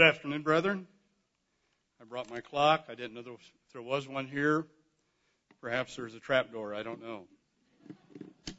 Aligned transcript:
Good 0.00 0.08
afternoon, 0.08 0.40
brethren. 0.40 0.86
I 2.00 2.04
brought 2.04 2.30
my 2.30 2.40
clock. 2.40 2.86
I 2.88 2.94
didn't 2.94 3.12
know 3.12 3.20
there 3.20 3.34
was, 3.34 3.52
there 3.74 3.82
was 3.82 4.08
one 4.08 4.26
here. 4.26 4.64
Perhaps 5.60 5.94
there's 5.94 6.14
a 6.14 6.18
trap 6.18 6.50
door. 6.50 6.74
I 6.74 6.82
don't 6.82 7.02
know. 7.02 7.24
It's 8.46 8.56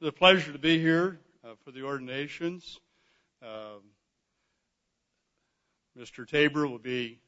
a 0.00 0.10
pleasure 0.10 0.50
to 0.50 0.58
be 0.58 0.78
here 0.78 1.20
uh, 1.44 1.56
for 1.62 1.72
the 1.72 1.82
ordinations. 1.82 2.80
Um, 3.42 3.82
Mr. 5.94 6.26
Tabor 6.26 6.66
will 6.66 6.78
be, 6.78 7.20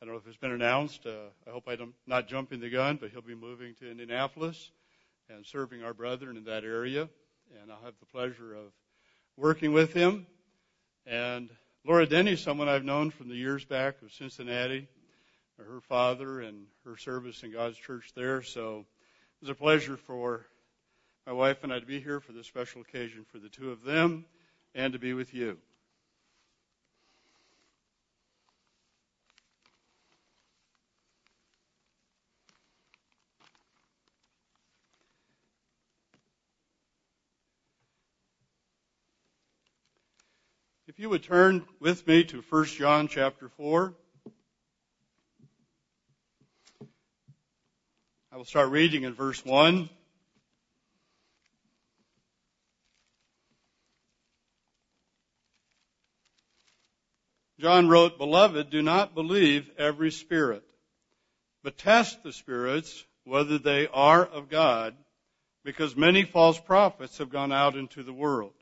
I 0.00 0.04
don't 0.04 0.14
know 0.14 0.20
if 0.20 0.28
it's 0.28 0.36
been 0.36 0.52
announced. 0.52 1.04
Uh, 1.04 1.30
I 1.48 1.50
hope 1.50 1.64
I'm 1.66 1.94
not 2.06 2.28
jumping 2.28 2.60
the 2.60 2.70
gun, 2.70 2.98
but 3.00 3.10
he'll 3.10 3.22
be 3.22 3.34
moving 3.34 3.74
to 3.80 3.90
Indianapolis 3.90 4.70
and 5.28 5.44
serving 5.44 5.82
our 5.82 5.94
brethren 5.94 6.36
in 6.36 6.44
that 6.44 6.62
area. 6.62 7.08
And 7.60 7.72
I'll 7.72 7.84
have 7.84 7.94
the 7.98 8.06
pleasure 8.06 8.54
of 8.54 8.70
working 9.36 9.72
with 9.72 9.92
him. 9.92 10.28
And 11.06 11.50
Laura 11.86 12.06
Denny, 12.06 12.34
someone 12.34 12.66
I've 12.66 12.82
known 12.82 13.10
from 13.10 13.28
the 13.28 13.34
years 13.34 13.66
back 13.66 14.00
of 14.00 14.10
Cincinnati, 14.10 14.88
her 15.58 15.82
father 15.82 16.40
and 16.40 16.64
her 16.86 16.96
service 16.96 17.42
in 17.42 17.52
God's 17.52 17.76
church 17.76 18.12
there. 18.16 18.40
So 18.40 18.78
it 18.78 19.42
was 19.42 19.50
a 19.50 19.54
pleasure 19.54 19.98
for 19.98 20.46
my 21.26 21.34
wife 21.34 21.62
and 21.62 21.70
I 21.70 21.80
to 21.80 21.84
be 21.84 22.00
here 22.00 22.20
for 22.20 22.32
this 22.32 22.46
special 22.46 22.80
occasion 22.80 23.26
for 23.30 23.38
the 23.38 23.50
two 23.50 23.70
of 23.70 23.84
them 23.84 24.24
and 24.74 24.94
to 24.94 24.98
be 24.98 25.12
with 25.12 25.34
you. 25.34 25.58
If 40.94 41.00
you 41.00 41.08
would 41.08 41.24
turn 41.24 41.64
with 41.80 42.06
me 42.06 42.22
to 42.22 42.44
1 42.48 42.64
John 42.66 43.08
chapter 43.08 43.48
4. 43.48 43.92
I 48.30 48.36
will 48.36 48.44
start 48.44 48.70
reading 48.70 49.02
in 49.02 49.12
verse 49.12 49.44
1. 49.44 49.90
John 57.58 57.88
wrote, 57.88 58.16
Beloved, 58.16 58.70
do 58.70 58.80
not 58.80 59.16
believe 59.16 59.68
every 59.76 60.12
spirit, 60.12 60.62
but 61.64 61.76
test 61.76 62.22
the 62.22 62.32
spirits 62.32 63.04
whether 63.24 63.58
they 63.58 63.88
are 63.88 64.24
of 64.24 64.48
God, 64.48 64.94
because 65.64 65.96
many 65.96 66.22
false 66.22 66.60
prophets 66.60 67.18
have 67.18 67.30
gone 67.30 67.50
out 67.50 67.74
into 67.74 68.04
the 68.04 68.12
world. 68.12 68.52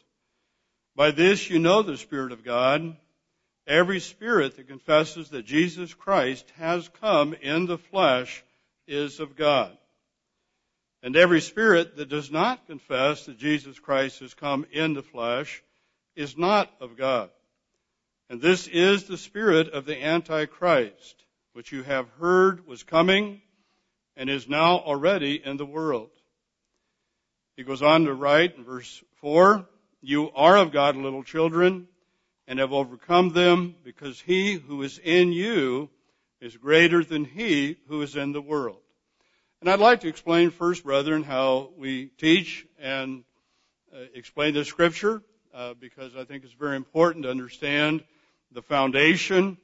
By 0.95 1.11
this 1.11 1.49
you 1.49 1.59
know 1.59 1.83
the 1.83 1.97
Spirit 1.97 2.33
of 2.33 2.45
God. 2.45 2.97
Every 3.67 4.01
spirit 4.01 4.57
that 4.57 4.69
confesses 4.69 5.31
that 5.31 5.47
Jesus 5.47 5.95
Christ 5.95 6.51
has 6.59 6.89
come 7.01 7.35
in 7.35 7.67
the 7.67 7.79
flesh 7.79 8.43
is 8.89 9.21
of 9.21 9.37
God. 9.37 9.77
And 11.03 11.17
every 11.17 11.41
spirit 11.41 11.97
that 11.97 12.09
does 12.09 12.31
not 12.31 12.67
confess 12.67 13.27
that 13.27 13.39
Jesus 13.39 13.79
Christ 13.79 14.21
has 14.21 14.35
come 14.35 14.67
in 14.73 14.95
the 14.95 15.03
flesh 15.03 15.63
is 16.17 16.37
not 16.37 16.71
of 16.81 16.97
God. 16.97 17.31
And 18.29 18.41
this 18.41 18.67
is 18.69 19.05
the 19.05 19.17
spirit 19.17 19.69
of 19.73 19.85
the 19.85 20.03
Antichrist, 20.03 21.25
which 21.53 21.73
you 21.73 21.83
have 21.83 22.09
heard 22.21 22.67
was 22.67 22.83
coming 22.83 23.43
and 24.17 24.31
is 24.31 24.49
now 24.49 24.79
already 24.79 25.43
in 25.45 25.57
the 25.57 25.67
world. 25.67 26.11
He 27.57 27.65
goes 27.65 27.83
on 27.83 28.05
to 28.05 28.15
write 28.15 28.57
in 28.57 28.65
verse 28.65 29.03
4, 29.21 29.67
you 30.03 30.33
are 30.33 30.57
of 30.57 30.73
God, 30.73 30.97
little 30.97 31.23
children, 31.23 31.87
and 32.49 32.59
have 32.59 32.73
overcome 32.73 33.31
them, 33.31 33.77
because 33.85 34.21
he 34.21 34.55
who 34.55 34.83
is 34.83 34.99
in 34.99 35.33
you 35.33 35.89
is 36.41 36.57
greater 36.57 37.05
than 37.05 37.25
he 37.25 37.77
who 37.87 38.03
is 38.03 38.17
in 38.17 38.33
the 38.33 38.43
world. 38.43 38.81
And 39.61 39.71
I'd 39.71 39.79
like 39.79 40.01
to 40.01 40.09
explain 40.09 40.51
first, 40.51 40.83
brethren, 40.83 41.23
how 41.23 41.71
we 41.77 42.07
teach 42.19 42.67
and 42.81 43.23
uh, 43.95 44.01
explain 44.13 44.55
the 44.55 44.65
scripture, 44.65 45.23
uh, 45.55 45.75
because 45.75 46.17
I 46.17 46.25
think 46.25 46.43
it's 46.43 46.53
very 46.53 46.75
important 46.75 47.23
to 47.23 47.31
understand 47.31 48.03
the 48.51 48.63
foundation. 48.63 49.57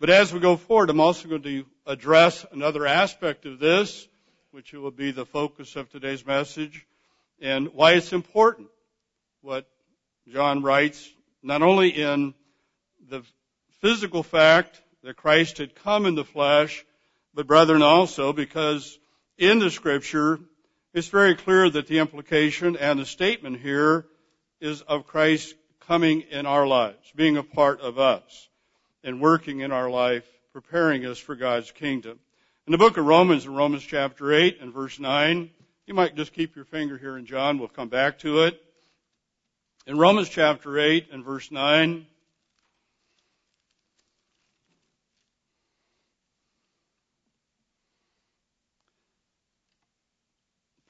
But 0.00 0.08
as 0.08 0.32
we 0.32 0.40
go 0.40 0.56
forward, 0.56 0.88
I'm 0.88 1.00
also 1.00 1.28
going 1.28 1.42
to 1.42 1.66
address 1.86 2.46
another 2.50 2.86
aspect 2.86 3.44
of 3.44 3.58
this, 3.58 4.08
which 4.52 4.72
will 4.72 4.90
be 4.90 5.10
the 5.10 5.26
focus 5.26 5.76
of 5.76 5.90
today's 5.90 6.24
message, 6.24 6.86
and 7.42 7.74
why 7.74 7.92
it's 7.92 8.14
important 8.14 8.68
what 9.46 9.68
John 10.26 10.60
writes, 10.60 11.08
not 11.40 11.62
only 11.62 11.90
in 11.90 12.34
the 13.08 13.22
physical 13.80 14.24
fact 14.24 14.82
that 15.04 15.14
Christ 15.14 15.58
had 15.58 15.76
come 15.76 16.04
in 16.04 16.16
the 16.16 16.24
flesh, 16.24 16.84
but 17.32 17.46
brethren 17.46 17.80
also 17.80 18.32
because 18.32 18.98
in 19.38 19.60
the 19.60 19.70
scripture, 19.70 20.40
it's 20.94 21.06
very 21.06 21.36
clear 21.36 21.70
that 21.70 21.86
the 21.86 22.00
implication 22.00 22.76
and 22.76 22.98
the 22.98 23.06
statement 23.06 23.60
here 23.60 24.06
is 24.60 24.82
of 24.82 25.06
Christ 25.06 25.54
coming 25.86 26.22
in 26.22 26.44
our 26.44 26.66
lives, 26.66 27.12
being 27.14 27.36
a 27.36 27.44
part 27.44 27.80
of 27.80 28.00
us, 28.00 28.48
and 29.04 29.20
working 29.20 29.60
in 29.60 29.70
our 29.70 29.88
life, 29.88 30.26
preparing 30.52 31.06
us 31.06 31.18
for 31.18 31.36
God's 31.36 31.70
kingdom. 31.70 32.18
In 32.66 32.72
the 32.72 32.78
book 32.78 32.96
of 32.96 33.06
Romans, 33.06 33.44
in 33.44 33.54
Romans 33.54 33.84
chapter 33.84 34.32
8 34.32 34.60
and 34.60 34.74
verse 34.74 34.98
9, 34.98 35.50
you 35.86 35.94
might 35.94 36.16
just 36.16 36.32
keep 36.32 36.56
your 36.56 36.64
finger 36.64 36.98
here 36.98 37.16
in 37.16 37.26
John, 37.26 37.60
we'll 37.60 37.68
come 37.68 37.88
back 37.88 38.18
to 38.18 38.40
it. 38.40 38.60
In 39.88 39.98
Romans 39.98 40.28
chapter 40.28 40.80
8 40.80 41.10
and 41.12 41.24
verse 41.24 41.52
9, 41.52 42.06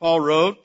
Paul 0.01 0.21
wrote, 0.21 0.57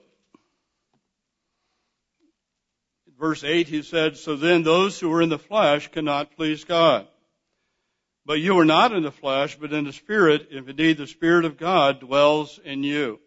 verse 3.20 3.44
8, 3.44 3.68
he 3.68 3.82
said, 3.82 4.16
So 4.16 4.38
then 4.38 4.64
those 4.64 4.98
who 4.98 5.12
are 5.12 5.22
in 5.22 5.28
the 5.28 5.38
flesh 5.38 5.92
cannot 5.92 6.38
please 6.38 6.64
God. 6.64 7.08
But 8.26 8.40
you 8.40 8.58
are 8.60 8.66
not 8.66 8.94
in 8.94 9.04
the 9.04 9.12
flesh, 9.12 9.58
but 9.60 9.74
in 9.74 9.84
the 9.84 9.92
Spirit, 9.92 10.48
if 10.52 10.70
indeed 10.70 10.98
the 10.98 11.08
Spirit 11.08 11.44
of 11.44 11.58
God 11.58 12.00
dwells 12.00 12.62
in 12.64 12.84
you. 12.84 13.20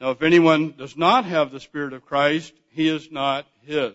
Now 0.00 0.12
if 0.12 0.22
anyone 0.22 0.74
does 0.78 0.96
not 0.96 1.26
have 1.26 1.52
the 1.52 1.60
Spirit 1.60 1.92
of 1.92 2.06
Christ, 2.06 2.54
he 2.70 2.88
is 2.88 3.10
not 3.10 3.46
his. 3.62 3.94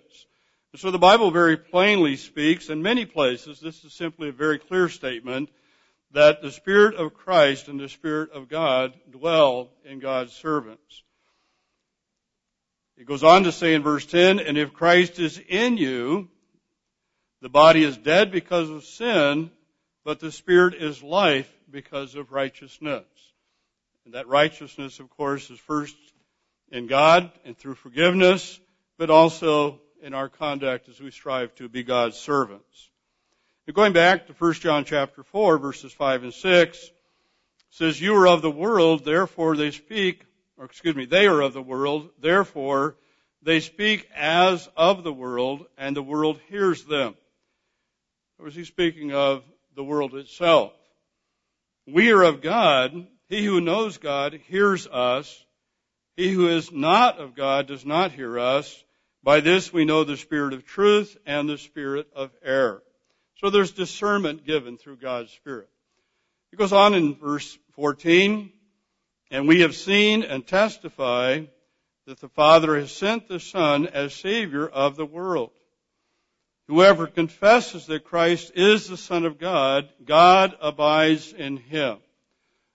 And 0.71 0.79
so 0.79 0.91
the 0.91 0.99
Bible 0.99 1.31
very 1.31 1.57
plainly 1.57 2.17
speaks 2.17 2.69
in 2.69 2.81
many 2.81 3.05
places, 3.05 3.59
this 3.59 3.83
is 3.83 3.93
simply 3.93 4.29
a 4.29 4.33
very 4.33 4.59
clear 4.59 4.89
statement, 4.89 5.49
that 6.11 6.41
the 6.41 6.51
Spirit 6.51 6.95
of 6.95 7.13
Christ 7.13 7.67
and 7.67 7.79
the 7.79 7.89
Spirit 7.89 8.31
of 8.31 8.49
God 8.49 8.93
dwell 9.09 9.69
in 9.83 9.99
God's 9.99 10.33
servants. 10.33 11.03
It 12.97 13.05
goes 13.05 13.23
on 13.23 13.43
to 13.43 13.51
say 13.51 13.73
in 13.73 13.83
verse 13.83 14.05
10, 14.05 14.39
and 14.39 14.57
if 14.57 14.73
Christ 14.73 15.19
is 15.19 15.39
in 15.49 15.77
you, 15.77 16.29
the 17.41 17.49
body 17.49 17.83
is 17.83 17.97
dead 17.97 18.31
because 18.31 18.69
of 18.69 18.85
sin, 18.85 19.51
but 20.05 20.19
the 20.19 20.31
Spirit 20.31 20.75
is 20.75 21.03
life 21.03 21.51
because 21.69 22.15
of 22.15 22.31
righteousness. 22.31 23.05
And 24.05 24.13
that 24.13 24.27
righteousness, 24.27 24.99
of 24.99 25.09
course, 25.09 25.49
is 25.49 25.59
first 25.59 25.95
in 26.71 26.87
God 26.87 27.31
and 27.43 27.57
through 27.57 27.75
forgiveness, 27.75 28.59
but 28.97 29.09
also 29.09 29.79
in 30.01 30.13
our 30.13 30.29
conduct 30.29 30.89
as 30.89 31.00
we 31.00 31.11
strive 31.11 31.53
to 31.56 31.67
be 31.67 31.83
God's 31.83 32.17
servants. 32.17 32.89
Going 33.73 33.94
back 33.94 34.28
to 34.28 34.33
1 34.33 34.53
John 34.53 34.85
chapter 34.85 35.23
4 35.23 35.57
verses 35.57 35.91
5 35.91 36.23
and 36.23 36.33
6, 36.33 36.91
says, 37.75 38.00
You 38.00 38.16
are 38.16 38.28
of 38.28 38.41
the 38.41 38.51
world, 38.51 39.03
therefore 39.03 39.57
they 39.57 39.72
speak, 39.72 40.23
or 40.58 40.66
excuse 40.66 40.96
me, 40.96 41.05
they 41.05 41.28
are 41.28 41.41
of 41.41 41.53
the 41.53 41.61
world, 41.61 42.09
therefore 42.19 42.96
they 43.41 43.59
speak 43.59 44.09
as 44.16 44.69
of 44.78 45.03
the 45.03 45.11
world, 45.11 45.66
and 45.78 45.96
the 45.96 46.03
world 46.03 46.40
hears 46.47 46.85
them. 46.85 47.16
Or 48.40 48.47
is 48.47 48.55
he 48.55 48.64
speaking 48.64 49.14
of 49.14 49.43
the 49.75 49.84
world 49.84 50.16
itself? 50.16 50.72
We 51.85 52.11
are 52.11 52.23
of 52.23 52.41
God. 52.41 53.08
He 53.28 53.43
who 53.43 53.59
knows 53.59 53.97
God 53.97 54.40
hears 54.47 54.87
us. 54.87 55.43
He 56.16 56.31
who 56.31 56.47
is 56.47 56.72
not 56.72 57.19
of 57.19 57.35
God 57.35 57.67
does 57.67 57.85
not 57.85 58.14
hear 58.14 58.40
us. 58.40 58.84
By 59.25 59.39
this 59.39 59.73
we 59.73 59.85
know 59.85 60.03
the 60.03 60.17
spirit 60.17 60.53
of 60.53 60.66
truth 60.66 61.17
and 61.25 61.49
the 61.49 61.57
spirit 61.57 62.07
of 62.16 62.29
error. 62.43 62.83
So 63.41 63.49
there's 63.49 63.72
discernment 63.72 64.45
given 64.45 64.77
through 64.77 64.97
God's 64.97 65.31
Spirit. 65.31 65.67
It 66.53 66.59
goes 66.59 66.72
on 66.72 66.93
in 66.93 67.16
verse 67.16 67.57
14, 67.73 68.51
and 69.31 69.47
we 69.47 69.61
have 69.61 69.75
seen 69.75 70.22
and 70.22 70.45
testify 70.45 71.41
that 72.05 72.19
the 72.19 72.29
Father 72.29 72.79
has 72.79 72.91
sent 72.91 73.27
the 73.27 73.39
Son 73.39 73.87
as 73.87 74.13
Savior 74.13 74.67
of 74.67 74.95
the 74.95 75.07
world. 75.07 75.49
Whoever 76.67 77.07
confesses 77.07 77.87
that 77.87 78.03
Christ 78.03 78.51
is 78.53 78.87
the 78.87 78.95
Son 78.95 79.25
of 79.25 79.39
God, 79.39 79.89
God 80.05 80.55
abides 80.61 81.33
in 81.33 81.57
him. 81.57 81.97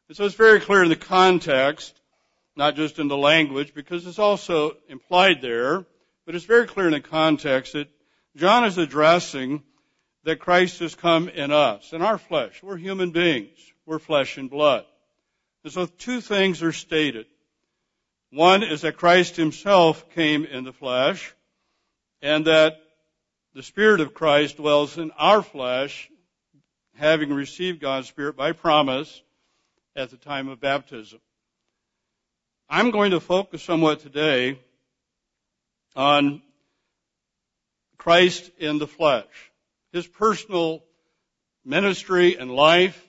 And 0.09 0.17
so 0.17 0.25
it's 0.25 0.35
very 0.35 0.59
clear 0.59 0.83
in 0.83 0.89
the 0.89 0.97
context 0.97 1.95
not 2.57 2.75
just 2.75 2.99
in 2.99 3.07
the 3.07 3.17
language, 3.17 3.73
because 3.73 4.05
it's 4.05 4.19
also 4.19 4.77
implied 4.89 5.41
there, 5.41 5.87
but 6.27 6.35
it's 6.35 6.45
very 6.45 6.67
clear 6.67 6.87
in 6.87 6.93
the 6.93 7.01
context 7.01 7.73
that 7.73 7.89
John 8.37 8.65
is 8.65 8.79
addressing 8.79 9.63
that 10.25 10.39
Christ 10.39 10.81
has 10.81 10.95
come 10.95 11.29
in 11.29 11.51
us, 11.51 11.93
in 11.93 12.03
our 12.03 12.19
flesh. 12.19 12.63
We're 12.63 12.77
human 12.77 13.11
beings. 13.11 13.59
We're 13.87 13.99
flesh 13.99 14.37
and 14.37 14.51
blood. 14.51 14.85
And 15.65 15.73
so 15.73 15.87
two 15.87 16.21
things 16.21 16.63
are 16.63 16.73
stated. 16.73 17.27
One 18.31 18.63
is 18.63 18.83
that 18.83 18.97
Christ 18.97 19.37
himself 19.37 20.09
came 20.15 20.45
in 20.45 20.65
the 20.65 20.73
flesh, 20.73 21.35
and 22.23 22.47
that 22.47 22.77
the 23.55 23.63
Spirit 23.63 24.01
of 24.01 24.15
Christ 24.15 24.59
dwells 24.59 24.99
in 24.99 25.11
our 25.13 25.43
flesh, 25.43 26.09
having 26.97 27.33
received 27.33 27.81
God's 27.81 28.09
Spirit 28.09 28.37
by 28.37 28.53
promise 28.53 29.23
at 29.97 30.11
the 30.11 30.17
time 30.17 30.49
of 30.49 30.61
baptism. 30.61 31.19
I'm 32.69 32.93
going 32.93 33.11
to 33.11 33.21
focus 33.21 33.63
somewhat 33.63 34.01
today 34.01 34.61
on 35.97 36.43
Christ 37.99 38.51
in 38.59 38.79
the 38.79 38.87
flesh, 38.87 39.27
his 39.93 40.07
personal 40.07 40.83
ministry 41.65 42.37
and 42.37 42.51
life, 42.51 43.07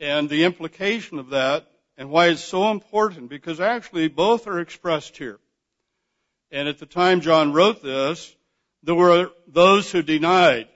and 0.00 0.28
the 0.28 0.44
implication 0.44 1.18
of 1.18 1.30
that, 1.30 1.66
and 1.96 2.10
why 2.10 2.28
it's 2.28 2.42
so 2.42 2.70
important, 2.70 3.30
because 3.30 3.60
actually 3.60 4.08
both 4.08 4.46
are 4.46 4.60
expressed 4.60 5.16
here. 5.16 5.38
And 6.50 6.68
at 6.68 6.78
the 6.78 6.86
time 6.86 7.20
John 7.20 7.52
wrote 7.52 7.82
this, 7.82 8.34
there 8.82 8.94
were 8.94 9.30
those 9.46 9.90
who 9.90 10.02
denied 10.02 10.68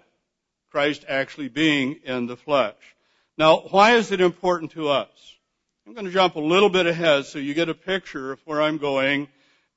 Christ 0.71 1.05
actually 1.09 1.49
being 1.49 2.01
in 2.05 2.27
the 2.27 2.37
flesh. 2.37 2.75
Now, 3.37 3.59
why 3.59 3.95
is 3.95 4.11
it 4.11 4.21
important 4.21 4.73
to 4.73 4.89
us? 4.89 5.09
I'm 5.87 5.95
going 5.95 6.07
to 6.07 6.13
jump 6.13 6.35
a 6.35 6.41
little 6.41 6.69
bit 6.69 6.87
ahead 6.87 7.27
so 7.27 7.39
you 7.39 7.55
get 7.55 7.69
a 7.69 7.75
picture 7.75 8.33
of 8.33 8.41
where 8.45 8.61
I'm 8.61 8.79
going 8.79 9.29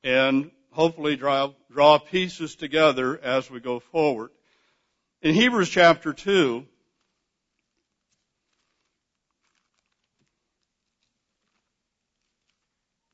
and 0.04 0.52
hopefully 0.72 1.16
draw, 1.16 1.52
draw 1.72 2.00
pieces 2.00 2.56
together 2.56 3.20
as 3.22 3.50
we 3.52 3.60
go 3.60 3.80
forward. 3.80 4.32
In 5.22 5.36
Hebrews 5.36 5.70
chapter 5.70 6.14
2, 6.14 6.66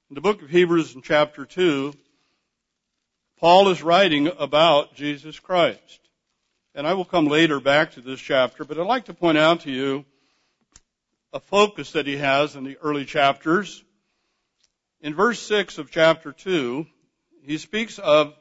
in 0.10 0.16
the 0.16 0.22
book 0.22 0.42
of 0.42 0.50
Hebrews 0.50 0.96
in 0.96 1.02
chapter 1.02 1.46
2, 1.46 1.94
Paul 3.40 3.70
is 3.70 3.84
writing 3.84 4.32
about 4.40 4.96
Jesus 4.96 5.40
Christ. 5.40 6.00
And 6.74 6.88
I 6.88 6.94
will 6.94 7.06
come 7.06 7.28
later 7.28 7.60
back 7.60 7.94
to 7.94 8.02
this 8.02 8.20
chapter, 8.20 8.64
but 8.64 8.80
I'd 8.80 8.86
like 8.86 9.06
to 9.06 9.14
point 9.14 9.38
out 9.38 9.62
to 9.62 9.72
you 9.72 10.06
a 11.34 11.40
focus 11.40 11.92
that 11.92 12.08
he 12.08 12.18
has 12.18 12.56
in 12.56 12.64
the 12.64 12.78
early 12.78 13.04
chapters. 13.04 13.84
In 15.02 15.14
verse 15.14 15.40
6 15.40 15.78
of 15.80 15.92
chapter 15.92 16.32
2, 16.32 16.86
he 17.48 17.58
speaks 17.58 17.98
of 17.98 18.34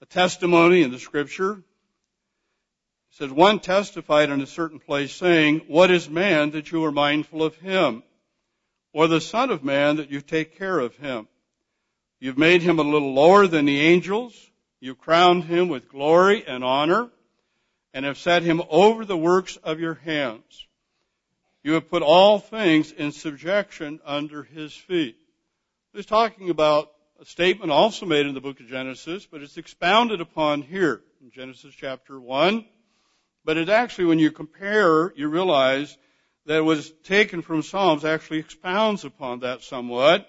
a 0.00 0.06
testimony 0.06 0.82
in 0.82 0.90
the 0.90 0.98
scripture. 0.98 1.56
He 1.56 3.16
says, 3.16 3.30
one 3.30 3.60
testified 3.60 4.30
in 4.30 4.40
a 4.40 4.46
certain 4.46 4.78
place 4.78 5.12
saying, 5.12 5.66
what 5.68 5.90
is 5.90 6.08
man 6.08 6.52
that 6.52 6.72
you 6.72 6.82
are 6.86 6.92
mindful 6.92 7.42
of 7.42 7.54
him? 7.56 8.02
Or 8.94 9.06
the 9.06 9.20
son 9.20 9.50
of 9.50 9.62
man 9.62 9.96
that 9.96 10.10
you 10.10 10.22
take 10.22 10.56
care 10.56 10.78
of 10.78 10.96
him? 10.96 11.28
You've 12.20 12.38
made 12.38 12.62
him 12.62 12.78
a 12.78 12.82
little 12.82 13.12
lower 13.12 13.46
than 13.46 13.66
the 13.66 13.80
angels. 13.80 14.34
You've 14.80 14.98
crowned 14.98 15.44
him 15.44 15.68
with 15.68 15.90
glory 15.90 16.42
and 16.46 16.64
honor 16.64 17.10
and 17.92 18.06
have 18.06 18.16
set 18.16 18.42
him 18.42 18.62
over 18.70 19.04
the 19.04 19.16
works 19.16 19.56
of 19.56 19.78
your 19.78 19.94
hands. 19.94 20.66
You 21.62 21.74
have 21.74 21.90
put 21.90 22.02
all 22.02 22.38
things 22.38 22.92
in 22.92 23.12
subjection 23.12 24.00
under 24.06 24.42
his 24.42 24.72
feet. 24.72 25.16
He's 25.92 26.06
talking 26.06 26.48
about 26.48 26.90
a 27.22 27.24
statement 27.24 27.70
also 27.70 28.04
made 28.04 28.26
in 28.26 28.34
the 28.34 28.40
book 28.40 28.58
of 28.58 28.66
Genesis, 28.66 29.24
but 29.30 29.42
it's 29.42 29.56
expounded 29.56 30.20
upon 30.20 30.60
here 30.60 31.02
in 31.22 31.30
Genesis 31.30 31.72
chapter 31.72 32.18
1. 32.18 32.64
But 33.44 33.56
it 33.56 33.68
actually, 33.68 34.06
when 34.06 34.18
you 34.18 34.32
compare, 34.32 35.12
you 35.14 35.28
realize 35.28 35.96
that 36.46 36.56
it 36.56 36.64
was 36.64 36.92
taken 37.04 37.40
from 37.40 37.62
Psalms 37.62 38.04
actually 38.04 38.40
expounds 38.40 39.04
upon 39.04 39.40
that 39.40 39.62
somewhat. 39.62 40.28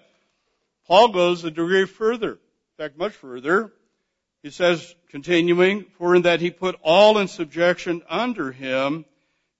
Paul 0.86 1.08
goes 1.08 1.42
a 1.42 1.50
degree 1.50 1.84
further, 1.84 2.34
in 2.34 2.38
fact, 2.78 2.96
much 2.96 3.14
further. 3.14 3.72
He 4.44 4.50
says, 4.50 4.94
continuing, 5.08 5.86
for 5.98 6.14
in 6.14 6.22
that 6.22 6.40
he 6.40 6.52
put 6.52 6.78
all 6.80 7.18
in 7.18 7.26
subjection 7.26 8.02
under 8.08 8.52
him, 8.52 9.04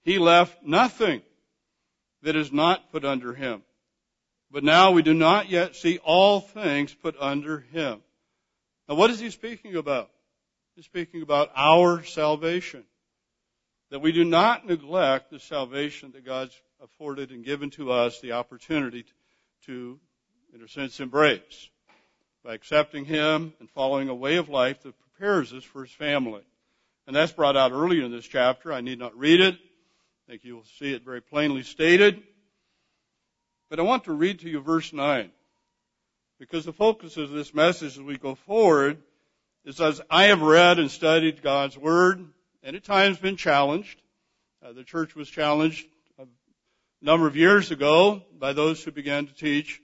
he 0.03 0.19
left 0.19 0.63
nothing 0.63 1.21
that 2.21 2.37
is 2.37 2.53
not 2.53 2.93
put 2.93 3.03
under 3.03 3.33
him. 3.33 3.61
But 4.51 4.63
now 4.63 4.91
we 4.91 5.01
do 5.01 5.13
not 5.13 5.49
yet 5.49 5.75
see 5.75 5.97
all 5.99 6.39
things 6.39 6.93
put 6.93 7.15
under 7.19 7.59
him. 7.59 8.01
Now 8.87 8.95
what 8.95 9.09
is 9.09 9.19
he 9.19 9.29
speaking 9.29 9.75
about? 9.75 10.09
He's 10.75 10.85
speaking 10.85 11.21
about 11.21 11.51
our 11.55 12.03
salvation. 12.03 12.83
That 13.91 13.99
we 13.99 14.11
do 14.11 14.25
not 14.25 14.65
neglect 14.65 15.31
the 15.31 15.39
salvation 15.39 16.11
that 16.13 16.25
God's 16.25 16.59
afforded 16.81 17.31
and 17.31 17.45
given 17.45 17.69
to 17.71 17.91
us 17.91 18.19
the 18.19 18.33
opportunity 18.33 19.05
to 19.65 19.99
in 20.55 20.63
a 20.63 20.67
sense, 20.69 21.01
embrace 21.01 21.69
by 22.43 22.53
accepting 22.53 23.03
Him 23.03 23.53
and 23.59 23.69
following 23.69 24.07
a 24.07 24.15
way 24.15 24.37
of 24.37 24.47
life 24.47 24.81
that 24.83 24.93
prepares 25.01 25.51
us 25.51 25.65
for 25.65 25.83
His 25.83 25.91
family. 25.91 26.43
And 27.07 27.15
that's 27.15 27.33
brought 27.33 27.57
out 27.57 27.73
earlier 27.73 28.03
in 28.03 28.11
this 28.11 28.25
chapter. 28.25 28.71
I 28.71 28.79
need 28.79 28.97
not 28.97 29.17
read 29.17 29.41
it. 29.41 29.55
I 29.55 30.31
think 30.31 30.45
you 30.45 30.55
will 30.55 30.65
see 30.79 30.93
it 30.93 31.03
very 31.03 31.21
plainly 31.21 31.63
stated. 31.63 32.23
But 33.69 33.79
I 33.79 33.83
want 33.83 34.03
to 34.03 34.13
read 34.13 34.39
to 34.39 34.49
you 34.49 34.59
verse 34.59 34.93
9. 34.93 35.31
Because 36.39 36.65
the 36.65 36.73
focus 36.73 37.17
of 37.17 37.31
this 37.31 37.53
message 37.53 37.97
as 37.97 38.01
we 38.01 38.17
go 38.17 38.35
forward 38.35 38.97
is 39.63 39.81
as 39.81 40.01
I 40.09 40.25
have 40.25 40.41
read 40.41 40.77
and 40.77 40.91
studied 40.91 41.41
God's 41.41 41.77
Word, 41.77 42.23
and 42.61 42.75
at 42.75 42.83
times 42.83 43.17
been 43.17 43.37
challenged. 43.37 43.99
Uh, 44.63 44.73
the 44.73 44.83
church 44.83 45.15
was 45.15 45.29
challenged 45.29 45.87
a 46.19 46.25
number 47.01 47.27
of 47.27 47.35
years 47.35 47.71
ago 47.71 48.21
by 48.37 48.53
those 48.53 48.83
who 48.83 48.91
began 48.91 49.25
to 49.25 49.33
teach 49.33 49.81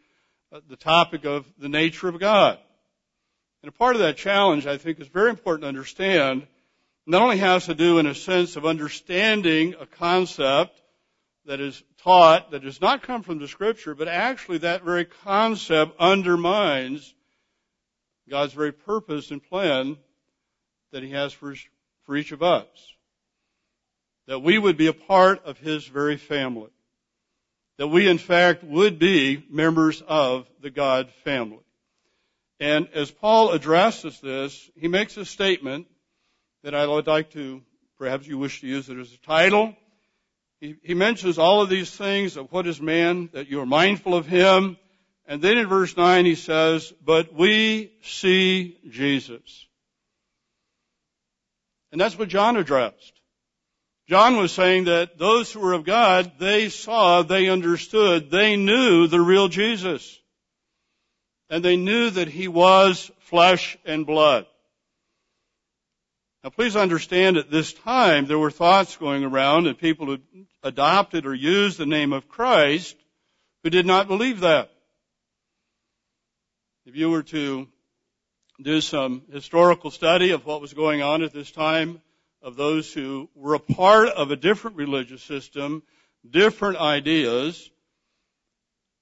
uh, 0.52 0.60
the 0.70 0.76
topic 0.76 1.26
of 1.26 1.46
the 1.58 1.70
nature 1.70 2.08
of 2.08 2.20
God. 2.20 2.60
And 3.64 3.70
a 3.70 3.72
part 3.72 3.96
of 3.96 4.02
that 4.02 4.18
challenge, 4.18 4.68
I 4.68 4.78
think, 4.78 5.00
is 5.00 5.08
very 5.08 5.30
important 5.30 5.64
to 5.64 5.70
understand. 5.70 6.46
Not 7.08 7.22
only 7.22 7.38
has 7.38 7.66
to 7.66 7.76
do 7.76 7.98
in 8.00 8.06
a 8.06 8.16
sense 8.16 8.56
of 8.56 8.66
understanding 8.66 9.76
a 9.80 9.86
concept 9.86 10.81
that 11.52 11.60
is 11.60 11.84
taught 12.02 12.52
that 12.52 12.64
does 12.64 12.80
not 12.80 13.04
come 13.04 13.24
from 13.24 13.38
the 13.38 13.48
scripture, 13.50 13.94
but 13.94 14.08
actually 14.08 14.60
that 14.60 14.86
very 14.86 15.04
concept 15.04 16.00
undermines 16.00 17.14
God's 18.30 18.54
very 18.54 18.72
purpose 18.72 19.32
and 19.32 19.44
plan 19.44 19.98
that 20.94 21.04
He 21.04 21.12
has 21.12 21.34
for, 21.34 21.54
for 22.06 22.16
each 22.16 22.32
of 22.32 22.42
us. 22.42 22.66
That 24.28 24.40
we 24.40 24.58
would 24.58 24.78
be 24.78 24.88
a 24.88 24.94
part 24.94 25.44
of 25.44 25.58
His 25.58 25.86
very 25.86 26.16
family 26.16 26.70
that 27.78 27.88
we 27.88 28.08
in 28.08 28.18
fact 28.18 28.64
would 28.64 28.98
be 28.98 29.44
members 29.50 30.02
of 30.08 30.48
the 30.62 30.70
God 30.70 31.10
family. 31.26 31.66
And 32.62 32.88
as 32.94 33.12
Paul 33.12 33.52
addresses 33.52 34.22
this, 34.22 34.70
he 34.78 34.88
makes 34.88 35.18
a 35.18 35.26
statement 35.26 35.88
that 36.64 36.76
I 36.76 36.88
would 36.88 37.08
like 37.08 37.32
to, 37.32 37.62
perhaps 37.98 38.26
you 38.26 38.38
wish 38.38 38.62
to 38.62 38.68
use 38.68 38.88
it 38.88 38.98
as 38.98 39.12
a 39.12 39.18
title. 39.18 39.76
He, 40.62 40.94
mentions 40.94 41.40
all 41.40 41.64
of 41.64 41.70
these 41.70 41.90
things 41.90 42.38
of 42.38 42.52
what 42.52 42.68
is 42.68 42.80
man, 42.80 43.30
that 43.34 43.50
you 43.50 43.62
are 43.62 43.66
mindful 43.66 44.14
of 44.14 44.28
him. 44.28 44.78
And 45.26 45.42
then 45.42 45.58
in 45.58 45.66
verse 45.68 45.98
9 45.98 46.24
he 46.24 46.36
says, 46.36 46.94
but 47.04 47.34
we 47.34 47.92
see 48.04 48.78
Jesus. 48.88 49.66
And 51.92 52.00
that's 52.00 52.18
what 52.18 52.30
John 52.30 52.58
addressed. 52.58 53.14
John 54.08 54.38
was 54.38 54.52
saying 54.52 54.84
that 54.84 55.18
those 55.18 55.52
who 55.52 55.62
were 55.62 55.74
of 55.74 55.84
God, 55.84 56.34
they 56.38 56.70
saw, 56.70 57.24
they 57.24 57.50
understood, 57.50 58.30
they 58.30 58.56
knew 58.56 59.08
the 59.08 59.22
real 59.22 59.48
Jesus. 59.48 60.20
And 61.50 61.66
they 61.66 61.76
knew 61.76 62.12
that 62.12 62.28
he 62.28 62.48
was 62.48 63.10
flesh 63.22 63.80
and 63.84 64.06
blood. 64.06 64.46
Now 66.44 66.52
please 66.52 66.76
understand 66.76 67.38
at 67.38 67.50
this 67.50 67.74
time 67.74 68.28
there 68.28 68.40
were 68.40 68.52
thoughts 68.52 68.96
going 68.98 69.24
around 69.24 69.66
and 69.66 69.78
people 69.78 70.18
adopted 70.64 71.26
or 71.26 71.34
used 71.34 71.78
the 71.78 71.86
name 71.86 72.14
of 72.14 72.30
Christ 72.30 72.96
who 73.64 73.70
did 73.70 73.86
not 73.86 74.08
believe 74.08 74.42
that. 74.42 74.72
If 76.86 76.96
you 76.96 77.10
were 77.12 77.24
to 77.24 77.68
do 78.62 78.82
some 78.82 79.24
historical 79.32 79.92
study 79.92 80.32
of 80.32 80.46
what 80.46 80.62
was 80.62 80.74
going 80.74 81.02
on 81.02 81.24
at 81.24 81.34
this 81.34 81.52
time, 81.52 82.02
of 82.42 82.56
those 82.56 82.92
who 82.92 83.30
were 83.36 83.54
a 83.54 83.60
part 83.60 84.10
of 84.10 84.32
a 84.32 84.36
different 84.36 84.78
religious 84.78 85.22
system, 85.22 85.84
different 86.28 86.78
ideas, 86.78 87.70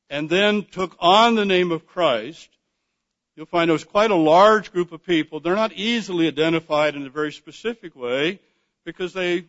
and 0.10 0.30
then 0.30 0.66
took 0.66 0.96
on 1.00 1.36
the 1.36 1.46
name 1.46 1.72
of 1.72 1.88
Christ, 1.88 2.50
you'll 3.36 3.46
find 3.46 3.70
it 3.70 3.74
was 3.74 3.84
quite 3.84 4.12
a 4.12 4.16
large 4.16 4.72
group 4.72 4.92
of 4.92 5.06
people. 5.06 5.40
They're 5.40 5.56
not 5.56 5.74
easily 5.74 6.28
identified 6.28 6.96
in 6.96 7.06
a 7.06 7.10
very 7.10 7.32
specific 7.32 7.96
way 7.96 8.40
because 8.84 9.14
they 9.14 9.46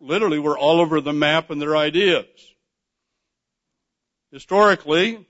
literally 0.00 0.38
were 0.38 0.58
all 0.58 0.80
over 0.80 1.00
the 1.00 1.12
map 1.12 1.50
in 1.50 1.58
their 1.58 1.76
ideas. 1.76 2.26
Historically, 4.30 5.26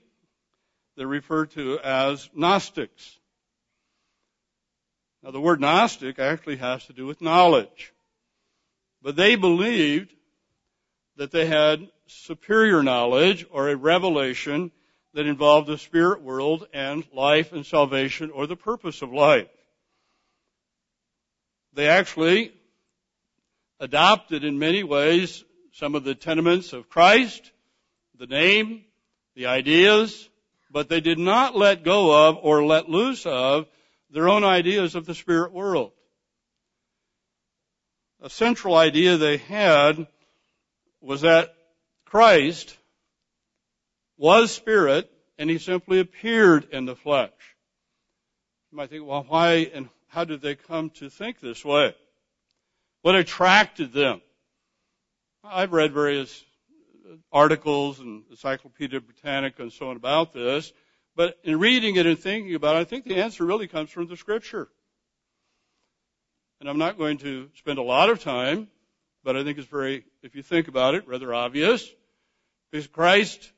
they're 0.95 1.07
referred 1.07 1.51
to 1.51 1.79
as 1.79 2.29
Gnostics. 2.33 3.17
Now 5.23 5.31
the 5.31 5.41
word 5.41 5.59
Gnostic 5.59 6.19
actually 6.19 6.57
has 6.57 6.85
to 6.85 6.93
do 6.93 7.05
with 7.05 7.21
knowledge. 7.21 7.93
but 9.01 9.15
they 9.15 9.35
believed 9.35 10.13
that 11.15 11.31
they 11.31 11.45
had 11.45 11.89
superior 12.07 12.83
knowledge 12.83 13.45
or 13.51 13.69
a 13.69 13.75
revelation 13.75 14.71
that 15.13 15.25
involved 15.25 15.67
the 15.67 15.77
spirit 15.77 16.21
world 16.21 16.67
and 16.73 17.05
life 17.13 17.51
and 17.51 17.65
salvation 17.65 18.31
or 18.31 18.47
the 18.47 18.55
purpose 18.55 19.01
of 19.01 19.11
life. 19.11 19.47
They 21.73 21.87
actually 21.87 22.53
adopted 23.79 24.43
in 24.43 24.59
many 24.59 24.83
ways 24.83 25.43
some 25.73 25.95
of 25.95 26.03
the 26.03 26.15
tenements 26.15 26.73
of 26.73 26.89
Christ, 26.89 27.51
the 28.17 28.27
name, 28.27 28.83
the 29.35 29.45
ideas, 29.45 30.29
but 30.71 30.89
they 30.89 30.99
did 30.99 31.17
not 31.17 31.55
let 31.55 31.83
go 31.83 32.27
of 32.27 32.37
or 32.41 32.65
let 32.65 32.89
loose 32.89 33.25
of 33.25 33.67
their 34.11 34.29
own 34.29 34.43
ideas 34.43 34.95
of 34.95 35.05
the 35.05 35.15
spirit 35.15 35.51
world. 35.51 35.91
A 38.21 38.29
central 38.29 38.75
idea 38.75 39.17
they 39.17 39.37
had 39.37 40.07
was 40.99 41.21
that 41.21 41.55
Christ 42.05 42.77
was 44.17 44.51
spirit 44.51 45.09
and 45.37 45.49
he 45.49 45.57
simply 45.57 45.99
appeared 45.99 46.67
in 46.71 46.85
the 46.85 46.95
flesh. 46.95 47.31
You 48.71 48.77
might 48.77 48.89
think, 48.89 49.05
well, 49.05 49.25
why 49.27 49.69
and 49.73 49.89
how 50.09 50.25
did 50.25 50.41
they 50.41 50.55
come 50.55 50.89
to 50.91 51.09
think 51.09 51.39
this 51.39 51.63
way? 51.63 51.95
What 53.01 53.15
attracted 53.15 53.93
them? 53.93 54.21
I've 55.43 55.71
read 55.71 55.93
various 55.93 56.43
articles 57.31 57.99
and 57.99 58.23
Encyclopedia 58.29 58.99
Britannica 58.99 59.61
and 59.61 59.71
so 59.71 59.89
on 59.89 59.95
about 59.95 60.33
this, 60.33 60.73
but 61.15 61.37
in 61.43 61.59
reading 61.59 61.95
it 61.95 62.05
and 62.05 62.19
thinking 62.19 62.55
about 62.55 62.75
it, 62.75 62.79
I 62.79 62.83
think 62.83 63.05
the 63.05 63.15
answer 63.15 63.45
really 63.45 63.67
comes 63.67 63.89
from 63.89 64.07
the 64.07 64.17
scripture. 64.17 64.67
And 66.59 66.69
I'm 66.69 66.77
not 66.77 66.97
going 66.97 67.19
to 67.19 67.49
spend 67.55 67.77
a 67.77 67.83
lot 67.83 68.09
of 68.09 68.21
time, 68.21 68.67
but 69.23 69.37
I 69.37 69.43
think 69.43 69.57
it's 69.57 69.67
very, 69.67 70.03
if 70.21 70.35
you 70.35 70.43
think 70.43 70.67
about 70.67 70.95
it, 70.95 71.07
rather 71.07 71.33
obvious. 71.33 71.89
Because 72.69 72.87
Christ 72.87 73.51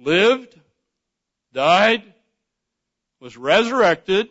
lived, 0.00 0.58
died, 1.52 2.02
was 3.20 3.36
resurrected, 3.36 4.28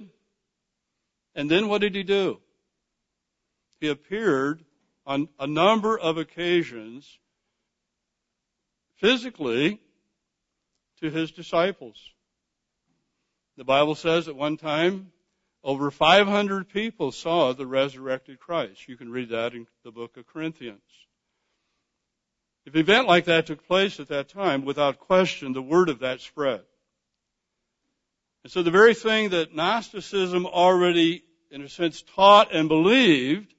and 1.33 1.49
then 1.49 1.69
what 1.69 1.81
did 1.81 1.95
he 1.95 2.03
do? 2.03 2.39
He 3.79 3.87
appeared 3.87 4.63
on 5.05 5.29
a 5.39 5.47
number 5.47 5.97
of 5.97 6.17
occasions 6.17 7.17
physically 8.97 9.79
to 11.01 11.09
his 11.09 11.31
disciples. 11.31 11.97
The 13.57 13.63
Bible 13.63 13.95
says 13.95 14.27
at 14.27 14.35
one 14.35 14.57
time 14.57 15.11
over 15.63 15.91
500 15.91 16.69
people 16.69 17.11
saw 17.11 17.53
the 17.53 17.65
resurrected 17.65 18.39
Christ. 18.39 18.87
You 18.87 18.97
can 18.97 19.11
read 19.11 19.29
that 19.29 19.53
in 19.53 19.67
the 19.83 19.91
book 19.91 20.17
of 20.17 20.27
Corinthians. 20.27 20.81
If 22.65 22.75
an 22.75 22.81
event 22.81 23.07
like 23.07 23.25
that 23.25 23.47
took 23.47 23.65
place 23.67 23.99
at 23.99 24.09
that 24.09 24.29
time, 24.29 24.63
without 24.63 24.99
question, 24.99 25.53
the 25.53 25.61
word 25.61 25.89
of 25.89 25.99
that 25.99 26.21
spread. 26.21 26.61
And 28.43 28.51
so 28.51 28.63
the 28.63 28.71
very 28.71 28.93
thing 28.93 29.29
that 29.29 29.55
Gnosticism 29.55 30.45
already, 30.45 31.23
in 31.51 31.61
a 31.61 31.69
sense, 31.69 32.03
taught 32.15 32.53
and 32.53 32.69
believed, 32.69 33.53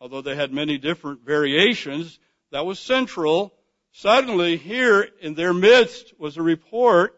although 0.00 0.22
they 0.22 0.34
had 0.34 0.52
many 0.52 0.78
different 0.78 1.24
variations, 1.24 2.18
that 2.50 2.64
was 2.64 2.78
central. 2.78 3.52
Suddenly, 3.92 4.56
here 4.56 5.08
in 5.20 5.34
their 5.34 5.52
midst 5.52 6.18
was 6.18 6.36
a 6.36 6.42
report 6.42 7.16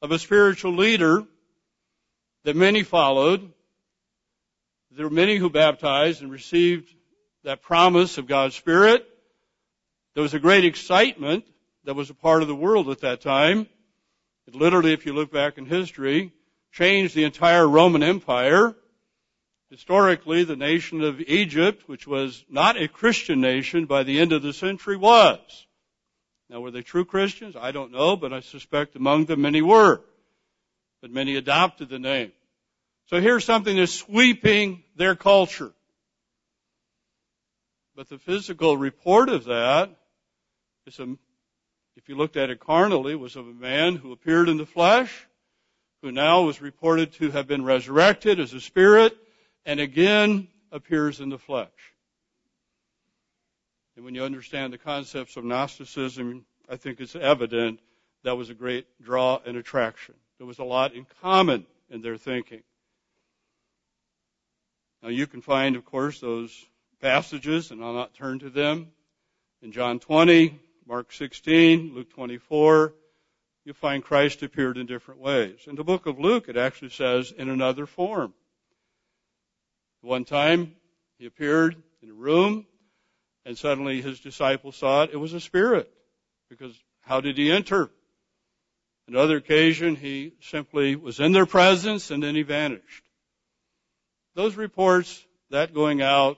of 0.00 0.10
a 0.12 0.18
spiritual 0.18 0.74
leader 0.74 1.24
that 2.44 2.56
many 2.56 2.82
followed. 2.82 3.52
There 4.90 5.06
were 5.06 5.14
many 5.14 5.36
who 5.36 5.50
baptized 5.50 6.22
and 6.22 6.30
received 6.30 6.94
that 7.42 7.62
promise 7.62 8.16
of 8.16 8.26
God's 8.26 8.54
Spirit. 8.54 9.06
There 10.14 10.22
was 10.22 10.34
a 10.34 10.38
great 10.38 10.64
excitement 10.64 11.44
that 11.84 11.94
was 11.94 12.10
a 12.10 12.14
part 12.14 12.42
of 12.42 12.48
the 12.48 12.54
world 12.54 12.88
at 12.88 13.00
that 13.00 13.20
time. 13.20 13.66
It 14.46 14.54
literally, 14.54 14.92
if 14.92 15.06
you 15.06 15.12
look 15.12 15.32
back 15.32 15.58
in 15.58 15.66
history, 15.66 16.32
changed 16.72 17.14
the 17.14 17.24
entire 17.24 17.66
Roman 17.66 18.02
Empire. 18.02 18.76
Historically, 19.74 20.44
the 20.44 20.54
nation 20.54 21.02
of 21.02 21.20
Egypt, 21.22 21.88
which 21.88 22.06
was 22.06 22.44
not 22.48 22.80
a 22.80 22.86
Christian 22.86 23.40
nation 23.40 23.86
by 23.86 24.04
the 24.04 24.20
end 24.20 24.30
of 24.30 24.40
the 24.40 24.52
century, 24.52 24.96
was. 24.96 25.66
Now, 26.48 26.60
were 26.60 26.70
they 26.70 26.82
true 26.82 27.04
Christians? 27.04 27.56
I 27.56 27.72
don't 27.72 27.90
know, 27.90 28.14
but 28.14 28.32
I 28.32 28.38
suspect 28.38 28.94
among 28.94 29.24
them 29.24 29.40
many 29.40 29.62
were. 29.62 30.00
But 31.02 31.10
many 31.10 31.34
adopted 31.34 31.88
the 31.88 31.98
name. 31.98 32.30
So 33.06 33.20
here's 33.20 33.44
something 33.44 33.76
that's 33.76 33.92
sweeping 33.92 34.84
their 34.94 35.16
culture. 35.16 35.72
But 37.96 38.08
the 38.08 38.18
physical 38.18 38.76
report 38.76 39.28
of 39.28 39.46
that 39.46 39.90
is 40.86 41.00
a, 41.00 41.16
if 41.96 42.08
you 42.08 42.14
looked 42.14 42.36
at 42.36 42.48
it 42.48 42.60
carnally, 42.60 43.16
was 43.16 43.34
of 43.34 43.48
a 43.48 43.52
man 43.52 43.96
who 43.96 44.12
appeared 44.12 44.48
in 44.48 44.56
the 44.56 44.66
flesh, 44.66 45.26
who 46.00 46.12
now 46.12 46.42
was 46.42 46.62
reported 46.62 47.12
to 47.14 47.32
have 47.32 47.48
been 47.48 47.64
resurrected 47.64 48.38
as 48.38 48.54
a 48.54 48.60
spirit, 48.60 49.18
and 49.66 49.80
again 49.80 50.48
appears 50.72 51.20
in 51.20 51.28
the 51.28 51.38
flesh. 51.38 51.68
And 53.96 54.04
when 54.04 54.14
you 54.14 54.24
understand 54.24 54.72
the 54.72 54.78
concepts 54.78 55.36
of 55.36 55.44
Gnosticism, 55.44 56.44
I 56.68 56.76
think 56.76 57.00
it's 57.00 57.14
evident 57.14 57.80
that 58.24 58.36
was 58.36 58.50
a 58.50 58.54
great 58.54 58.86
draw 59.00 59.40
and 59.46 59.56
attraction. 59.56 60.14
There 60.38 60.46
was 60.46 60.58
a 60.58 60.64
lot 60.64 60.94
in 60.94 61.06
common 61.22 61.66
in 61.90 62.00
their 62.00 62.16
thinking. 62.16 62.62
Now 65.02 65.10
you 65.10 65.26
can 65.26 65.42
find, 65.42 65.76
of 65.76 65.84
course, 65.84 66.20
those 66.20 66.64
passages, 67.00 67.70
and 67.70 67.84
I'll 67.84 67.92
not 67.92 68.14
turn 68.14 68.38
to 68.40 68.50
them. 68.50 68.90
In 69.62 69.70
John 69.70 70.00
20, 70.00 70.58
Mark 70.86 71.12
16, 71.12 71.94
Luke 71.94 72.10
24, 72.10 72.94
you 73.64 73.72
find 73.72 74.02
Christ 74.02 74.42
appeared 74.42 74.76
in 74.76 74.86
different 74.86 75.20
ways. 75.20 75.60
In 75.66 75.76
the 75.76 75.84
book 75.84 76.06
of 76.06 76.18
Luke, 76.18 76.48
it 76.48 76.56
actually 76.56 76.90
says 76.90 77.32
in 77.32 77.48
another 77.48 77.86
form. 77.86 78.34
One 80.04 80.26
time, 80.26 80.76
he 81.18 81.24
appeared 81.24 81.82
in 82.02 82.10
a 82.10 82.12
room 82.12 82.66
and 83.46 83.56
suddenly 83.56 84.02
his 84.02 84.20
disciples 84.20 84.76
saw 84.76 85.04
it. 85.04 85.10
It 85.14 85.16
was 85.16 85.32
a 85.32 85.40
spirit. 85.40 85.90
Because 86.50 86.78
how 87.00 87.22
did 87.22 87.38
he 87.38 87.50
enter? 87.50 87.90
Another 89.08 89.38
occasion, 89.38 89.96
he 89.96 90.34
simply 90.42 90.94
was 90.94 91.20
in 91.20 91.32
their 91.32 91.46
presence 91.46 92.10
and 92.10 92.22
then 92.22 92.34
he 92.34 92.42
vanished. 92.42 93.02
Those 94.34 94.56
reports, 94.56 95.24
that 95.48 95.72
going 95.72 96.02
out, 96.02 96.36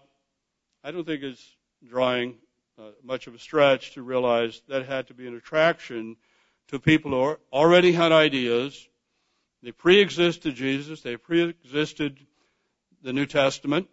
I 0.85 0.93
don't 0.93 1.05
think 1.05 1.25
is 1.25 1.45
drawing 1.85 2.37
uh, 2.79 2.91
much 3.03 3.27
of 3.27 3.35
a 3.35 3.39
stretch 3.41 3.95
to 3.95 4.03
realize 4.03 4.63
that 4.69 4.87
had 4.87 5.09
to 5.09 5.15
be 5.15 5.27
an 5.27 5.35
attraction 5.35 6.17
to 6.69 6.79
people 6.79 7.11
who 7.11 7.37
already 7.53 7.91
had 7.91 8.13
ideas. 8.13 8.89
They 9.65 9.73
pre-existed 9.73 10.55
Jesus. 10.55 11.01
They 11.01 11.17
pre-existed 11.17 12.17
the 13.07 13.13
New 13.13 13.25
Testament 13.25 13.87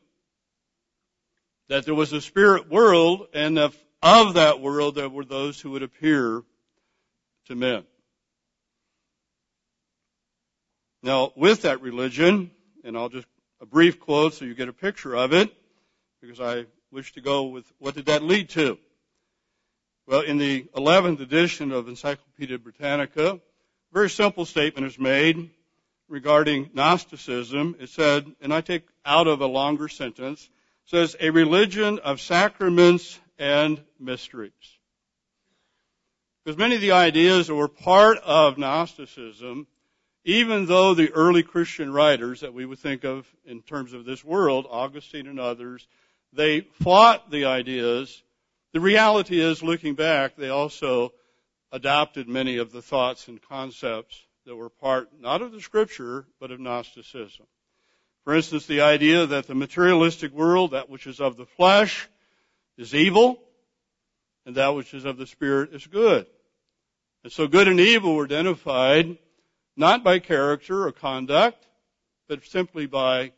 that 1.70 1.86
there 1.86 1.94
was 1.94 2.12
a 2.14 2.20
spirit 2.20 2.68
world, 2.68 3.28
and 3.32 3.60
of, 3.60 3.78
of 4.02 4.34
that 4.34 4.60
world 4.60 4.96
there 4.96 5.08
were 5.08 5.24
those 5.24 5.62
who 5.62 5.70
would 5.70 5.84
appear 5.84 6.42
to 7.46 7.56
men. 7.56 7.84
Now, 11.04 11.32
with 11.36 11.62
that 11.62 11.82
religion, 11.82 12.50
and 12.84 12.98
I'll 12.98 13.10
just 13.10 13.28
a 13.62 13.68
brief 13.68 14.00
quote 14.00 14.34
so 14.34 14.46
you 14.46 14.56
get 14.56 14.68
a 14.68 14.74
picture 14.74 15.16
of 15.16 15.32
it, 15.32 15.54
because 16.20 16.42
I 16.42 16.66
wish 16.92 17.14
to 17.14 17.22
go 17.22 17.44
with 17.44 17.72
what 17.78 17.94
did 17.94 18.08
that 18.08 18.24
lead 18.24 18.50
to? 18.50 18.80
Well, 20.08 20.22
in 20.22 20.40
the 20.40 20.64
11th 20.76 21.20
edition 21.20 21.72
of 21.72 21.88
Encyclopedia 21.88 22.58
Britannica, 22.58 23.34
a 23.34 23.40
very 23.94 24.10
simple 24.10 24.46
statement 24.46 24.88
is 24.88 24.98
made 24.98 25.52
regarding 26.10 26.72
Gnosticism. 26.74 27.76
It 27.80 27.90
said, 27.90 28.26
and 28.42 28.52
I 28.52 28.62
take 28.62 28.88
out 29.06 29.28
of 29.28 29.42
a 29.42 29.48
longer 29.48 29.88
sentence, 29.88 30.50
says 30.86 31.16
a 31.20 31.30
religion 31.30 32.00
of 32.00 32.22
sacraments 32.22 33.20
and 33.38 33.82
mysteries. 34.00 34.52
Because 36.44 36.58
many 36.58 36.76
of 36.76 36.82
the 36.82 36.92
ideas 36.92 37.48
that 37.48 37.56
were 37.56 37.70
part 37.70 38.18
of 38.18 38.58
Gnosticism, 38.58 39.66
even 40.26 40.66
though 40.66 40.94
the 40.94 41.12
early 41.12 41.44
Christian 41.44 41.92
writers 41.92 42.42
that 42.42 42.54
we 42.54 42.66
would 42.66 42.80
think 42.80 43.04
of 43.04 43.26
in 43.46 43.62
terms 43.62 43.94
of 43.94 44.06
this 44.06 44.24
world, 44.24 44.68
Augustine 44.70 45.28
and 45.28 45.40
others, 45.40 45.88
they 46.34 46.62
fought 46.82 47.32
the 47.32 47.46
ideas. 47.46 48.24
The 48.74 48.80
reality 48.80 49.40
is, 49.40 49.64
looking 49.64 49.96
back, 49.96 50.36
they 50.36 50.50
also 50.50 51.14
adopted 51.72 52.28
many 52.28 52.58
of 52.58 52.72
the 52.72 52.82
thoughts 52.82 53.28
and 53.28 53.42
concepts 53.42 54.22
that 54.46 54.56
were 54.56 54.70
part 54.70 55.10
not 55.20 55.42
of 55.42 55.52
the 55.52 55.62
scripture, 55.62 56.26
but 56.40 56.52
of 56.52 56.60
Gnosticism. 56.60 57.46
For 58.24 58.36
instance, 58.36 58.66
the 58.66 58.82
idea 58.82 59.26
that 59.26 59.48
the 59.48 59.56
materialistic 59.56 60.32
world, 60.32 60.72
that 60.72 60.90
which 60.90 61.08
is 61.08 61.20
of 61.20 61.36
the 61.36 61.46
flesh, 61.46 62.08
is 62.78 62.96
evil, 62.96 63.40
and 64.46 64.56
that 64.56 64.70
which 64.70 64.94
is 64.94 65.06
of 65.06 65.18
the 65.18 65.28
spirit 65.28 65.74
is 65.74 65.86
good. 65.88 66.26
And 67.24 67.32
so 67.32 67.48
good 67.48 67.68
and 67.68 67.80
evil 67.80 68.16
were 68.16 68.26
identified 68.26 69.18
not 69.76 70.04
by 70.04 70.20
character 70.20 70.86
or 70.86 70.92
conduct, 70.92 71.66
but 72.28 72.46
simply 72.46 72.86
by 72.86 73.34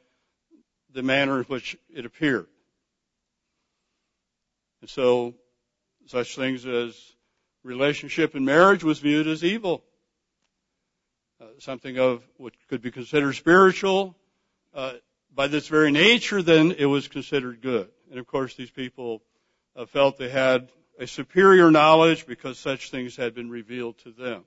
the 0.93 1.03
manner 1.03 1.39
in 1.39 1.45
which 1.45 1.77
it 1.89 2.05
appeared. 2.05 2.47
And 4.81 4.89
so, 4.89 5.33
such 6.07 6.35
things 6.35 6.65
as 6.65 6.95
relationship 7.63 8.35
and 8.35 8.45
marriage 8.45 8.83
was 8.83 8.99
viewed 8.99 9.27
as 9.27 9.43
evil. 9.43 9.83
Uh, 11.41 11.45
something 11.59 11.97
of 11.97 12.23
what 12.37 12.53
could 12.69 12.81
be 12.81 12.91
considered 12.91 13.33
spiritual, 13.33 14.15
by 15.33 15.47
this 15.47 15.67
very 15.67 15.91
nature, 15.91 16.41
then 16.41 16.73
it 16.77 16.85
was 16.85 17.07
considered 17.07 17.61
good. 17.61 17.89
And 18.09 18.19
of 18.19 18.27
course, 18.27 18.55
these 18.55 18.71
people 18.71 19.21
uh, 19.75 19.85
felt 19.85 20.17
they 20.17 20.29
had 20.29 20.69
a 20.99 21.07
superior 21.07 21.71
knowledge 21.71 22.25
because 22.25 22.57
such 22.57 22.89
things 22.89 23.15
had 23.15 23.35
been 23.35 23.49
revealed 23.49 23.97
to 23.99 24.11
them. 24.11 24.43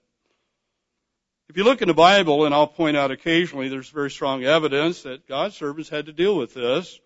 If 1.48 1.56
you 1.56 1.64
look 1.64 1.80
in 1.80 1.88
the 1.88 1.94
Bible, 1.94 2.44
and 2.44 2.54
I'll 2.54 2.66
point 2.66 2.96
out 2.96 3.10
occasionally, 3.10 3.68
there's 3.68 3.88
very 3.88 4.10
strong 4.10 4.44
evidence 4.44 5.02
that 5.02 5.26
God's 5.26 5.56
servants 5.56 5.88
had 5.88 6.06
to 6.06 6.12
deal 6.12 6.36
with 6.36 6.52
this. 6.52 7.00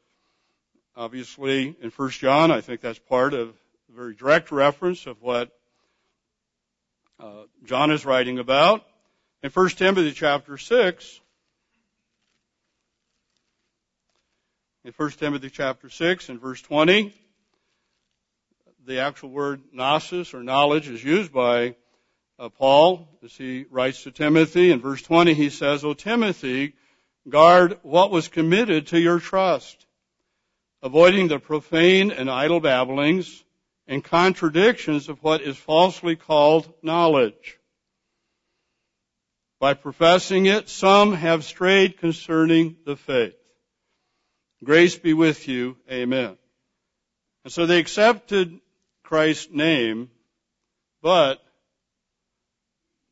Obviously, 0.96 1.76
in 1.80 1.90
1 1.90 2.10
John, 2.10 2.50
I 2.50 2.60
think 2.60 2.80
that's 2.80 2.98
part 2.98 3.34
of 3.34 3.54
a 3.88 3.96
very 3.96 4.14
direct 4.14 4.50
reference 4.50 5.06
of 5.06 5.22
what 5.22 5.50
uh, 7.20 7.44
John 7.64 7.92
is 7.92 8.04
writing 8.04 8.40
about. 8.40 8.84
In 9.42 9.50
1 9.50 9.68
Timothy 9.70 10.12
chapter 10.12 10.58
6, 10.58 11.20
in 14.84 14.92
1 14.96 15.10
Timothy 15.12 15.48
chapter 15.48 15.88
6 15.88 16.28
and 16.28 16.40
verse 16.40 16.60
20, 16.60 17.14
the 18.84 18.98
actual 18.98 19.30
word 19.30 19.62
gnosis 19.72 20.34
or 20.34 20.42
knowledge 20.42 20.88
is 20.88 21.04
used 21.04 21.32
by 21.32 21.76
uh, 22.36 22.48
Paul, 22.48 23.08
as 23.22 23.32
he 23.32 23.64
writes 23.70 24.02
to 24.02 24.10
Timothy, 24.10 24.72
in 24.72 24.80
verse 24.80 25.00
20, 25.02 25.34
he 25.34 25.50
says, 25.50 25.84
O 25.84 25.94
Timothy, 25.94 26.74
guard 27.28 27.78
what 27.82 28.10
was 28.10 28.26
committed 28.26 28.88
to 28.88 28.98
your 28.98 29.20
trust, 29.20 29.86
avoiding 30.82 31.28
the 31.28 31.38
profane 31.38 32.10
and 32.10 32.28
idle 32.28 32.58
babblings 32.58 33.44
and 33.86 34.02
contradictions 34.02 35.08
of 35.08 35.22
what 35.22 35.42
is 35.42 35.56
falsely 35.56 36.16
called 36.16 36.72
knowledge. 36.82 37.56
By 39.60 39.74
professing 39.74 40.46
it, 40.46 40.68
some 40.68 41.12
have 41.12 41.44
strayed 41.44 41.98
concerning 41.98 42.78
the 42.84 42.96
faith. 42.96 43.34
Grace 44.64 44.96
be 44.96 45.12
with 45.12 45.48
you. 45.48 45.76
Amen. 45.90 46.36
And 47.44 47.52
so 47.52 47.66
they 47.66 47.80
accepted 47.80 48.60
Christ's 49.02 49.50
name, 49.50 50.10
but 51.02 51.42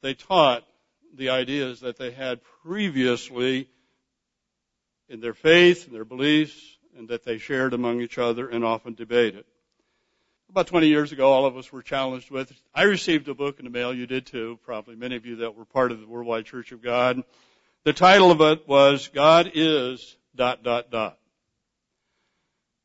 they 0.03 0.15
taught 0.15 0.65
the 1.17 1.31
ideas 1.31 1.81
that 1.81 1.99
they 1.99 2.13
had 2.13 2.41
previously 2.63 3.69
in 5.09 5.21
their 5.21 5.35
faith 5.35 5.87
and 5.87 5.95
their 5.95 6.05
beliefs 6.05 6.55
and 6.97 7.09
that 7.09 7.25
they 7.25 7.39
shared 7.39 7.75
among 7.75 8.01
each 8.01 8.19
other 8.19 8.49
and 8.49 8.65
often 8.65 8.95
debated. 8.95 9.45
About 10.49 10.69
20 10.69 10.87
years 10.89 11.13
ago, 11.13 11.31
all 11.31 11.47
of 11.47 11.57
us 11.57 11.73
were 11.73 11.83
challenged 11.83 12.31
with, 12.31 12.53
I 12.75 12.83
received 12.83 13.29
a 13.29 13.35
book 13.35 13.59
in 13.59 13.65
the 13.65 13.71
mail, 13.71 13.95
you 13.95 14.07
did 14.07 14.27
too, 14.27 14.59
probably 14.65 14.97
many 14.97 15.17
of 15.17 15.27
you 15.27 15.37
that 15.37 15.57
were 15.57 15.65
part 15.65 15.93
of 15.93 16.01
the 16.01 16.07
Worldwide 16.07 16.45
Church 16.45 16.73
of 16.73 16.83
God. 16.83 17.23
The 17.85 17.93
title 17.93 18.31
of 18.31 18.41
it 18.41 18.67
was, 18.69 19.09
God 19.09 19.51
is 19.55 20.17
dot 20.35 20.63
dot 20.63 20.91
dot. 20.91 21.20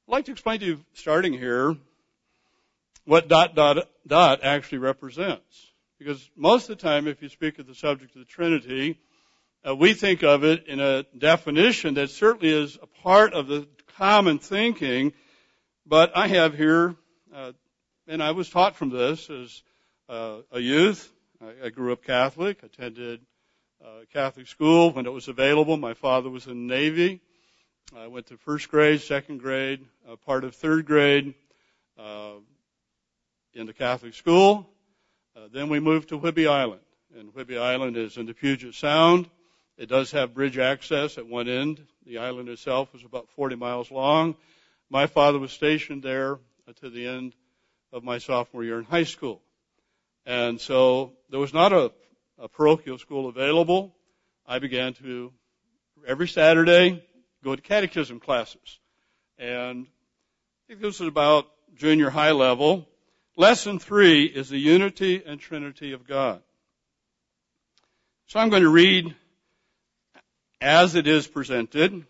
I'd 0.08 0.12
like 0.12 0.26
to 0.26 0.34
explain 0.34 0.60
to 0.60 0.66
you, 0.68 0.86
starting 0.94 1.34
here, 1.34 1.76
what 3.06 3.28
dot 3.28 3.56
dot 3.56 3.90
dot 4.06 4.44
actually 4.44 4.78
represents. 4.78 5.72
Because 5.98 6.30
most 6.36 6.70
of 6.70 6.78
the 6.78 6.84
time, 6.84 7.08
if 7.08 7.24
you 7.24 7.30
speak 7.30 7.58
of 7.58 7.66
the 7.66 7.74
subject 7.74 8.16
of 8.16 8.20
the 8.20 8.26
Trinity, 8.26 9.00
uh, 9.68 9.76
we 9.76 9.96
think 9.96 10.24
of 10.24 10.44
it 10.44 10.68
in 10.68 10.80
a 10.80 11.04
definition 11.18 11.96
that 11.96 12.12
certainly 12.12 12.54
is 12.54 12.78
a 12.84 12.86
part 13.02 13.34
of 13.34 13.48
the 13.48 13.68
common 13.98 14.38
thinking, 14.38 15.12
but 15.88 16.16
I 16.16 16.28
have 16.28 16.54
here, 16.54 16.96
uh, 17.34 17.54
and 18.08 18.22
I 18.22 18.30
was 18.32 18.48
taught 18.48 18.76
from 18.76 18.92
this 18.92 19.28
as 19.32 19.64
uh, 20.08 20.42
a 20.52 20.60
youth. 20.60 21.12
I, 21.42 21.66
I, 21.66 21.70
grew 21.70 21.94
up 21.94 22.04
Catholic, 22.04 22.62
attended 22.62 23.22
uh, 23.84 24.02
Catholic 24.14 24.46
school 24.46 24.92
when 24.92 25.08
it 25.08 25.14
was 25.14 25.30
available. 25.30 25.78
My 25.78 25.96
father 25.96 26.30
was 26.30 26.46
in 26.46 26.68
the 26.68 26.76
Navy. 26.76 27.22
I 27.94 28.08
went 28.08 28.26
to 28.28 28.38
first 28.38 28.70
grade, 28.70 29.02
second 29.02 29.40
grade, 29.40 29.86
uh, 30.10 30.16
part 30.16 30.44
of 30.44 30.56
third 30.56 30.86
grade 30.86 31.36
uh, 32.00 32.34
in 33.54 33.68
the 33.68 33.74
Catholic 33.74 34.16
school. 34.16 34.68
Uh, 35.36 35.48
then 35.54 35.70
we 35.70 35.80
moved 35.80 36.10
to 36.10 36.20
Whidbey 36.20 36.50
Island, 36.50 36.82
and 37.16 37.32
Whidbey 37.34 37.62
Island 37.62 37.96
is 37.96 38.18
in 38.18 38.26
the 38.26 38.34
Puget 38.34 38.74
Sound. 38.74 39.30
It 39.78 39.88
does 39.88 40.12
have 40.12 40.34
bridge 40.34 40.58
access 40.58 41.20
at 41.20 41.28
one 41.28 41.48
end. 41.48 41.80
The 42.08 42.18
island 42.18 42.50
itself 42.50 42.90
is 42.96 43.04
about 43.04 43.30
40 43.30 43.56
miles 43.56 43.92
long. 43.92 44.36
My 44.90 45.06
father 45.06 45.38
was 45.38 45.52
stationed 45.52 46.02
there 46.02 46.40
to 46.82 46.90
the 46.90 47.06
end 47.06 47.36
of 47.94 48.04
my 48.04 48.18
sophomore 48.18 48.64
year 48.64 48.80
in 48.80 48.86
high 48.86 49.04
school. 49.04 49.42
And 50.26 50.60
so 50.60 51.14
there 51.30 51.40
was 51.40 51.54
not 51.54 51.72
a, 51.72 51.92
a 52.40 52.50
parochial 52.50 52.98
school 52.98 53.30
available. 53.30 53.96
I 54.48 54.58
began 54.58 54.96
to, 54.96 55.32
every 56.08 56.28
Saturday, 56.28 57.04
go 57.46 57.56
to 57.56 57.62
catechism 57.62 58.20
classes. 58.20 58.80
And 59.38 59.86
I 59.86 60.68
think 60.68 60.82
this 60.82 61.00
is 61.00 61.08
about 61.08 61.48
junior 61.76 62.10
high 62.10 62.32
level. 62.32 62.88
Lesson 63.38 63.80
three 63.80 64.26
is 64.26 64.50
the 64.50 64.58
unity 64.58 65.24
and 65.26 65.40
trinity 65.40 65.94
of 65.94 66.08
God. 66.08 66.42
So 68.28 68.40
I'm 68.40 68.50
going 68.50 68.64
to 68.64 68.70
read 68.70 69.16
as 70.60 70.96
it 70.96 71.06
is 71.06 71.28
presented 71.28 72.06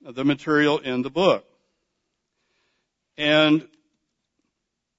the 0.00 0.24
material 0.24 0.78
in 0.78 1.02
the 1.02 1.10
book. 1.10 1.44
And 3.16 3.66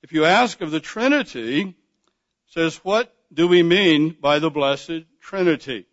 if 0.04 0.12
you 0.12 0.26
ask 0.26 0.60
of 0.62 0.72
the 0.72 0.80
Trinity, 0.80 1.76
says, 2.48 2.78
what 2.84 3.14
do 3.34 3.48
we 3.48 3.64
mean 3.64 4.18
by 4.20 4.40
the 4.40 4.50
blessed 4.50 5.04
Trinity? 5.22 5.86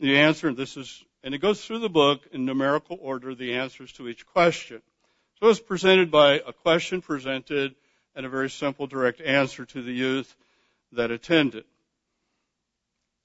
The 0.00 0.18
answer, 0.18 0.52
this 0.52 0.76
is, 0.76 1.02
and 1.24 1.34
it 1.34 1.38
goes 1.38 1.64
through 1.64 1.78
the 1.78 1.88
book 1.88 2.22
in 2.32 2.44
numerical 2.44 2.98
order, 3.00 3.34
the 3.34 3.54
answers 3.54 3.92
to 3.92 4.08
each 4.08 4.26
question. 4.26 4.82
So 5.40 5.48
it's 5.48 5.60
presented 5.60 6.10
by 6.10 6.34
a 6.34 6.52
question 6.52 7.02
presented 7.02 7.74
and 8.14 8.26
a 8.26 8.28
very 8.28 8.50
simple, 8.50 8.86
direct 8.86 9.20
answer 9.20 9.64
to 9.64 9.82
the 9.82 9.92
youth 9.92 10.34
that 10.92 11.10
attended. 11.10 11.64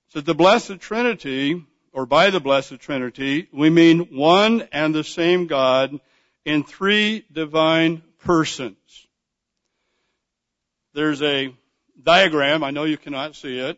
So 0.10 0.22
the 0.22 0.34
Blessed 0.34 0.80
Trinity, 0.80 1.66
or 1.92 2.06
by 2.06 2.30
the 2.30 2.40
Blessed 2.40 2.80
Trinity, 2.80 3.50
we 3.52 3.70
mean 3.70 4.16
one 4.16 4.68
and 4.72 4.96
the 4.96 5.04
same 5.04 5.48
God 5.48 6.00
in 6.46 6.64
three 6.64 7.26
divine 7.32 8.02
persons. 8.20 8.78
There's 10.94 11.22
a 11.22 11.54
diagram, 12.02 12.64
I 12.64 12.72
know 12.72 12.86
you 12.86 12.98
cannot 12.98 13.36
see 13.36 13.60
it, 13.60 13.78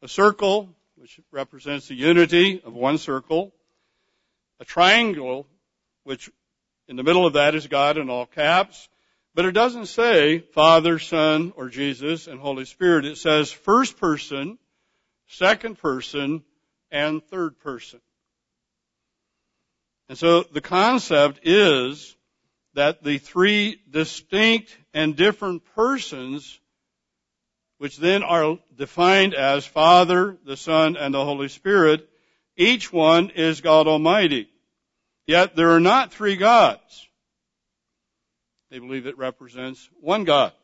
a 0.00 0.08
circle, 0.08 0.68
which 0.96 1.20
represents 1.30 1.88
the 1.88 1.94
unity 1.94 2.62
of 2.64 2.72
one 2.72 2.98
circle, 2.98 3.52
a 4.60 4.64
triangle, 4.64 5.46
which 6.04 6.30
in 6.88 6.96
the 6.96 7.02
middle 7.02 7.26
of 7.26 7.32
that 7.34 7.54
is 7.54 7.66
God 7.66 7.98
in 7.98 8.10
all 8.10 8.26
caps, 8.26 8.88
but 9.34 9.44
it 9.44 9.52
doesn't 9.52 9.86
say 9.86 10.38
Father, 10.38 10.98
Son, 10.98 11.52
or 11.56 11.68
Jesus 11.68 12.28
and 12.28 12.38
Holy 12.38 12.64
Spirit. 12.64 13.04
It 13.04 13.18
says 13.18 13.50
first 13.50 13.98
person, 13.98 14.58
second 15.26 15.78
person, 15.78 16.44
and 16.90 17.22
third 17.24 17.58
person. 17.58 18.00
And 20.08 20.16
so 20.16 20.42
the 20.42 20.60
concept 20.60 21.40
is 21.42 22.14
that 22.74 23.02
the 23.02 23.18
three 23.18 23.80
distinct 23.90 24.76
and 24.92 25.16
different 25.16 25.64
persons, 25.74 26.60
which 27.84 27.98
then 27.98 28.22
are 28.22 28.58
defined 28.78 29.34
as 29.34 29.66
Father, 29.66 30.38
the 30.46 30.56
Son, 30.56 30.96
and 30.96 31.12
the 31.12 31.22
Holy 31.22 31.48
Spirit, 31.48 32.08
each 32.56 32.90
one 32.90 33.28
is 33.28 33.60
God 33.60 33.86
Almighty. 33.86 34.48
Yet 35.26 35.54
there 35.54 35.72
are 35.72 35.80
not 35.80 36.10
three 36.10 36.36
gods. 36.36 37.06
They 38.70 38.78
believe 38.78 39.06
it 39.06 39.18
represents 39.18 39.86
one 40.00 40.24
God. 40.24 40.54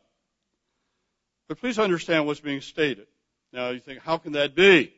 But 1.47 1.59
please 1.59 1.77
understand 1.77 2.25
what's 2.25 2.39
being 2.39 2.61
stated. 2.61 3.05
Now 3.53 3.69
you 3.69 3.81
think, 3.81 3.99
how 3.99 4.17
can 4.17 4.31
that 4.31 4.55
be? 4.55 4.91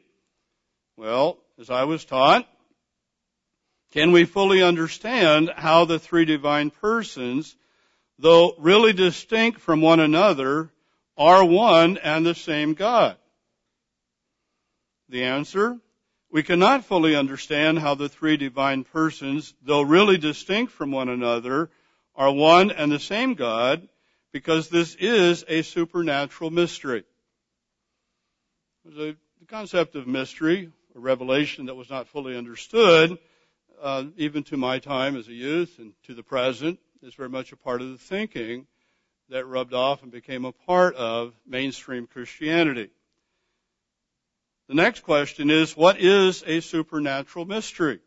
Well, 0.96 1.40
as 1.60 1.70
I 1.70 1.84
was 1.84 2.06
taught, 2.06 2.48
can 3.92 4.14
we 4.14 4.24
fully 4.24 4.64
understand 4.64 5.52
how 5.54 5.84
the 5.84 6.00
three 6.00 6.24
divine 6.24 6.70
persons, 6.70 7.54
though 8.18 8.56
really 8.60 8.94
distinct 8.94 9.60
from 9.60 9.82
one 9.82 10.00
another, 10.00 10.70
are 11.18 11.46
one 11.46 11.98
and 11.98 12.26
the 12.26 12.36
same 12.36 12.74
God? 12.74 13.18
The 15.10 15.24
answer, 15.24 15.80
we 16.32 16.44
cannot 16.44 16.86
fully 16.86 17.16
understand 17.16 17.78
how 17.78 17.96
the 17.96 18.10
three 18.10 18.38
divine 18.38 18.84
persons, 18.84 19.54
though 19.62 19.82
really 19.82 20.18
distinct 20.18 20.72
from 20.72 20.92
one 20.92 21.10
another, 21.10 21.70
are 22.16 22.32
one 22.32 22.72
and 22.72 22.92
the 22.92 23.00
same 23.00 23.36
God 23.36 23.88
because 24.32 24.70
this 24.70 24.96
is 24.96 25.46
a 25.48 25.62
supernatural 25.62 26.50
mystery. 26.50 27.04
The 28.84 29.16
concept 29.48 29.96
of 29.96 30.08
mystery, 30.08 30.72
a 30.96 31.00
revelation 31.00 31.68
that 31.68 31.76
was 31.76 31.90
not 31.90 32.08
fully 32.08 32.36
understood, 32.36 33.20
uh, 33.82 34.06
even 34.18 34.44
to 34.44 34.58
my 34.58 34.80
time 34.80 35.16
as 35.16 35.28
a 35.28 35.34
youth 35.34 35.78
and 35.78 35.94
to 36.04 36.16
the 36.16 36.24
present, 36.24 36.80
is 37.04 37.14
very 37.14 37.30
much 37.30 37.52
a 37.52 37.58
part 37.58 37.82
of 37.82 37.92
the 37.92 37.98
thinking 37.98 38.66
that 39.34 39.48
rubbed 39.48 39.74
off 39.74 40.04
and 40.04 40.12
became 40.12 40.46
a 40.46 40.52
part 40.52 40.94
of 40.94 41.34
mainstream 41.44 42.06
Christianity. 42.06 42.92
The 44.68 44.76
next 44.76 45.00
question 45.00 45.50
is, 45.50 45.76
what 45.76 46.00
is 46.00 46.44
a 46.46 46.60
supernatural 46.60 47.46
mystery? 47.46 48.00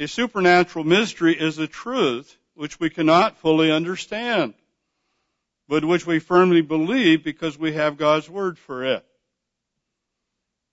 A 0.00 0.08
supernatural 0.08 0.84
mystery 0.84 1.38
is 1.38 1.58
a 1.58 1.68
truth 1.68 2.36
which 2.54 2.80
we 2.80 2.90
cannot 2.90 3.38
fully 3.38 3.70
understand, 3.70 4.54
but 5.68 5.84
which 5.84 6.04
we 6.04 6.18
firmly 6.18 6.62
believe 6.62 7.22
because 7.22 7.56
we 7.56 7.74
have 7.74 7.96
God's 7.96 8.28
Word 8.28 8.58
for 8.58 8.84
it. 8.84 9.06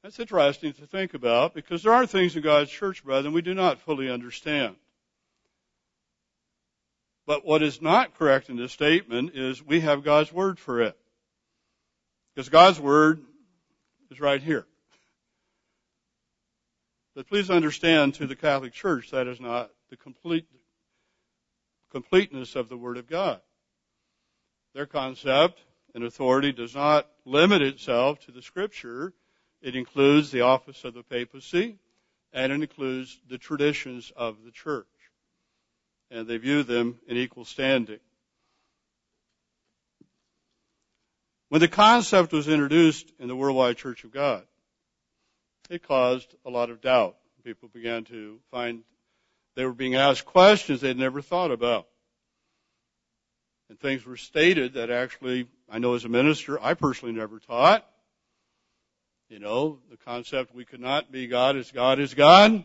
That's 0.02 0.20
interesting 0.20 0.74
to 0.74 0.88
think 0.88 1.14
about 1.14 1.54
because 1.54 1.84
there 1.84 1.94
are 1.94 2.08
things 2.08 2.36
in 2.36 2.42
God's 2.42 2.72
church, 2.72 3.04
brethren, 3.04 3.36
we 3.36 3.44
do 3.44 3.54
not 3.54 3.80
fully 3.82 4.10
understand. 4.10 4.76
But 7.30 7.46
what 7.46 7.62
is 7.62 7.80
not 7.80 8.18
correct 8.18 8.50
in 8.50 8.58
this 8.58 8.72
statement 8.72 9.36
is 9.36 9.64
we 9.64 9.82
have 9.82 10.04
God's 10.04 10.34
Word 10.34 10.58
for 10.58 10.82
it. 10.82 10.98
Because 12.34 12.50
God's 12.50 12.80
Word 12.80 13.22
is 14.10 14.20
right 14.20 14.42
here. 14.42 14.66
But 17.14 17.28
please 17.28 17.52
understand 17.52 18.16
to 18.16 18.26
the 18.26 18.36
Catholic 18.36 18.74
Church 18.74 19.12
that 19.12 19.28
is 19.28 19.40
not 19.40 19.70
the 19.92 19.96
complete 19.96 20.48
completeness 21.92 22.56
of 22.56 22.68
the 22.68 22.78
Word 22.78 22.98
of 22.98 23.08
God. 23.08 23.40
Their 24.74 24.88
concept 24.88 25.60
and 25.94 26.04
authority 26.04 26.52
does 26.52 26.74
not 26.74 27.08
limit 27.26 27.62
itself 27.62 28.20
to 28.22 28.32
the 28.32 28.42
Scripture. 28.42 29.14
It 29.62 29.76
includes 29.76 30.32
the 30.32 30.42
office 30.42 30.84
of 30.84 30.96
the 30.96 31.04
papacy 31.04 31.78
and 32.34 32.52
it 32.52 32.56
includes 32.56 33.20
the 33.30 33.38
traditions 33.38 34.12
of 34.16 34.38
the 34.44 34.52
church. 34.52 34.88
And 36.12 36.28
they 36.28 36.38
view 36.38 36.64
them 36.64 37.00
in 37.08 37.18
equal 37.18 37.46
standing. 37.46 38.00
When 41.50 41.62
the 41.62 41.68
concept 41.68 42.32
was 42.32 42.48
introduced 42.48 43.12
in 43.20 43.28
the 43.28 43.36
Worldwide 43.36 43.78
Church 43.78 44.04
of 44.04 44.12
God, 44.12 44.44
it 45.70 45.88
caused 45.88 46.36
a 46.46 46.50
lot 46.50 46.70
of 46.70 46.82
doubt. 46.82 47.16
People 47.44 47.70
began 47.70 48.04
to 48.06 48.40
find 48.52 48.84
they 49.56 49.66
were 49.66 49.74
being 49.74 49.96
asked 49.96 50.26
questions 50.26 50.82
they'd 50.82 50.98
never 50.98 51.22
thought 51.22 51.52
about. 51.52 51.88
And 53.70 53.80
things 53.80 54.06
were 54.06 54.18
stated 54.18 54.74
that 54.74 54.90
actually, 54.90 55.48
I 55.70 55.80
know 55.80 55.94
as 55.94 56.06
a 56.06 56.10
minister, 56.10 56.62
I 56.62 56.74
personally 56.74 57.14
never 57.14 57.40
taught. 57.40 57.86
You 59.30 59.40
know, 59.40 59.80
the 59.90 59.98
concept 59.98 60.56
we 60.56 60.66
could 60.66 60.80
not 60.80 61.12
be 61.12 61.28
God 61.28 61.56
as 61.56 61.72
God 61.72 62.00
is 62.00 62.14
God. 62.14 62.64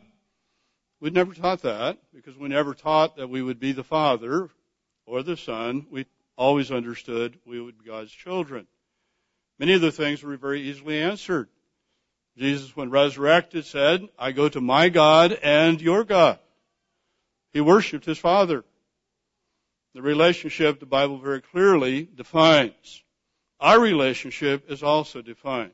We'd 1.05 1.13
never 1.13 1.35
taught 1.35 1.61
that 1.65 1.99
because 2.15 2.35
we 2.35 2.49
never 2.49 2.73
taught 2.73 3.17
that 3.17 3.29
we 3.29 3.43
would 3.43 3.61
be 3.61 3.73
the 3.73 3.85
Father 3.85 4.49
or 5.05 5.23
the 5.23 5.37
Son. 5.37 5.87
We 5.91 6.07
always 6.35 6.71
understood 6.71 7.39
we 7.45 7.61
would 7.61 7.79
be 7.79 7.91
God's 7.91 8.11
children. 8.11 8.67
Many 9.59 9.75
of 9.75 9.83
the 9.83 9.93
things 9.93 10.23
were 10.23 10.35
very 10.39 10.63
easily 10.63 11.03
answered. 11.03 11.51
Jesus, 12.39 12.75
when 12.75 12.89
resurrected, 12.89 13.67
said, 13.67 14.09
I 14.19 14.33
go 14.33 14.49
to 14.49 14.63
my 14.63 14.89
God 14.89 15.39
and 15.43 15.79
your 15.79 16.05
God. 16.05 16.39
He 17.53 17.61
worshiped 17.61 18.07
his 18.07 18.17
Father. 18.17 18.65
The 19.95 20.01
relationship 20.01 20.81
the 20.81 20.87
Bible 20.87 21.19
very 21.19 21.43
clearly 21.43 22.09
defines. 22.15 23.03
Our 23.61 23.79
relationship 23.79 24.71
is 24.71 24.83
also 24.83 25.21
defined. 25.21 25.73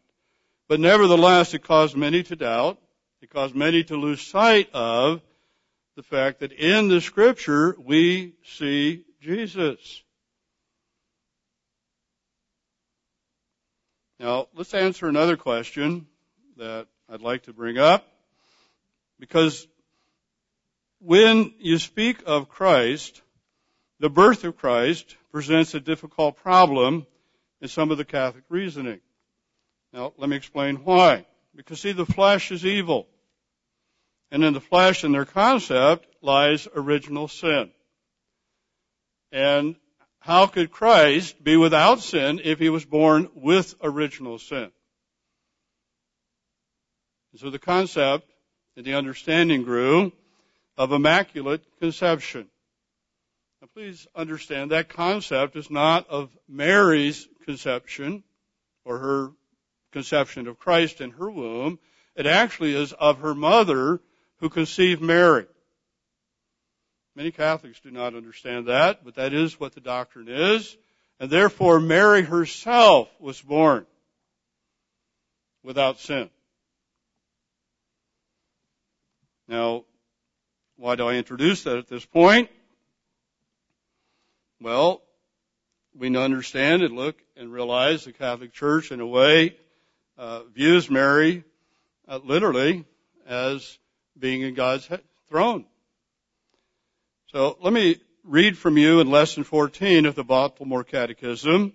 But 0.66 0.80
nevertheless, 0.80 1.54
it 1.54 1.62
caused 1.62 1.96
many 1.96 2.24
to 2.24 2.34
doubt. 2.34 2.78
It 3.22 3.28
caused 3.28 3.54
many 3.54 3.84
to 3.84 3.96
lose 3.96 4.22
sight 4.22 4.70
of 4.72 5.20
the 5.94 6.02
fact 6.02 6.40
that 6.40 6.52
in 6.52 6.88
the 6.88 7.02
scripture 7.02 7.76
we 7.78 8.34
see 8.44 9.04
Jesus. 9.20 10.02
Now, 14.18 14.48
let's 14.54 14.72
answer 14.72 15.06
another 15.06 15.36
question 15.36 16.06
that 16.56 16.86
I'd 17.10 17.20
like 17.20 17.42
to 17.42 17.52
bring 17.52 17.78
up. 17.78 18.06
Because 19.18 19.66
when 21.00 21.52
you 21.58 21.78
speak 21.78 22.22
of 22.24 22.48
Christ, 22.48 23.20
the 23.98 24.10
birth 24.10 24.44
of 24.44 24.56
Christ 24.56 25.16
presents 25.30 25.74
a 25.74 25.80
difficult 25.80 26.36
problem 26.36 27.06
in 27.60 27.68
some 27.68 27.90
of 27.90 27.98
the 27.98 28.04
Catholic 28.04 28.44
reasoning. 28.48 29.00
Now, 29.92 30.14
let 30.16 30.30
me 30.30 30.36
explain 30.36 30.76
why. 30.76 31.26
Because 31.60 31.82
see, 31.82 31.92
the 31.92 32.06
flesh 32.06 32.50
is 32.52 32.64
evil. 32.64 33.06
And 34.30 34.42
in 34.42 34.54
the 34.54 34.62
flesh 34.62 35.04
and 35.04 35.12
their 35.12 35.26
concept 35.26 36.06
lies 36.22 36.66
original 36.74 37.28
sin. 37.28 37.70
And 39.30 39.76
how 40.20 40.46
could 40.46 40.70
Christ 40.70 41.44
be 41.44 41.58
without 41.58 42.00
sin 42.00 42.40
if 42.42 42.58
he 42.58 42.70
was 42.70 42.86
born 42.86 43.28
with 43.34 43.74
original 43.82 44.38
sin? 44.38 44.70
And 47.32 47.40
so 47.40 47.50
the 47.50 47.58
concept 47.58 48.26
and 48.74 48.86
the 48.86 48.94
understanding 48.94 49.62
grew 49.62 50.12
of 50.78 50.92
immaculate 50.92 51.62
conception. 51.78 52.48
Now 53.60 53.68
please 53.74 54.06
understand 54.14 54.70
that 54.70 54.88
concept 54.88 55.56
is 55.56 55.70
not 55.70 56.08
of 56.08 56.30
Mary's 56.48 57.28
conception 57.44 58.24
or 58.86 58.98
her 58.98 59.32
conception 59.92 60.46
of 60.46 60.58
Christ 60.58 61.00
in 61.00 61.10
her 61.12 61.30
womb. 61.30 61.78
It 62.16 62.26
actually 62.26 62.74
is 62.74 62.92
of 62.92 63.20
her 63.20 63.34
mother 63.34 64.00
who 64.36 64.48
conceived 64.48 65.02
Mary. 65.02 65.46
Many 67.14 67.30
Catholics 67.30 67.80
do 67.80 67.90
not 67.90 68.14
understand 68.14 68.66
that, 68.68 69.04
but 69.04 69.16
that 69.16 69.32
is 69.32 69.58
what 69.58 69.74
the 69.74 69.80
doctrine 69.80 70.28
is. 70.28 70.76
And 71.18 71.28
therefore, 71.28 71.80
Mary 71.80 72.22
herself 72.22 73.08
was 73.20 73.40
born 73.40 73.86
without 75.62 75.98
sin. 75.98 76.30
Now, 79.48 79.84
why 80.76 80.96
do 80.96 81.06
I 81.06 81.14
introduce 81.14 81.64
that 81.64 81.76
at 81.76 81.88
this 81.88 82.06
point? 82.06 82.48
Well, 84.60 85.02
we 85.94 86.16
understand 86.16 86.82
and 86.82 86.96
look 86.96 87.16
and 87.36 87.52
realize 87.52 88.04
the 88.04 88.12
Catholic 88.12 88.52
Church, 88.52 88.92
in 88.92 89.00
a 89.00 89.06
way, 89.06 89.56
uh, 90.18 90.42
views 90.54 90.90
Mary 90.90 91.44
uh, 92.08 92.18
literally 92.24 92.84
as 93.26 93.78
being 94.18 94.42
in 94.42 94.54
God's 94.54 94.88
throne. 95.28 95.64
So 97.28 97.56
let 97.62 97.72
me 97.72 98.00
read 98.24 98.58
from 98.58 98.76
you 98.76 99.00
in 99.00 99.10
lesson 99.10 99.44
14 99.44 100.06
of 100.06 100.14
the 100.14 100.24
Baltimore 100.24 100.84
Catechism, 100.84 101.72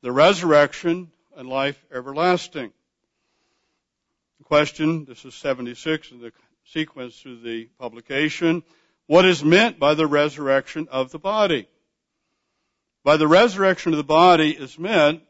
the 0.00 0.12
resurrection 0.12 1.10
and 1.36 1.48
life 1.48 1.82
everlasting. 1.92 2.72
The 4.38 4.44
question, 4.44 5.04
this 5.04 5.24
is 5.24 5.34
76 5.34 6.12
in 6.12 6.20
the 6.20 6.32
sequence 6.64 7.18
through 7.18 7.40
the 7.40 7.68
publication, 7.78 8.62
what 9.06 9.24
is 9.24 9.44
meant 9.44 9.78
by 9.78 9.94
the 9.94 10.06
resurrection 10.06 10.88
of 10.90 11.10
the 11.10 11.18
body. 11.18 11.68
By 13.04 13.16
the 13.16 13.28
resurrection 13.28 13.92
of 13.92 13.96
the 13.96 14.04
body 14.04 14.50
is 14.50 14.78
meant 14.78 15.22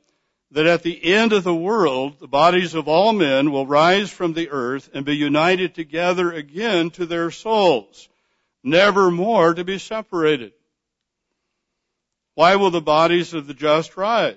that 0.53 0.67
at 0.67 0.83
the 0.83 1.13
end 1.13 1.33
of 1.33 1.45
the 1.45 1.55
world, 1.55 2.21
the 2.21 2.29
bodies 2.29 2.75
of 2.75 2.89
all 2.89 3.13
men 3.13 3.51
will 3.51 3.67
rise 3.67 4.11
from 4.11 4.33
the 4.33 4.51
earth 4.51 4.89
and 4.95 5.05
be 5.05 5.17
united 5.17 5.75
together 5.75 6.33
again 6.33 6.91
to 6.91 7.07
their 7.07 7.31
souls 7.31 8.09
never 8.63 9.11
more 9.11 9.55
to 9.55 9.65
be 9.65 9.79
separated. 9.79 10.53
Why 12.35 12.57
will 12.57 12.71
the 12.71 12.81
bodies 12.81 13.35
of 13.35 13.47
the 13.47 13.55
just 13.55 13.97
rise? 13.97 14.37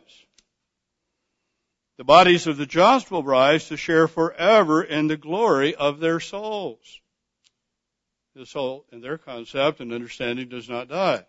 The 1.97 2.03
bodies 2.03 2.45
of 2.47 2.57
the 2.57 2.65
just 2.65 3.09
will 3.09 3.23
rise 3.23 3.69
to 3.69 3.77
share 3.77 4.07
forever 4.07 4.83
in 4.83 5.07
the 5.07 5.15
glory 5.15 5.75
of 5.75 5.99
their 5.99 6.19
souls. 6.19 6.99
The 8.35 8.45
soul, 8.45 8.85
in 8.91 8.99
their 8.99 9.17
concept 9.17 9.79
and 9.79 9.93
understanding, 9.93 10.49
does 10.49 10.67
not 10.67 10.89
die. 10.89 11.25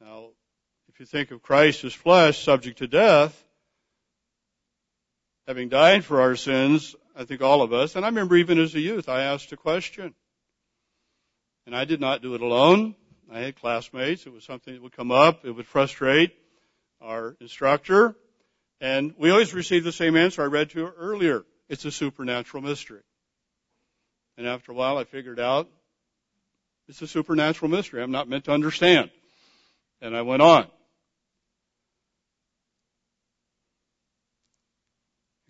Now, 0.00 0.30
if 0.96 1.00
you 1.00 1.04
think 1.04 1.30
of 1.30 1.42
Christ 1.42 1.84
as 1.84 1.92
flesh 1.92 2.42
subject 2.42 2.78
to 2.78 2.86
death, 2.86 3.44
having 5.46 5.68
died 5.68 6.06
for 6.06 6.22
our 6.22 6.36
sins, 6.36 6.96
I 7.14 7.24
think 7.24 7.42
all 7.42 7.60
of 7.60 7.74
us, 7.74 7.96
and 7.96 8.04
I 8.04 8.08
remember 8.08 8.34
even 8.34 8.58
as 8.58 8.74
a 8.74 8.80
youth, 8.80 9.06
I 9.06 9.24
asked 9.24 9.52
a 9.52 9.58
question. 9.58 10.14
And 11.66 11.76
I 11.76 11.84
did 11.84 12.00
not 12.00 12.22
do 12.22 12.34
it 12.34 12.40
alone. 12.40 12.94
I 13.30 13.40
had 13.40 13.60
classmates. 13.60 14.24
It 14.24 14.32
was 14.32 14.44
something 14.44 14.72
that 14.72 14.82
would 14.82 14.96
come 14.96 15.10
up. 15.10 15.44
It 15.44 15.50
would 15.50 15.66
frustrate 15.66 16.34
our 17.02 17.36
instructor. 17.42 18.16
And 18.80 19.12
we 19.18 19.30
always 19.30 19.52
received 19.52 19.84
the 19.84 19.92
same 19.92 20.16
answer 20.16 20.40
I 20.40 20.46
read 20.46 20.70
to 20.70 20.78
you 20.78 20.92
earlier. 20.96 21.44
It's 21.68 21.84
a 21.84 21.90
supernatural 21.90 22.62
mystery. 22.62 23.02
And 24.38 24.46
after 24.46 24.72
a 24.72 24.74
while 24.74 24.96
I 24.96 25.04
figured 25.04 25.40
out 25.40 25.68
it's 26.88 27.02
a 27.02 27.06
supernatural 27.06 27.70
mystery. 27.70 28.02
I'm 28.02 28.12
not 28.12 28.30
meant 28.30 28.44
to 28.46 28.52
understand. 28.52 29.10
And 30.00 30.16
I 30.16 30.22
went 30.22 30.40
on. 30.40 30.68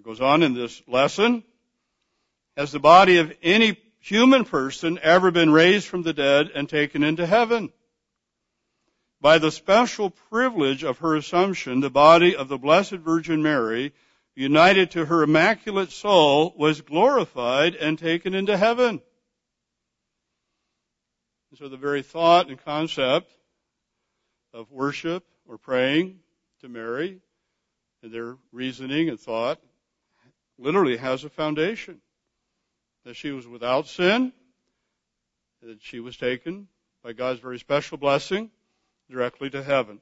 Goes 0.07 0.21
on 0.21 0.45
in 0.45 0.55
this 0.55 0.81
lesson. 0.87 1.43
Has 2.57 2.71
the 2.71 2.79
body 2.79 3.17
of 3.17 3.33
any 3.43 3.77
human 3.99 4.45
person 4.45 5.01
ever 5.03 5.33
been 5.33 5.51
raised 5.51 5.89
from 5.89 6.03
the 6.03 6.13
dead 6.13 6.49
and 6.55 6.69
taken 6.69 7.03
into 7.03 7.27
heaven. 7.27 7.73
By 9.21 9.39
the 9.39 9.51
special 9.51 10.11
privilege 10.11 10.85
of 10.85 10.99
her 10.99 11.17
assumption, 11.17 11.81
the 11.81 11.91
body 11.91 12.37
of 12.37 12.47
the 12.47 12.57
Blessed 12.57 12.93
Virgin 12.93 13.43
Mary, 13.43 13.93
united 14.37 14.93
to 14.93 15.07
her 15.07 15.25
immaculate 15.25 15.91
soul, 15.91 16.55
was 16.57 16.83
glorified 16.83 17.75
and 17.75 17.99
taken 17.99 18.33
into 18.33 18.57
heaven. 18.57 19.03
So 21.59 21.69
the 21.69 21.77
very 21.77 22.03
thought 22.03 22.49
and 22.49 22.65
concept 22.65 23.33
of 24.53 24.71
worship 24.71 25.25
or 25.49 25.59
praying 25.59 26.21
to 26.61 26.69
Mary 26.69 27.19
and 28.05 28.13
their 28.13 28.37
reasoning 28.53 29.09
and 29.09 29.19
thought 29.19 29.59
literally 30.59 30.97
has 30.97 31.25
a 31.25 31.31
foundation. 31.31 32.01
That 33.05 33.15
she 33.15 33.31
was 33.31 33.47
without 33.47 33.87
sin, 33.87 34.33
that 35.63 35.81
she 35.81 36.01
was 36.01 36.17
taken 36.17 36.67
by 37.05 37.13
God's 37.13 37.41
very 37.41 37.59
special 37.59 37.99
blessing 37.99 38.51
directly 39.09 39.49
to 39.51 39.63
heaven. 39.63 40.01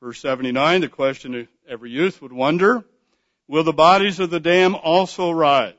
Verse 0.00 0.18
79, 0.20 0.80
the 0.80 0.88
question 0.88 1.48
every 1.68 1.90
youth 1.90 2.22
would 2.22 2.32
wonder, 2.32 2.84
will 3.48 3.64
the 3.64 3.72
bodies 3.72 4.20
of 4.20 4.30
the 4.30 4.40
damned 4.40 4.76
also 4.76 5.30
rise? 5.30 5.74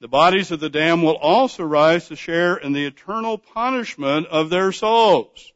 The 0.00 0.08
bodies 0.08 0.50
of 0.50 0.60
the 0.60 0.68
damned 0.68 1.02
will 1.02 1.16
also 1.16 1.64
rise 1.64 2.08
to 2.08 2.16
share 2.16 2.56
in 2.56 2.72
the 2.72 2.84
eternal 2.84 3.38
punishment 3.38 4.26
of 4.26 4.50
their 4.50 4.72
souls. 4.72 5.52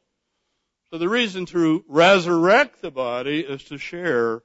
So 0.91 0.99
the 0.99 1.09
reason 1.09 1.45
to 1.47 1.85
resurrect 1.88 2.81
the 2.81 2.91
body 2.91 3.41
is 3.41 3.64
to 3.64 3.77
share, 3.77 4.43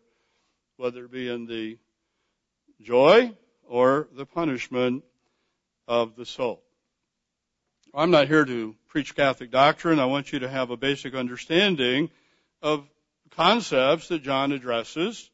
whether 0.84 1.06
it 1.06 1.12
be 1.12 1.30
in 1.30 1.46
the 1.46 1.78
joy 2.82 3.32
or 3.70 4.10
the 4.18 4.26
punishment 4.26 5.02
of 5.88 6.18
the 6.18 6.26
soul. 6.26 6.62
I'm 7.94 8.12
not 8.12 8.28
here 8.28 8.44
to 8.44 8.76
preach 8.90 9.16
Catholic 9.16 9.50
doctrine. 9.50 9.98
I 9.98 10.08
want 10.08 10.34
you 10.34 10.40
to 10.40 10.50
have 10.50 10.72
a 10.72 10.76
basic 10.76 11.16
understanding 11.16 12.10
of 12.62 12.86
concepts 13.32 14.10
that 14.10 14.24
John 14.24 14.52
addresses, 14.52 15.32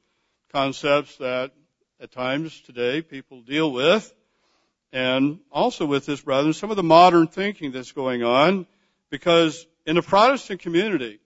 concepts 0.52 1.18
that 1.18 1.50
at 2.00 2.12
times 2.12 2.62
today 2.62 3.02
people 3.02 3.42
deal 3.42 3.72
with, 3.72 4.14
and 4.94 5.40
also 5.52 5.88
with 5.88 6.06
this, 6.06 6.22
brother, 6.22 6.54
some 6.54 6.70
of 6.70 6.78
the 6.78 6.84
modern 6.84 7.26
thinking 7.26 7.72
that's 7.72 7.92
going 7.92 8.22
on, 8.22 8.68
because 9.10 9.66
in 9.88 9.96
the 9.96 10.04
Protestant 10.04 10.62
community, 10.62 11.20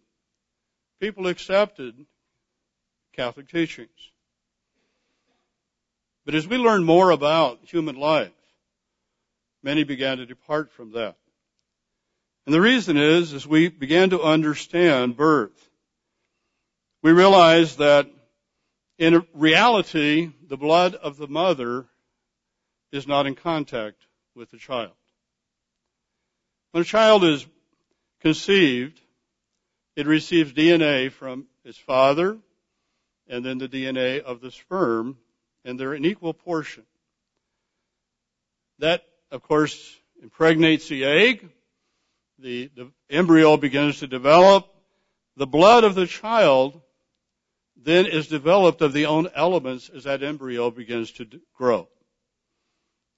people 1.02 1.28
accepted 1.28 2.06
Catholic 3.14 3.48
teachings. 3.48 3.90
But 6.26 6.36
as 6.36 6.48
we 6.48 6.58
learned 6.58 6.86
more 6.86 7.12
about 7.12 7.60
human 7.64 7.96
life, 7.96 8.32
many 9.62 9.84
began 9.84 10.18
to 10.18 10.26
depart 10.26 10.72
from 10.72 10.92
that. 10.92 11.16
And 12.46 12.54
the 12.54 12.62
reason 12.62 12.98
is, 12.98 13.34
as 13.34 13.48
we 13.48 13.70
began 13.70 14.10
to 14.10 14.22
understand 14.22 15.16
birth, 15.16 15.70
we 17.02 17.12
realized 17.12 17.78
that 17.78 18.10
in 18.98 19.26
reality, 19.34 20.32
the 20.48 20.58
blood 20.58 20.96
of 20.96 21.18
the 21.18 21.28
mother 21.28 21.86
is 22.92 23.08
not 23.08 23.26
in 23.26 23.36
contact 23.36 23.98
with 24.36 24.52
the 24.52 24.58
child. 24.58 24.92
When 26.72 26.82
a 26.82 26.86
child 26.86 27.24
is 27.24 27.46
conceived, 28.22 29.00
it 29.96 30.08
receives 30.08 30.54
DNA 30.54 31.12
from 31.12 31.48
its 31.64 31.78
father 31.78 32.38
and 33.34 33.44
then 33.44 33.58
the 33.58 33.68
DNA 33.68 34.22
of 34.22 34.42
the 34.42 34.52
sperm, 34.52 35.18
and 35.66 35.80
they're 35.80 35.94
an 35.94 36.06
equal 36.06 36.36
portion. 36.36 36.84
That, 38.78 39.04
of 39.32 39.42
course, 39.42 39.98
impregnates 40.22 40.88
the 40.88 41.04
egg. 41.04 41.50
The, 42.38 42.70
the 42.76 42.92
embryo 43.10 43.58
begins 43.58 44.00
to 44.00 44.08
develop. 44.08 44.68
The 45.36 45.48
blood 45.48 45.84
of 45.84 45.96
the 45.96 46.06
child 46.06 46.80
then 47.76 48.06
is 48.06 48.28
developed 48.28 48.82
of 48.82 48.94
the 48.94 49.08
own 49.08 49.28
elements 49.34 49.90
as 49.90 50.04
that 50.04 50.22
embryo 50.22 50.70
begins 50.70 51.12
to 51.14 51.28
grow. 51.56 51.88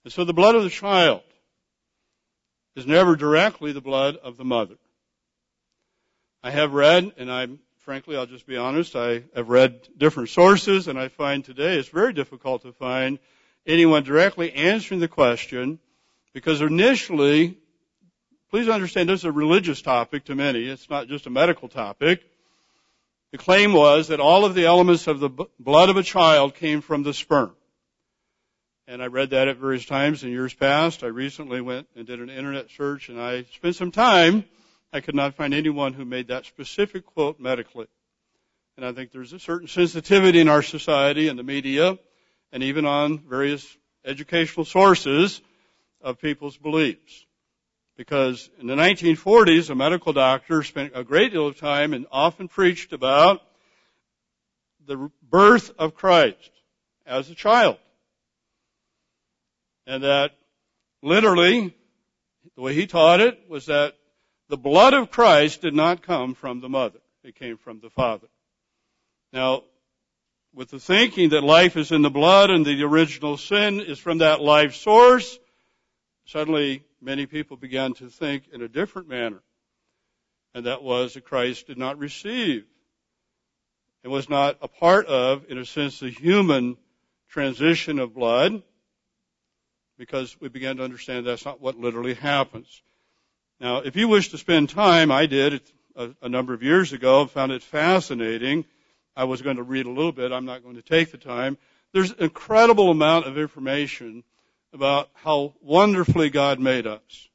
And 0.05 0.13
so 0.13 0.23
the 0.23 0.33
blood 0.33 0.55
of 0.55 0.63
the 0.63 0.69
child 0.69 1.23
is 2.77 2.87
never 2.87 3.17
directly 3.17 3.73
the 3.73 3.81
blood 3.81 4.15
of 4.15 4.37
the 4.37 4.45
mother. 4.45 4.77
I 6.41 6.51
have 6.51 6.73
read, 6.73 7.11
and 7.17 7.29
I'm 7.29 7.59
frankly, 7.85 8.17
I'll 8.17 8.25
just 8.25 8.47
be 8.47 8.57
honest, 8.57 8.95
I 8.95 9.23
have 9.35 9.49
read 9.49 9.87
different 9.95 10.29
sources, 10.29 10.87
and 10.87 10.97
I 10.97 11.07
find 11.07 11.45
today 11.45 11.77
it's 11.77 11.87
very 11.87 12.13
difficult 12.13 12.63
to 12.63 12.73
find 12.73 13.19
anyone 13.67 14.01
directly 14.01 14.51
answering 14.53 14.99
the 14.99 15.07
question, 15.07 15.77
because 16.33 16.61
initially, 16.61 17.59
please 18.49 18.67
understand 18.69 19.07
this 19.07 19.21
is 19.21 19.25
a 19.25 19.31
religious 19.31 19.83
topic 19.83 20.25
to 20.25 20.35
many. 20.35 20.63
It's 20.67 20.89
not 20.89 21.07
just 21.07 21.27
a 21.27 21.29
medical 21.29 21.69
topic. 21.69 22.23
The 23.31 23.37
claim 23.37 23.71
was 23.71 24.07
that 24.07 24.19
all 24.19 24.45
of 24.45 24.55
the 24.55 24.65
elements 24.65 25.05
of 25.05 25.19
the 25.19 25.29
blood 25.59 25.89
of 25.89 25.97
a 25.97 26.03
child 26.03 26.55
came 26.55 26.81
from 26.81 27.03
the 27.03 27.13
sperm. 27.13 27.55
And 28.87 29.01
I 29.01 29.07
read 29.07 29.29
that 29.29 29.47
at 29.47 29.57
various 29.57 29.85
times 29.85 30.23
in 30.23 30.31
years 30.31 30.55
past. 30.55 31.03
I 31.03 31.07
recently 31.07 31.61
went 31.61 31.87
and 31.95 32.07
did 32.07 32.19
an 32.19 32.31
internet 32.31 32.71
search 32.71 33.09
and 33.09 33.21
I 33.21 33.43
spent 33.53 33.75
some 33.75 33.91
time 33.91 34.43
I 34.95 35.01
could 35.01 35.13
not 35.13 35.35
find 35.35 35.53
anyone 35.53 35.91
who 35.91 36.05
made 36.05 36.29
that 36.29 36.45
specific 36.45 37.05
quote 37.05 37.37
medically. 37.37 37.87
And 38.77 38.85
I 38.85 38.93
think 38.93 39.11
there's 39.11 39.33
a 39.33 39.39
certain 39.39 39.67
sensitivity 39.67 40.39
in 40.39 40.47
our 40.47 40.61
society 40.61 41.27
and 41.27 41.37
the 41.37 41.43
media 41.43 41.99
and 42.53 42.63
even 42.63 42.85
on 42.85 43.19
various 43.19 43.77
educational 44.05 44.63
sources 44.63 45.41
of 45.99 46.21
people's 46.21 46.55
beliefs. 46.55 47.25
Because 47.97 48.49
in 48.57 48.67
the 48.67 48.75
1940s, 48.75 49.69
a 49.69 49.75
medical 49.75 50.13
doctor 50.13 50.63
spent 50.63 50.93
a 50.95 51.03
great 51.03 51.33
deal 51.33 51.47
of 51.47 51.59
time 51.59 51.93
and 51.93 52.07
often 52.09 52.47
preached 52.47 52.93
about 52.93 53.41
the 54.87 55.11
birth 55.21 55.73
of 55.77 55.93
Christ 55.93 56.51
as 57.05 57.29
a 57.29 57.35
child. 57.35 57.79
And 59.85 60.05
that 60.05 60.31
literally, 61.03 61.75
the 62.55 62.61
way 62.61 62.73
he 62.73 62.87
taught 62.87 63.19
it 63.19 63.49
was 63.49 63.65
that 63.65 63.95
the 64.49 64.57
blood 64.57 64.93
of 64.93 65.11
Christ 65.11 65.61
did 65.61 65.73
not 65.73 66.03
come 66.03 66.35
from 66.35 66.61
the 66.61 66.69
mother. 66.69 66.99
It 67.23 67.35
came 67.35 67.57
from 67.57 67.79
the 67.79 67.89
father. 67.89 68.27
Now, 69.33 69.63
with 70.53 70.69
the 70.69 70.79
thinking 70.79 71.29
that 71.29 71.43
life 71.43 71.75
is 71.75 71.91
in 71.91 72.01
the 72.01 72.09
blood 72.09 72.49
and 72.49 72.65
the 72.65 72.83
original 72.83 73.37
sin 73.37 73.81
is 73.81 73.99
from 73.99 74.19
that 74.19 74.41
life 74.41 74.75
source, 74.75 75.37
suddenly 76.25 76.83
many 77.01 77.25
people 77.25 77.57
began 77.57 77.93
to 77.95 78.09
think 78.09 78.43
in 78.53 78.61
a 78.61 78.67
different 78.67 79.09
manner. 79.09 79.41
And 80.53 80.67
that 80.67 80.83
was 80.83 81.15
that 81.15 81.25
Christ 81.25 81.67
did 81.67 81.77
not 81.77 81.97
receive 81.97 82.65
and 84.03 84.13
was 84.13 84.29
not 84.29 84.57
a 84.61 84.67
part 84.67 85.07
of, 85.07 85.45
in 85.49 85.57
a 85.57 85.65
sense, 85.65 85.99
the 85.99 86.09
human 86.09 86.77
transition 87.27 87.99
of 87.99 88.13
blood, 88.13 88.63
because 89.97 90.39
we 90.39 90.47
began 90.47 90.77
to 90.77 90.83
understand 90.83 91.25
that's 91.25 91.43
not 91.43 91.59
what 91.59 91.77
literally 91.77 92.13
happens. 92.13 92.81
Now, 93.59 93.77
if 93.77 93.95
you 93.95 94.07
wish 94.07 94.29
to 94.29 94.37
spend 94.37 94.69
time, 94.69 95.11
I 95.11 95.27
did 95.27 95.61
a, 95.95 96.09
a 96.21 96.29
number 96.29 96.53
of 96.53 96.61
years 96.61 96.91
ago, 96.91 97.25
found 97.25 97.53
it 97.53 97.63
fascinating. 97.63 98.65
I 99.15 99.23
was 99.23 99.41
going 99.41 99.57
to 99.57 99.63
read 99.63 99.85
a 99.85 99.91
little 99.91 100.11
bit. 100.11 100.33
I'm 100.33 100.45
not 100.45 100.61
going 100.61 100.75
to 100.75 100.81
take 100.81 101.11
the 101.11 101.17
time. 101.17 101.57
There's 101.93 102.11
an 102.11 102.17
incredible 102.19 102.91
amount 102.91 103.27
of 103.27 103.37
information 103.37 104.25
about 104.73 105.09
how 105.13 105.53
wonderfully 105.61 106.29
God 106.29 106.59
made 106.59 106.85
us. 106.85 107.29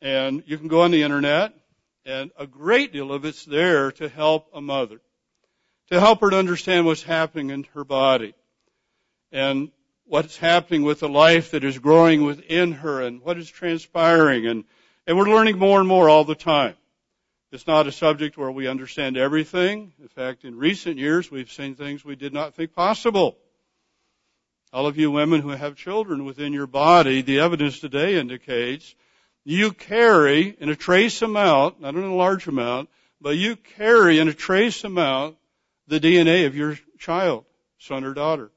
And 0.00 0.44
you 0.46 0.56
can 0.56 0.68
go 0.68 0.82
on 0.82 0.92
the 0.92 1.02
internet, 1.02 1.52
and 2.06 2.30
a 2.38 2.46
great 2.46 2.92
deal 2.92 3.12
of 3.12 3.24
it's 3.24 3.44
there 3.44 3.90
to 3.92 4.08
help 4.08 4.48
a 4.54 4.60
mother, 4.60 5.00
to 5.90 5.98
help 5.98 6.20
her 6.20 6.30
to 6.30 6.38
understand 6.38 6.86
what's 6.86 7.02
happening 7.02 7.50
in 7.50 7.64
her 7.74 7.84
body, 7.84 8.34
and 9.32 9.72
what's 10.04 10.36
happening 10.36 10.82
with 10.82 11.00
the 11.00 11.08
life 11.08 11.50
that 11.50 11.64
is 11.64 11.78
growing 11.78 12.22
within 12.24 12.70
her, 12.70 13.02
and 13.02 13.20
what 13.20 13.36
is 13.36 13.50
transpiring, 13.50 14.46
and 14.46 14.64
and 15.06 15.16
we're 15.16 15.28
learning 15.28 15.58
more 15.58 15.80
and 15.80 15.88
more 15.88 16.08
all 16.08 16.24
the 16.24 16.34
time. 16.34 16.74
It's 17.50 17.66
not 17.66 17.86
a 17.86 17.92
subject 17.92 18.38
where 18.38 18.50
we 18.50 18.66
understand 18.66 19.16
everything. 19.16 19.92
In 20.00 20.08
fact, 20.08 20.44
in 20.44 20.56
recent 20.56 20.98
years, 20.98 21.30
we've 21.30 21.50
seen 21.50 21.74
things 21.74 22.04
we 22.04 22.16
did 22.16 22.32
not 22.32 22.54
think 22.54 22.72
possible. 22.72 23.36
All 24.72 24.86
of 24.86 24.96
you 24.96 25.10
women 25.10 25.42
who 25.42 25.50
have 25.50 25.76
children 25.76 26.24
within 26.24 26.54
your 26.54 26.66
body, 26.66 27.20
the 27.20 27.40
evidence 27.40 27.78
today 27.78 28.18
indicates 28.18 28.94
you 29.44 29.72
carry 29.72 30.56
in 30.58 30.70
a 30.70 30.76
trace 30.76 31.20
amount, 31.20 31.80
not 31.80 31.94
in 31.94 32.04
a 32.04 32.14
large 32.14 32.46
amount, 32.46 32.88
but 33.20 33.36
you 33.36 33.56
carry 33.56 34.18
in 34.18 34.28
a 34.28 34.32
trace 34.32 34.84
amount 34.84 35.36
the 35.88 36.00
DNA 36.00 36.46
of 36.46 36.56
your 36.56 36.78
child, 36.98 37.44
son 37.78 38.04
or 38.04 38.14
daughter. 38.14 38.50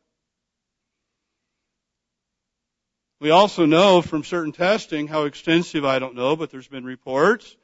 We 3.25 3.31
also 3.31 3.65
know 3.65 4.03
from 4.03 4.23
certain 4.23 4.51
testing, 4.51 5.07
how 5.07 5.23
extensive 5.23 5.83
I 5.83 5.97
don't 5.97 6.13
know, 6.13 6.35
but 6.35 6.51
there's 6.51 6.67
been 6.67 6.85
reports 6.85 7.57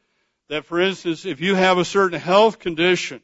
that 0.50 0.66
for 0.66 0.80
instance, 0.80 1.24
if 1.24 1.40
you 1.40 1.54
have 1.54 1.78
a 1.78 1.86
certain 1.86 2.20
health 2.20 2.58
condition, 2.58 3.22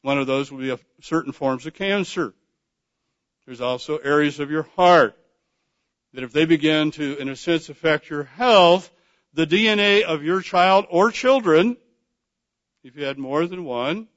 one 0.00 0.16
of 0.16 0.26
those 0.26 0.50
would 0.50 0.62
be 0.62 0.74
certain 1.02 1.32
forms 1.32 1.66
of 1.66 1.74
cancer. 1.74 2.32
There's 3.44 3.60
also 3.60 3.98
areas 3.98 4.40
of 4.40 4.50
your 4.50 4.62
heart 4.74 5.18
that 6.14 6.24
if 6.24 6.32
they 6.32 6.46
begin 6.46 6.92
to, 6.92 7.18
in 7.18 7.28
a 7.28 7.36
sense, 7.36 7.68
affect 7.68 8.08
your 8.08 8.24
health, 8.24 8.90
the 9.34 9.46
DNA 9.46 10.00
of 10.04 10.22
your 10.22 10.40
child 10.40 10.86
or 10.88 11.10
children, 11.10 11.76
if 12.84 12.96
you 12.96 13.04
had 13.04 13.18
more 13.18 13.46
than 13.46 13.64
one, 13.64 14.08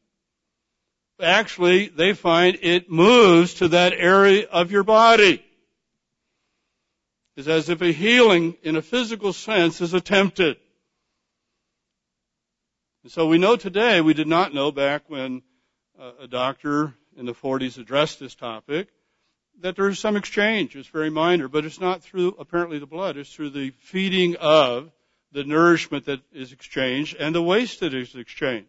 actually 1.21 1.89
they 1.89 2.13
find 2.13 2.57
it 2.61 2.89
moves 2.89 3.55
to 3.55 3.67
that 3.67 3.91
area 3.91 4.47
of 4.47 4.71
your 4.71 4.83
body. 4.83 5.43
It's 7.37 7.47
as 7.47 7.69
if 7.69 7.81
a 7.83 7.91
healing 7.91 8.55
in 8.63 8.75
a 8.75 8.81
physical 8.81 9.31
sense 9.31 9.79
is 9.79 9.93
attempted. 9.93 10.57
And 13.03 13.11
so 13.11 13.27
we 13.27 13.37
know 13.37 13.55
today, 13.55 14.01
we 14.01 14.15
did 14.15 14.27
not 14.27 14.55
know 14.55 14.71
back 14.71 15.03
when 15.07 15.43
uh, 15.99 16.13
a 16.21 16.27
doctor 16.27 16.95
in 17.15 17.27
the 17.27 17.35
40s 17.35 17.77
addressed 17.77 18.19
this 18.19 18.33
topic, 18.33 18.87
that 19.61 19.75
there 19.75 19.87
is 19.87 19.99
some 19.99 20.17
exchange. 20.17 20.75
It's 20.75 20.89
very 20.89 21.11
minor, 21.11 21.47
but 21.47 21.63
it's 21.63 21.79
not 21.79 22.01
through 22.01 22.35
apparently 22.39 22.79
the 22.79 22.87
blood. 22.87 23.17
It's 23.17 23.31
through 23.31 23.51
the 23.51 23.69
feeding 23.81 24.35
of 24.37 24.91
the 25.31 25.43
nourishment 25.43 26.05
that 26.05 26.21
is 26.33 26.51
exchanged 26.51 27.15
and 27.19 27.35
the 27.35 27.41
waste 27.41 27.81
that 27.81 27.93
is 27.93 28.15
exchanged. 28.15 28.67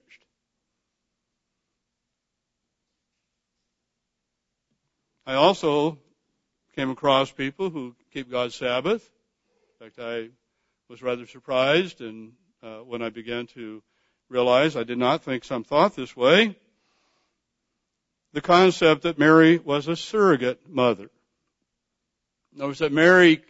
I 5.26 5.34
also 5.34 5.98
came 6.78 6.90
across 6.90 7.32
people 7.32 7.70
who 7.70 7.92
keep 8.14 8.30
God's 8.30 8.54
Sabbath. 8.54 9.02
In 9.80 9.86
fact, 9.86 9.98
I 9.98 10.28
was 10.88 11.02
rather 11.02 11.26
surprised 11.26 12.00
and 12.00 12.34
uh, 12.62 12.76
when 12.76 13.02
I 13.02 13.08
began 13.08 13.48
to 13.48 13.82
realize 14.28 14.76
I 14.76 14.84
did 14.84 14.96
not 14.96 15.24
think 15.24 15.42
some 15.42 15.64
thought 15.64 15.96
this 15.96 16.16
way 16.16 16.54
the 18.32 18.40
concept 18.40 19.02
that 19.02 19.18
Mary 19.18 19.58
was 19.58 19.88
a 19.88 19.96
surrogate 19.96 20.68
mother. 20.68 21.10
Notice 22.54 22.78
that 22.78 22.92
Mary 22.92 23.42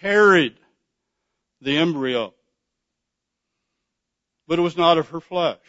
carried 0.00 0.56
the 1.60 1.76
embryo, 1.76 2.34
but 4.48 4.58
it 4.58 4.62
was 4.62 4.76
not 4.76 4.98
of 4.98 5.10
her 5.10 5.20
flesh. 5.20 5.60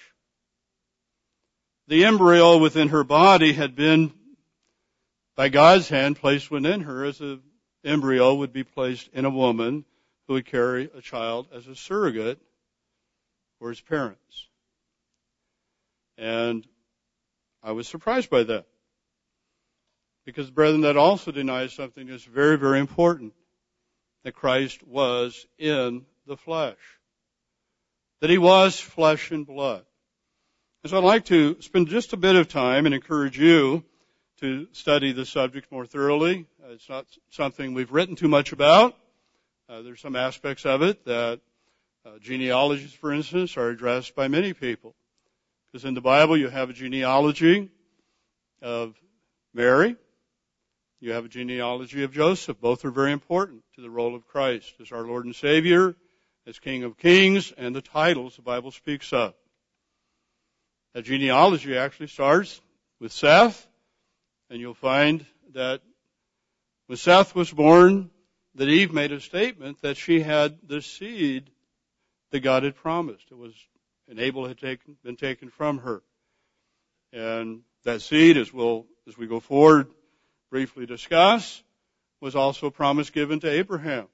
The 1.88 2.06
embryo 2.06 2.58
within 2.58 2.88
her 2.88 3.04
body 3.04 3.54
had 3.54 3.76
been, 3.76 4.12
by 5.36 5.50
God's 5.50 5.90
hand, 5.90 6.16
placed 6.16 6.50
within 6.50 6.82
her 6.82 7.06
as 7.06 7.20
an 7.20 7.42
embryo 7.84 8.36
would 8.36 8.54
be 8.54 8.64
placed 8.64 9.10
in 9.14 9.26
a 9.26 9.30
woman 9.30 9.86
who 10.28 10.34
would 10.34 10.46
carry 10.46 10.90
a 10.96 11.02
child 11.02 11.48
as 11.54 11.68
a 11.68 11.76
surrogate 11.76 12.40
for 13.60 13.70
his 13.70 13.82
parents. 13.82 14.48
And 16.18 16.66
I 17.62 17.74
was 17.74 17.88
surprised 17.88 18.30
by 18.30 18.44
that. 18.44 18.66
Because, 20.26 20.50
brethren, 20.50 20.82
that 20.82 20.98
also 20.98 21.32
denies 21.32 21.74
something 21.74 22.08
that's 22.08 22.24
very, 22.24 22.58
very 22.58 22.80
important. 22.80 23.34
That 24.24 24.34
Christ 24.34 24.82
was 24.82 25.46
in 25.60 26.06
the 26.26 26.38
flesh. 26.38 26.78
That 28.22 28.30
he 28.32 28.40
was 28.40 28.80
flesh 28.80 29.30
and 29.30 29.46
blood. 29.46 29.86
And 30.84 30.90
so 30.90 30.98
I'd 30.98 31.04
like 31.04 31.26
to 31.26 31.62
spend 31.62 31.90
just 31.90 32.14
a 32.14 32.18
bit 32.18 32.36
of 32.36 32.48
time 32.48 32.86
and 32.86 32.96
encourage 32.96 33.38
you 33.38 33.84
to 34.42 34.68
study 34.74 35.12
the 35.12 35.26
subject 35.26 35.72
more 35.72 35.86
thoroughly. 35.86 36.46
Uh, 36.64 36.74
it's 36.74 36.90
not 36.90 37.06
something 37.30 37.74
we've 37.74 37.92
written 37.92 38.16
too 38.16 38.28
much 38.28 38.52
about. 38.52 38.98
Uh, 39.70 39.82
there's 39.82 40.02
some 40.02 40.16
aspects 40.16 40.66
of 40.66 40.82
it 40.82 41.06
that 41.06 41.40
uh, 42.06 42.20
genealogies, 42.20 42.94
for 42.94 43.14
instance, 43.14 43.58
are 43.58 43.70
addressed 43.70 44.16
by 44.16 44.28
many 44.28 44.54
people. 44.54 44.94
Because 45.72 45.86
in 45.86 45.94
the 45.94 46.02
Bible 46.02 46.38
you 46.38 46.50
have 46.50 46.70
a 46.70 46.74
genealogy 46.74 47.70
of 48.62 48.96
Mary. 49.54 49.96
You 51.00 51.12
have 51.14 51.26
a 51.26 51.30
genealogy 51.30 52.04
of 52.04 52.12
Joseph. 52.12 52.60
Both 52.60 52.86
are 52.86 52.92
very 52.92 53.12
important 53.12 53.64
to 53.76 53.82
the 53.82 53.90
role 53.90 54.16
of 54.16 54.28
Christ 54.28 54.74
as 54.82 54.92
our 54.92 55.04
Lord 55.04 55.26
and 55.26 55.36
Savior, 55.36 55.96
as 56.46 56.60
King 56.60 56.84
of 56.84 56.98
Kings, 56.98 57.54
and 57.58 57.76
the 57.76 57.82
titles 57.82 58.36
the 58.36 58.42
Bible 58.42 58.72
speaks 58.72 59.14
of. 59.14 59.34
That 60.94 61.04
genealogy 61.04 61.78
actually 61.78 62.08
starts 62.08 62.62
with 63.00 63.12
Seth, 63.12 63.68
and 64.50 64.60
you'll 64.60 64.74
find 64.74 65.26
that 65.54 65.82
when 66.88 66.98
Seth 66.98 67.34
was 67.36 67.52
born, 67.52 68.10
that 68.56 68.70
Eve 68.70 68.94
made 68.94 69.12
a 69.12 69.20
statement 69.20 69.82
that 69.82 69.98
she 69.98 70.22
had 70.22 70.58
the 70.68 70.82
seed 70.82 71.50
that 72.32 72.42
God 72.42 72.64
had 72.64 72.76
promised. 72.76 73.26
It 73.32 73.38
was 73.38 73.54
and 74.08 74.20
Abel 74.20 74.48
had 74.48 74.58
taken, 74.58 74.98
been 75.04 75.16
taken 75.16 75.50
from 75.50 75.80
her. 75.80 76.02
And 77.12 77.62
that 77.84 78.02
seed, 78.02 78.38
as 78.38 78.54
we'll, 78.54 78.86
as 79.08 79.18
we 79.18 79.28
go 79.28 79.40
forward, 79.40 79.88
briefly 80.52 80.86
discuss, 80.86 81.64
was 82.22 82.36
also 82.36 82.68
a 82.68 82.72
promise 82.72 83.10
given 83.10 83.40
to 83.42 83.50
Abraham 83.50 84.08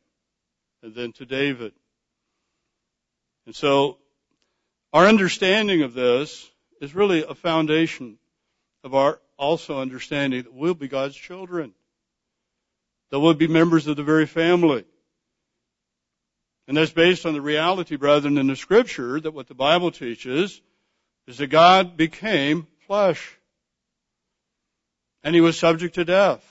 and 0.82 0.94
then 0.94 1.12
to 1.14 1.26
David. 1.26 1.74
And 3.46 3.56
so, 3.56 3.98
our 4.94 5.08
understanding 5.08 5.82
of 5.82 5.94
this 5.94 6.50
is 6.80 6.94
really 6.96 7.24
a 7.24 7.36
foundation 7.36 8.18
of 8.84 8.96
our 8.96 9.20
also 9.38 9.80
understanding 9.80 10.44
that 10.44 10.54
we'll 10.54 10.74
be 10.74 10.88
God's 10.88 11.16
children. 11.16 11.74
That 13.10 13.20
we'll 13.20 13.34
be 13.34 13.48
members 13.48 13.88
of 13.88 13.98
the 13.98 14.04
very 14.04 14.26
family. 14.26 14.86
And 16.68 16.78
that's 16.78 16.92
based 16.92 17.26
on 17.26 17.34
the 17.34 17.42
reality, 17.42 17.96
brethren, 17.96 18.38
in 18.38 18.48
the 18.48 18.56
scripture 18.56 19.20
that 19.20 19.34
what 19.34 19.48
the 19.48 19.54
Bible 19.54 19.92
teaches 19.92 20.62
is 21.28 21.38
that 21.38 21.48
God 21.48 21.98
became 21.98 22.68
flesh. 22.88 23.38
And 25.24 25.36
he 25.36 25.42
was 25.42 25.58
subject 25.58 25.96
to 25.96 26.06
death. 26.06 26.44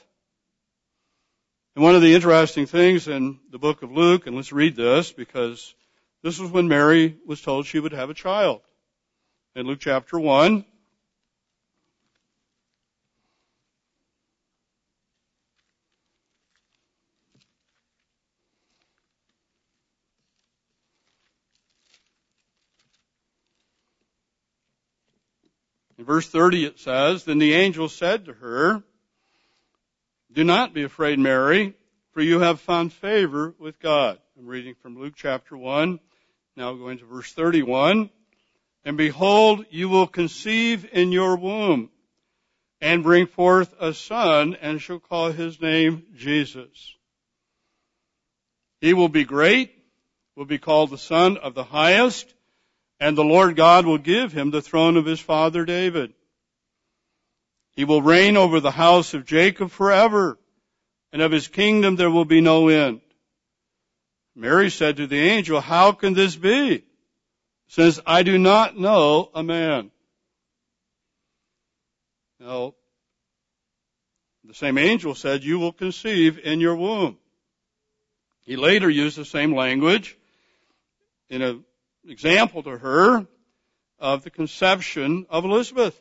And 1.74 1.84
one 1.84 1.94
of 1.94 2.02
the 2.02 2.14
interesting 2.14 2.66
things 2.66 3.08
in 3.08 3.38
the 3.50 3.58
book 3.58 3.82
of 3.82 3.92
Luke, 3.92 4.26
and 4.26 4.36
let's 4.36 4.52
read 4.52 4.76
this 4.76 5.12
because 5.12 5.74
this 6.22 6.38
was 6.38 6.50
when 6.50 6.68
Mary 6.68 7.16
was 7.26 7.40
told 7.40 7.66
she 7.66 7.80
would 7.80 7.92
have 7.92 8.10
a 8.10 8.14
child. 8.14 8.60
In 9.54 9.66
Luke 9.66 9.80
chapter 9.80 10.18
1, 10.18 10.64
verse 26.10 26.28
30 26.28 26.64
it 26.64 26.80
says, 26.80 27.22
Then 27.22 27.38
the 27.38 27.54
angel 27.54 27.88
said 27.88 28.24
to 28.24 28.32
her, 28.32 28.82
Do 30.32 30.42
not 30.42 30.74
be 30.74 30.82
afraid, 30.82 31.20
Mary, 31.20 31.72
for 32.10 32.20
you 32.20 32.40
have 32.40 32.58
found 32.58 32.92
favor 32.92 33.54
with 33.60 33.78
God. 33.78 34.18
I'm 34.36 34.48
reading 34.48 34.74
from 34.82 34.98
Luke 34.98 35.12
chapter 35.14 35.56
1, 35.56 36.00
now 36.56 36.74
going 36.74 36.98
to 36.98 37.04
verse 37.04 37.32
31. 37.32 38.10
And 38.84 38.96
behold, 38.96 39.66
you 39.70 39.88
will 39.88 40.08
conceive 40.08 40.84
in 40.92 41.12
your 41.12 41.36
womb 41.36 41.90
and 42.80 43.04
bring 43.04 43.28
forth 43.28 43.72
a 43.78 43.94
son 43.94 44.56
and 44.60 44.82
shall 44.82 44.98
call 44.98 45.30
his 45.30 45.60
name 45.60 46.06
Jesus. 46.16 46.96
He 48.80 48.94
will 48.94 49.08
be 49.08 49.22
great, 49.22 49.72
will 50.34 50.44
be 50.44 50.58
called 50.58 50.90
the 50.90 50.98
son 50.98 51.36
of 51.36 51.54
the 51.54 51.62
highest, 51.62 52.34
and 53.00 53.16
the 53.16 53.24
Lord 53.24 53.56
God 53.56 53.86
will 53.86 53.98
give 53.98 54.32
him 54.32 54.50
the 54.50 54.60
throne 54.60 54.96
of 54.96 55.06
his 55.06 55.18
father 55.18 55.64
David. 55.64 56.12
He 57.72 57.84
will 57.84 58.02
reign 58.02 58.36
over 58.36 58.60
the 58.60 58.70
house 58.70 59.14
of 59.14 59.24
Jacob 59.24 59.70
forever, 59.70 60.38
and 61.12 61.22
of 61.22 61.32
his 61.32 61.48
kingdom 61.48 61.96
there 61.96 62.10
will 62.10 62.26
be 62.26 62.42
no 62.42 62.68
end. 62.68 63.00
Mary 64.36 64.70
said 64.70 64.98
to 64.98 65.06
the 65.06 65.18
angel, 65.18 65.60
How 65.60 65.92
can 65.92 66.12
this 66.12 66.36
be? 66.36 66.84
Since 67.68 68.00
I 68.04 68.22
do 68.22 68.36
not 68.36 68.76
know 68.76 69.30
a 69.34 69.42
man. 69.42 69.90
Now, 72.38 72.74
the 74.44 74.54
same 74.54 74.78
angel 74.78 75.14
said, 75.14 75.44
You 75.44 75.58
will 75.58 75.72
conceive 75.72 76.38
in 76.38 76.60
your 76.60 76.76
womb. 76.76 77.18
He 78.42 78.56
later 78.56 78.90
used 78.90 79.16
the 79.16 79.24
same 79.24 79.54
language 79.54 80.16
in 81.28 81.42
a 81.42 81.60
example 82.08 82.62
to 82.62 82.78
her 82.78 83.26
of 83.98 84.24
the 84.24 84.30
conception 84.30 85.26
of 85.28 85.44
Elizabeth. 85.44 86.00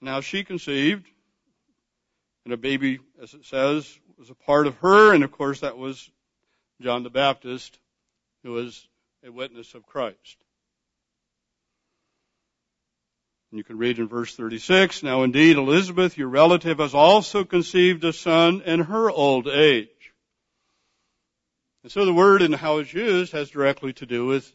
Now 0.00 0.20
she 0.20 0.44
conceived, 0.44 1.06
and 2.44 2.52
a 2.52 2.56
baby, 2.56 2.98
as 3.22 3.32
it 3.34 3.44
says, 3.46 3.98
was 4.18 4.30
a 4.30 4.34
part 4.34 4.66
of 4.66 4.76
her, 4.76 5.14
and 5.14 5.24
of 5.24 5.32
course 5.32 5.60
that 5.60 5.78
was 5.78 6.10
John 6.80 7.02
the 7.02 7.10
Baptist, 7.10 7.78
who 8.42 8.52
was 8.52 8.86
a 9.24 9.30
witness 9.30 9.74
of 9.74 9.86
Christ. 9.86 10.36
And 13.50 13.58
you 13.58 13.64
can 13.64 13.78
read 13.78 13.98
in 13.98 14.08
verse 14.08 14.34
36, 14.34 15.02
Now 15.04 15.22
indeed 15.22 15.56
Elizabeth, 15.56 16.18
your 16.18 16.28
relative, 16.28 16.78
has 16.78 16.92
also 16.92 17.44
conceived 17.44 18.04
a 18.04 18.12
son 18.12 18.62
in 18.62 18.80
her 18.80 19.10
old 19.10 19.46
age. 19.46 19.88
And 21.84 21.92
so 21.92 22.06
the 22.06 22.14
word 22.14 22.40
and 22.40 22.54
how 22.54 22.78
it's 22.78 22.94
used 22.94 23.34
has 23.34 23.50
directly 23.50 23.92
to 23.92 24.06
do 24.06 24.24
with 24.24 24.50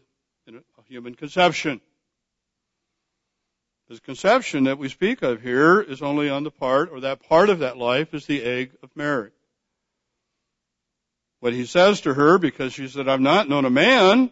human 0.88 1.14
conception. 1.14 1.80
The 3.88 4.00
conception 4.00 4.64
that 4.64 4.80
we 4.80 4.90
speak 4.90 5.22
of 5.22 5.40
here 5.40 5.80
is 5.80 6.02
only 6.02 6.28
on 6.28 6.44
the 6.44 6.50
part, 6.50 6.90
or 6.92 7.02
that 7.02 7.28
part 7.30 7.52
of 7.52 7.60
that 7.60 7.78
life 7.78 8.16
is 8.16 8.26
the 8.26 8.42
egg 8.42 8.72
of 8.82 8.90
Mary. 8.96 9.30
What 11.40 11.54
he 11.54 11.68
says 11.68 12.02
to 12.02 12.16
her, 12.16 12.40
because 12.40 12.74
she 12.74 12.88
said, 12.88 13.08
I've 13.08 13.22
not 13.22 13.48
known 13.48 13.66
a 13.66 13.70
man, 13.70 14.32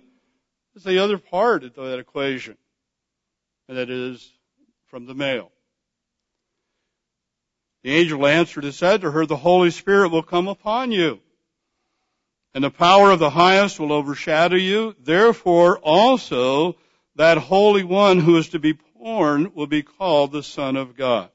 is 0.75 0.83
the 0.83 0.97
other 0.97 1.19
part 1.19 1.63
of 1.63 1.75
that 1.75 1.99
equation. 1.99 2.57
And 3.69 3.77
that 3.77 3.91
is 3.91 4.27
from 4.87 5.05
the 5.05 5.13
male. 5.13 5.51
The 7.83 7.93
angel 7.93 8.25
answered 8.25 8.63
and 8.63 8.73
said 8.73 9.01
to 9.01 9.11
her, 9.11 9.27
The 9.27 9.37
Holy 9.37 9.69
Spirit 9.69 10.09
will 10.09 10.23
come 10.23 10.47
upon 10.47 10.91
you, 10.91 11.19
and 12.53 12.63
the 12.63 12.71
power 12.71 13.11
of 13.11 13.19
the 13.19 13.29
highest 13.29 13.79
will 13.79 13.93
overshadow 13.93 14.55
you. 14.55 14.95
Therefore 14.99 15.77
also 15.79 16.75
that 17.15 17.37
Holy 17.37 17.83
One 17.83 18.19
who 18.19 18.37
is 18.37 18.49
to 18.49 18.59
be 18.59 18.77
born 18.99 19.53
will 19.53 19.67
be 19.67 19.83
called 19.83 20.31
the 20.31 20.43
Son 20.43 20.75
of 20.75 20.95
God. 20.95 21.29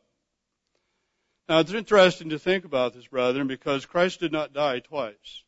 Now 1.48 1.60
it's 1.60 1.72
interesting 1.72 2.30
to 2.30 2.38
think 2.38 2.64
about 2.64 2.94
this, 2.94 3.06
brethren, 3.06 3.46
because 3.46 3.86
Christ 3.86 4.20
did 4.20 4.32
not 4.32 4.52
die 4.52 4.80
twice. 4.80 5.44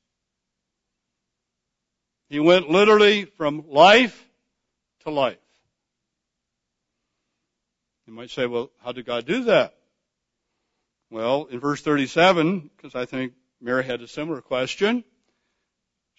He 2.29 2.41
went 2.41 2.69
literally 2.69 3.25
from 3.25 3.65
life 3.69 4.29
to 5.05 5.11
life. 5.11 5.39
You 8.07 8.13
might 8.13 8.31
say, 8.31 8.47
well, 8.47 8.71
how 8.83 8.93
did 8.93 9.07
God 9.07 9.25
do 9.25 9.45
that? 9.45 9.75
Well, 11.11 11.47
in 11.51 11.61
verse 11.61 11.81
37, 11.81 12.71
because 12.77 12.95
I 12.95 13.07
think 13.07 13.35
Mary 13.61 13.85
had 13.85 14.03
a 14.03 14.09
similar 14.09 14.41
question, 14.41 15.05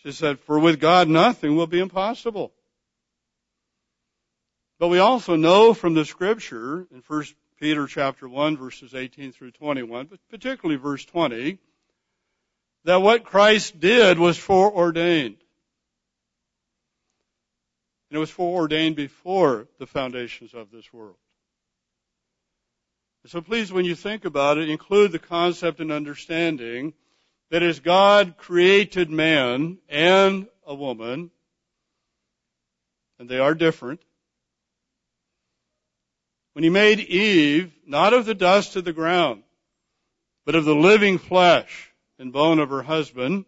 she 0.05 0.11
said, 0.11 0.39
for 0.39 0.59
with 0.59 0.79
God 0.79 1.09
nothing 1.09 1.55
will 1.55 1.65
be 1.65 1.79
impossible. 1.79 2.53
But 4.77 4.89
we 4.89 4.99
also 4.99 5.35
know 5.35 5.73
from 5.73 5.95
the 5.95 6.05
scripture 6.05 6.85
in 6.91 7.01
1 7.07 7.25
Peter 7.59 7.87
chapter 7.87 8.29
1 8.29 8.57
verses 8.57 8.93
18 8.93 9.31
through 9.31 9.51
21, 9.51 10.05
but 10.05 10.19
particularly 10.29 10.79
verse 10.79 11.03
20, 11.05 11.57
that 12.83 12.97
what 12.97 13.23
Christ 13.23 13.79
did 13.79 14.19
was 14.19 14.37
foreordained. 14.37 15.37
And 18.11 18.17
it 18.17 18.19
was 18.19 18.29
foreordained 18.29 18.95
before 18.95 19.67
the 19.79 19.87
foundations 19.87 20.53
of 20.53 20.69
this 20.69 20.93
world. 20.93 21.17
So 23.25 23.41
please, 23.41 23.73
when 23.73 23.85
you 23.85 23.95
think 23.95 24.23
about 24.23 24.59
it, 24.59 24.69
include 24.69 25.11
the 25.11 25.17
concept 25.17 25.79
and 25.79 25.91
understanding 25.91 26.93
that 27.51 27.63
as 27.63 27.79
God 27.79 28.37
created 28.37 29.09
man 29.09 29.77
and 29.87 30.47
a 30.65 30.73
woman, 30.73 31.31
and 33.19 33.29
they 33.29 33.39
are 33.39 33.53
different, 33.53 34.01
when 36.53 36.63
he 36.63 36.69
made 36.69 36.99
Eve, 36.99 37.73
not 37.85 38.13
of 38.13 38.25
the 38.25 38.33
dust 38.33 38.75
of 38.75 38.85
the 38.85 38.93
ground, 38.93 39.43
but 40.45 40.55
of 40.55 40.65
the 40.65 40.75
living 40.75 41.17
flesh 41.17 41.91
and 42.17 42.31
bone 42.31 42.59
of 42.59 42.69
her 42.69 42.81
husband, 42.81 43.45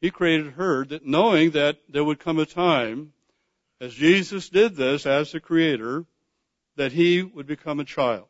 he 0.00 0.10
created 0.10 0.54
her 0.54 0.84
that 0.86 1.06
knowing 1.06 1.52
that 1.52 1.78
there 1.88 2.04
would 2.04 2.18
come 2.18 2.38
a 2.38 2.46
time, 2.46 3.12
as 3.80 3.94
Jesus 3.94 4.48
did 4.48 4.76
this 4.76 5.06
as 5.06 5.32
the 5.32 5.40
creator, 5.40 6.04
that 6.76 6.92
he 6.92 7.22
would 7.22 7.46
become 7.46 7.80
a 7.80 7.84
child 7.84 8.28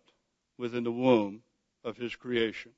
within 0.58 0.84
the 0.84 0.92
womb 0.92 1.42
of 1.84 1.96
his 1.96 2.14
creation. 2.16 2.72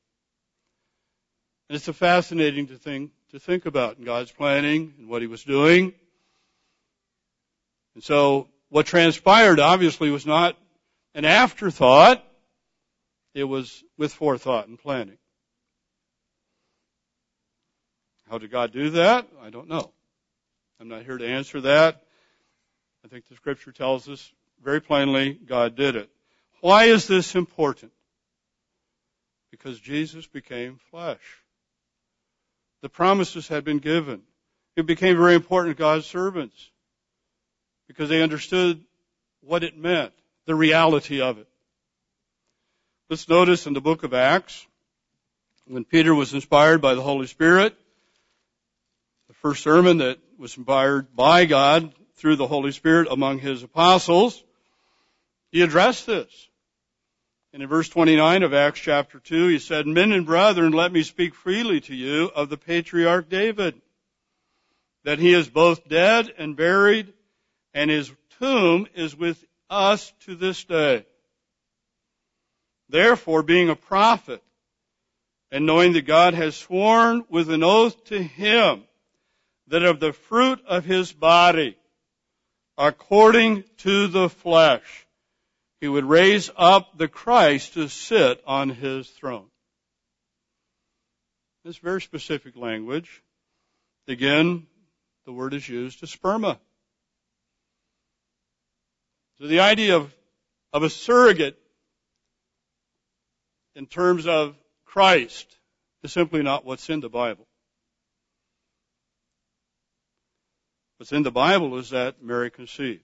And 1.68 1.76
it's 1.76 1.88
a 1.88 1.92
fascinating 1.92 2.66
thing 2.66 3.10
to 3.30 3.38
think 3.38 3.66
about 3.66 3.98
in 3.98 4.04
God's 4.04 4.30
planning 4.30 4.94
and 4.98 5.08
what 5.08 5.22
he 5.22 5.28
was 5.28 5.42
doing. 5.42 5.94
And 7.94 8.02
so 8.02 8.48
what 8.68 8.86
transpired 8.86 9.60
obviously 9.60 10.10
was 10.10 10.26
not 10.26 10.58
an 11.14 11.24
afterthought. 11.24 12.24
It 13.34 13.44
was 13.44 13.82
with 13.96 14.12
forethought 14.12 14.68
and 14.68 14.78
planning. 14.78 15.18
How 18.28 18.38
did 18.38 18.50
God 18.50 18.72
do 18.72 18.90
that? 18.90 19.26
I 19.42 19.50
don't 19.50 19.68
know. 19.68 19.92
I'm 20.80 20.88
not 20.88 21.04
here 21.04 21.18
to 21.18 21.26
answer 21.26 21.60
that. 21.62 22.02
I 23.04 23.08
think 23.08 23.28
the 23.28 23.36
scripture 23.36 23.72
tells 23.72 24.08
us 24.08 24.32
very 24.62 24.80
plainly 24.80 25.34
God 25.34 25.76
did 25.76 25.96
it. 25.96 26.10
Why 26.60 26.84
is 26.84 27.06
this 27.06 27.34
important? 27.34 27.92
Because 29.50 29.78
Jesus 29.78 30.26
became 30.26 30.78
flesh. 30.90 31.43
The 32.84 32.90
promises 32.90 33.48
had 33.48 33.64
been 33.64 33.78
given. 33.78 34.20
It 34.76 34.84
became 34.84 35.16
very 35.16 35.34
important 35.34 35.74
to 35.74 35.80
God's 35.80 36.04
servants 36.04 36.54
because 37.88 38.10
they 38.10 38.22
understood 38.22 38.84
what 39.40 39.64
it 39.64 39.74
meant, 39.74 40.12
the 40.44 40.54
reality 40.54 41.22
of 41.22 41.38
it. 41.38 41.48
Let's 43.08 43.26
notice 43.26 43.66
in 43.66 43.72
the 43.72 43.80
book 43.80 44.02
of 44.02 44.12
Acts, 44.12 44.66
when 45.66 45.86
Peter 45.86 46.14
was 46.14 46.34
inspired 46.34 46.82
by 46.82 46.92
the 46.92 47.00
Holy 47.00 47.26
Spirit, 47.26 47.74
the 49.28 49.34
first 49.34 49.62
sermon 49.62 49.96
that 49.98 50.18
was 50.36 50.54
inspired 50.54 51.16
by 51.16 51.46
God 51.46 51.94
through 52.16 52.36
the 52.36 52.46
Holy 52.46 52.72
Spirit 52.72 53.08
among 53.10 53.38
his 53.38 53.62
apostles, 53.62 54.44
he 55.50 55.62
addressed 55.62 56.04
this. 56.04 56.28
And 57.54 57.62
in 57.62 57.68
verse 57.68 57.88
29 57.88 58.42
of 58.42 58.52
Acts 58.52 58.80
chapter 58.80 59.20
2, 59.20 59.46
he 59.46 59.60
said, 59.60 59.86
Men 59.86 60.10
and 60.10 60.26
brethren, 60.26 60.72
let 60.72 60.90
me 60.90 61.04
speak 61.04 61.36
freely 61.36 61.80
to 61.82 61.94
you 61.94 62.28
of 62.34 62.48
the 62.48 62.56
patriarch 62.56 63.28
David, 63.28 63.80
that 65.04 65.20
he 65.20 65.32
is 65.32 65.48
both 65.48 65.88
dead 65.88 66.34
and 66.36 66.56
buried, 66.56 67.12
and 67.72 67.88
his 67.88 68.12
tomb 68.40 68.88
is 68.96 69.14
with 69.14 69.44
us 69.70 70.12
to 70.22 70.34
this 70.34 70.64
day. 70.64 71.06
Therefore, 72.88 73.44
being 73.44 73.68
a 73.68 73.76
prophet, 73.76 74.42
and 75.52 75.64
knowing 75.64 75.92
that 75.92 76.06
God 76.06 76.34
has 76.34 76.56
sworn 76.56 77.24
with 77.28 77.48
an 77.50 77.62
oath 77.62 78.02
to 78.06 78.20
him 78.20 78.82
that 79.68 79.84
of 79.84 80.00
the 80.00 80.12
fruit 80.12 80.60
of 80.66 80.84
his 80.84 81.12
body, 81.12 81.76
according 82.76 83.62
to 83.76 84.08
the 84.08 84.28
flesh, 84.28 85.03
he 85.84 85.88
would 85.88 86.06
raise 86.06 86.50
up 86.56 86.96
the 86.96 87.08
Christ 87.08 87.74
to 87.74 87.90
sit 87.90 88.42
on 88.46 88.70
his 88.70 89.06
throne. 89.06 89.48
This 91.62 91.76
very 91.76 92.00
specific 92.00 92.56
language. 92.56 93.22
Again, 94.08 94.66
the 95.26 95.32
word 95.32 95.52
is 95.52 95.68
used 95.68 96.00
to 96.00 96.06
sperma. 96.06 96.56
So 99.38 99.46
the 99.46 99.60
idea 99.60 99.96
of, 99.96 100.10
of 100.72 100.84
a 100.84 100.88
surrogate 100.88 101.58
in 103.74 103.84
terms 103.84 104.26
of 104.26 104.56
Christ 104.86 105.54
is 106.02 106.14
simply 106.14 106.42
not 106.42 106.64
what's 106.64 106.88
in 106.88 107.00
the 107.00 107.10
Bible. 107.10 107.46
What's 110.96 111.12
in 111.12 111.24
the 111.24 111.30
Bible 111.30 111.76
is 111.76 111.90
that 111.90 112.22
Mary 112.22 112.50
conceived. 112.50 113.02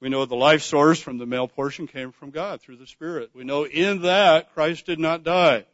We 0.00 0.08
know 0.08 0.24
the 0.24 0.36
life 0.36 0.62
source 0.62 1.00
from 1.00 1.18
the 1.18 1.26
male 1.26 1.48
portion 1.48 1.86
came 1.86 2.12
from 2.12 2.30
God 2.30 2.60
through 2.60 2.76
the 2.76 2.86
Spirit. 2.86 3.30
We 3.34 3.44
know 3.44 3.64
in 3.64 4.02
that 4.02 4.54
Christ 4.54 4.86
did 4.86 4.98
not 4.98 5.24
die. 5.24 5.64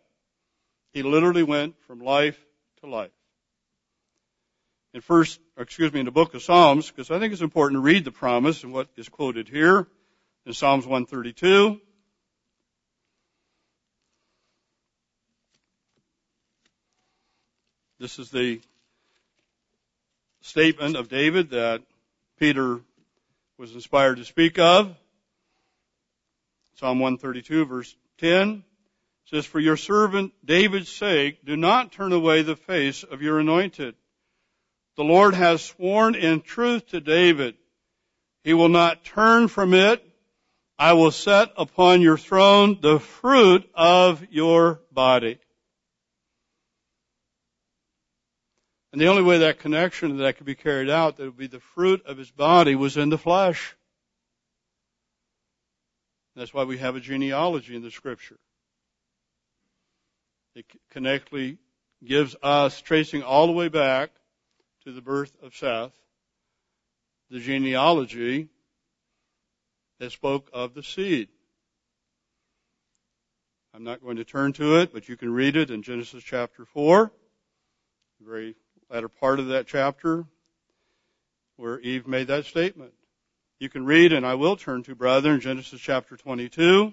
He 0.92 1.02
literally 1.02 1.42
went 1.42 1.74
from 1.86 2.00
life 2.00 2.38
to 2.80 2.86
life 2.86 3.10
in 4.94 5.00
first, 5.00 5.40
excuse 5.58 5.92
me, 5.92 5.98
in 5.98 6.06
the 6.06 6.12
book 6.12 6.34
of 6.34 6.42
Psalms, 6.42 6.88
because 6.88 7.10
I 7.10 7.18
think 7.18 7.32
it's 7.32 7.42
important 7.42 7.78
to 7.78 7.82
read 7.82 8.04
the 8.04 8.12
promise 8.12 8.62
and 8.62 8.72
what 8.72 8.88
is 8.96 9.08
quoted 9.08 9.48
here 9.48 9.88
in 10.46 10.52
Psalms 10.54 10.86
132. 10.86 11.80
This 17.98 18.20
is 18.20 18.30
the 18.30 18.60
statement 20.42 20.94
of 20.94 21.08
David 21.08 21.50
that 21.50 21.82
Peter 22.38 22.80
was 23.58 23.74
inspired 23.74 24.16
to 24.16 24.24
speak 24.24 24.58
of. 24.58 24.94
Psalm 26.76 26.98
132 26.98 27.64
verse 27.66 27.96
10 28.18 28.64
says, 29.26 29.46
For 29.46 29.60
your 29.60 29.76
servant 29.76 30.32
David's 30.44 30.88
sake, 30.88 31.44
do 31.44 31.56
not 31.56 31.92
turn 31.92 32.12
away 32.12 32.42
the 32.42 32.56
face 32.56 33.04
of 33.04 33.22
your 33.22 33.38
anointed. 33.38 33.94
The 34.96 35.04
Lord 35.04 35.34
has 35.34 35.62
sworn 35.62 36.14
in 36.14 36.40
truth 36.40 36.88
to 36.88 37.00
David, 37.00 37.54
He 38.42 38.54
will 38.54 38.68
not 38.68 39.04
turn 39.04 39.48
from 39.48 39.74
it. 39.74 40.04
I 40.76 40.94
will 40.94 41.12
set 41.12 41.52
upon 41.56 42.02
your 42.02 42.18
throne 42.18 42.78
the 42.80 42.98
fruit 42.98 43.70
of 43.74 44.26
your 44.30 44.80
body. 44.90 45.38
And 48.94 49.00
the 49.00 49.08
only 49.08 49.24
way 49.24 49.38
that 49.38 49.58
connection 49.58 50.18
that 50.18 50.36
could 50.36 50.46
be 50.46 50.54
carried 50.54 50.88
out, 50.88 51.16
that 51.16 51.24
would 51.24 51.36
be 51.36 51.48
the 51.48 51.58
fruit 51.58 52.06
of 52.06 52.16
his 52.16 52.30
body, 52.30 52.76
was 52.76 52.96
in 52.96 53.08
the 53.08 53.18
flesh. 53.18 53.74
That's 56.36 56.54
why 56.54 56.62
we 56.62 56.78
have 56.78 56.94
a 56.94 57.00
genealogy 57.00 57.74
in 57.74 57.82
the 57.82 57.90
scripture. 57.90 58.38
It 60.54 60.66
connectly 60.92 61.58
gives 62.04 62.36
us, 62.40 62.80
tracing 62.80 63.24
all 63.24 63.48
the 63.48 63.52
way 63.52 63.66
back 63.66 64.12
to 64.84 64.92
the 64.92 65.02
birth 65.02 65.36
of 65.42 65.56
Seth, 65.56 65.90
the 67.30 67.40
genealogy 67.40 68.48
that 69.98 70.12
spoke 70.12 70.48
of 70.52 70.72
the 70.72 70.84
seed. 70.84 71.30
I'm 73.74 73.82
not 73.82 74.00
going 74.00 74.18
to 74.18 74.24
turn 74.24 74.52
to 74.52 74.76
it, 74.76 74.92
but 74.92 75.08
you 75.08 75.16
can 75.16 75.32
read 75.32 75.56
it 75.56 75.70
in 75.70 75.82
Genesis 75.82 76.22
chapter 76.22 76.64
4, 76.64 77.10
very 78.24 78.54
latter 78.90 79.08
part 79.08 79.40
of 79.40 79.48
that 79.48 79.66
chapter, 79.66 80.24
where 81.56 81.80
Eve 81.80 82.06
made 82.06 82.26
that 82.28 82.46
statement. 82.46 82.92
You 83.58 83.68
can 83.68 83.84
read, 83.84 84.12
and 84.12 84.26
I 84.26 84.34
will 84.34 84.56
turn 84.56 84.82
to, 84.84 84.94
brother, 84.94 85.34
in 85.34 85.40
Genesis 85.40 85.80
chapter 85.80 86.16
22, 86.16 86.92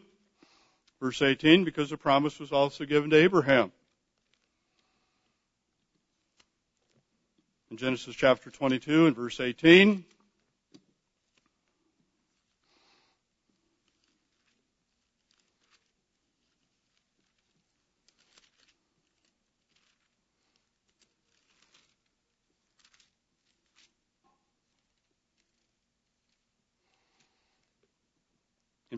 verse 0.99 1.21
18, 1.21 1.63
because 1.63 1.89
the 1.89 1.97
promise 1.97 2.39
was 2.39 2.51
also 2.51 2.85
given 2.85 3.09
to 3.09 3.17
Abraham. 3.17 3.71
In 7.69 7.77
Genesis 7.77 8.15
chapter 8.15 8.51
22 8.51 9.07
and 9.07 9.15
verse 9.15 9.39
18, 9.39 10.03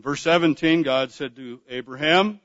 verse 0.04 0.20
17, 0.20 0.82
God 0.82 1.12
said 1.12 1.34
to 1.36 1.60
Abraham, 1.68 2.38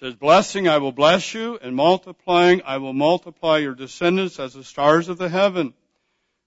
says, 0.00 0.14
blessing 0.14 0.66
I 0.66 0.78
will 0.78 0.92
bless 0.92 1.34
you, 1.34 1.58
and 1.62 1.76
multiplying 1.76 2.62
I 2.64 2.78
will 2.78 2.94
multiply 2.94 3.58
your 3.58 3.74
descendants 3.74 4.40
as 4.40 4.54
the 4.54 4.64
stars 4.64 5.08
of 5.08 5.18
the 5.18 5.28
heaven, 5.28 5.74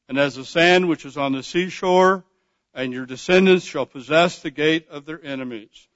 and 0.10 0.18
as 0.18 0.36
the 0.36 0.44
sand 0.44 0.90
which 0.90 1.06
is 1.06 1.18
on 1.18 1.34
the 1.34 1.44
seashore, 1.44 2.26
and 2.74 2.92
your 2.92 3.06
descendants 3.06 3.64
shall 3.64 3.86
possess 3.86 4.40
the 4.40 4.52
gate 4.52 4.88
of 4.90 5.06
their 5.06 5.24
enemies. 5.24 5.88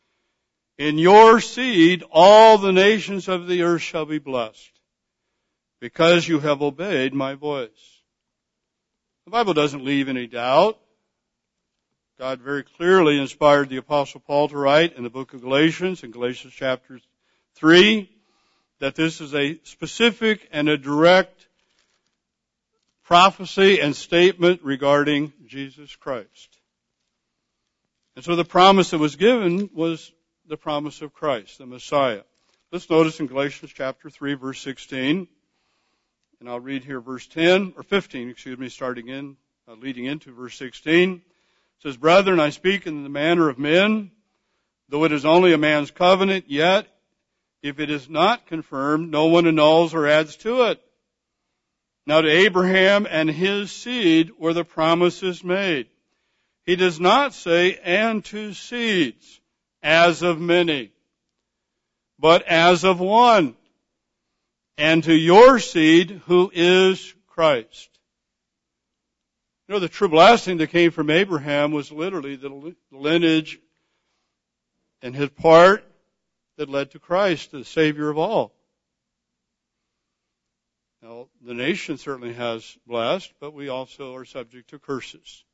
In 0.78 0.98
your 0.98 1.42
seed 1.42 2.04
all 2.12 2.58
the 2.60 2.72
nations 2.72 3.28
of 3.28 3.48
the 3.48 3.64
earth 3.64 3.82
shall 3.82 4.06
be 4.06 4.20
blessed, 4.20 4.72
because 5.80 6.28
you 6.28 6.40
have 6.40 6.62
obeyed 6.62 7.14
my 7.14 7.34
voice. 7.34 8.02
The 9.26 9.32
Bible 9.32 9.56
doesn't 9.56 9.84
leave 9.84 10.10
any 10.10 10.28
doubt 10.28 10.80
God 12.22 12.40
very 12.40 12.62
clearly 12.62 13.20
inspired 13.20 13.70
the 13.70 13.78
apostle 13.78 14.20
Paul 14.20 14.48
to 14.50 14.56
write 14.56 14.96
in 14.96 15.02
the 15.02 15.10
book 15.10 15.34
of 15.34 15.42
Galatians, 15.42 16.04
in 16.04 16.12
Galatians 16.12 16.54
chapter 16.56 17.00
3, 17.56 18.08
that 18.78 18.94
this 18.94 19.22
is 19.22 19.34
a 19.34 19.60
specific 19.64 20.48
and 20.52 20.70
a 20.70 20.78
direct 20.78 21.48
prophecy 23.04 23.80
and 23.80 23.96
statement 23.96 24.62
regarding 24.62 25.34
Jesus 25.48 25.96
Christ. 25.96 26.60
And 28.16 28.24
so 28.24 28.36
the 28.36 28.46
promise 28.46 28.92
that 28.92 29.00
was 29.00 29.16
given 29.16 29.72
was 29.74 30.12
the 30.48 30.58
promise 30.58 31.02
of 31.02 31.16
Christ, 31.16 31.58
the 31.58 31.66
Messiah. 31.66 32.22
Let's 32.72 32.88
notice 32.88 33.20
in 33.20 33.26
Galatians 33.26 33.72
chapter 33.74 34.12
3 34.12 34.36
verse 34.36 34.62
16, 34.62 35.28
and 36.40 36.48
I'll 36.48 36.60
read 36.60 36.84
here 36.84 37.02
verse 37.02 37.26
10, 37.26 37.74
or 37.76 37.82
15, 37.82 38.30
excuse 38.30 38.60
me, 38.60 38.70
starting 38.70 39.08
in, 39.08 39.38
uh, 39.68 39.74
leading 39.74 40.06
into 40.06 40.32
verse 40.32 40.56
16 40.60 41.24
says, 41.84 41.98
Brethren, 41.98 42.40
I 42.40 42.50
speak 42.50 42.86
in 42.86 43.04
the 43.04 43.10
manner 43.10 43.50
of 43.50 43.58
men, 43.58 44.12
though 44.90 45.04
it 45.04 45.12
is 45.12 45.26
only 45.26 45.54
a 45.54 45.58
man's 45.58 45.92
covenant, 45.92 46.46
yet 46.48 46.88
if 47.64 47.80
it 47.80 47.90
is 47.90 48.10
not 48.10 48.48
confirmed, 48.48 49.12
no 49.12 49.26
one 49.26 49.48
annuls 49.48 49.94
or 49.94 50.08
adds 50.08 50.36
to 50.38 50.64
it. 50.64 50.82
Now 52.08 52.22
to 52.22 52.30
Abraham 52.30 53.08
and 53.10 53.30
his 53.30 53.72
seed 53.72 54.32
were 54.38 54.54
the 54.54 54.66
promises 54.66 55.44
made. 55.44 55.88
He 56.66 56.76
does 56.76 57.00
not 57.00 57.34
say, 57.34 57.80
and 57.84 58.24
to 58.26 58.54
seeds, 58.54 59.40
as 59.84 60.22
of 60.22 60.40
many, 60.40 60.92
but 62.20 62.44
as 62.44 62.84
of 62.84 63.00
one, 63.00 63.56
and 64.78 65.04
to 65.04 65.14
your 65.14 65.60
seed 65.60 66.22
who 66.26 66.52
is 66.54 67.14
Christ. 67.28 67.91
You 69.72 69.76
know, 69.76 69.80
the 69.80 69.88
true 69.88 70.10
blessing 70.10 70.58
that 70.58 70.68
came 70.68 70.92
from 70.92 71.10
Abraham 71.10 71.72
was 71.72 71.94
literally 71.94 72.36
the 72.36 72.76
lineage 72.92 73.58
and 75.02 75.16
his 75.16 75.30
part 75.30 75.90
that 76.58 76.68
led 76.68 76.92
to 76.92 77.00
Christ, 77.00 77.52
the 77.52 77.64
Savior 77.64 78.10
of 78.10 78.18
all. 78.18 78.54
Now, 81.02 81.30
the 81.42 81.54
nation 81.54 81.98
certainly 81.98 82.34
has 82.34 82.78
blessed, 82.86 83.32
but 83.40 83.54
we 83.54 83.70
also 83.70 84.14
are 84.16 84.26
subject 84.26 84.72
to 84.72 84.78
curses. 84.78 85.46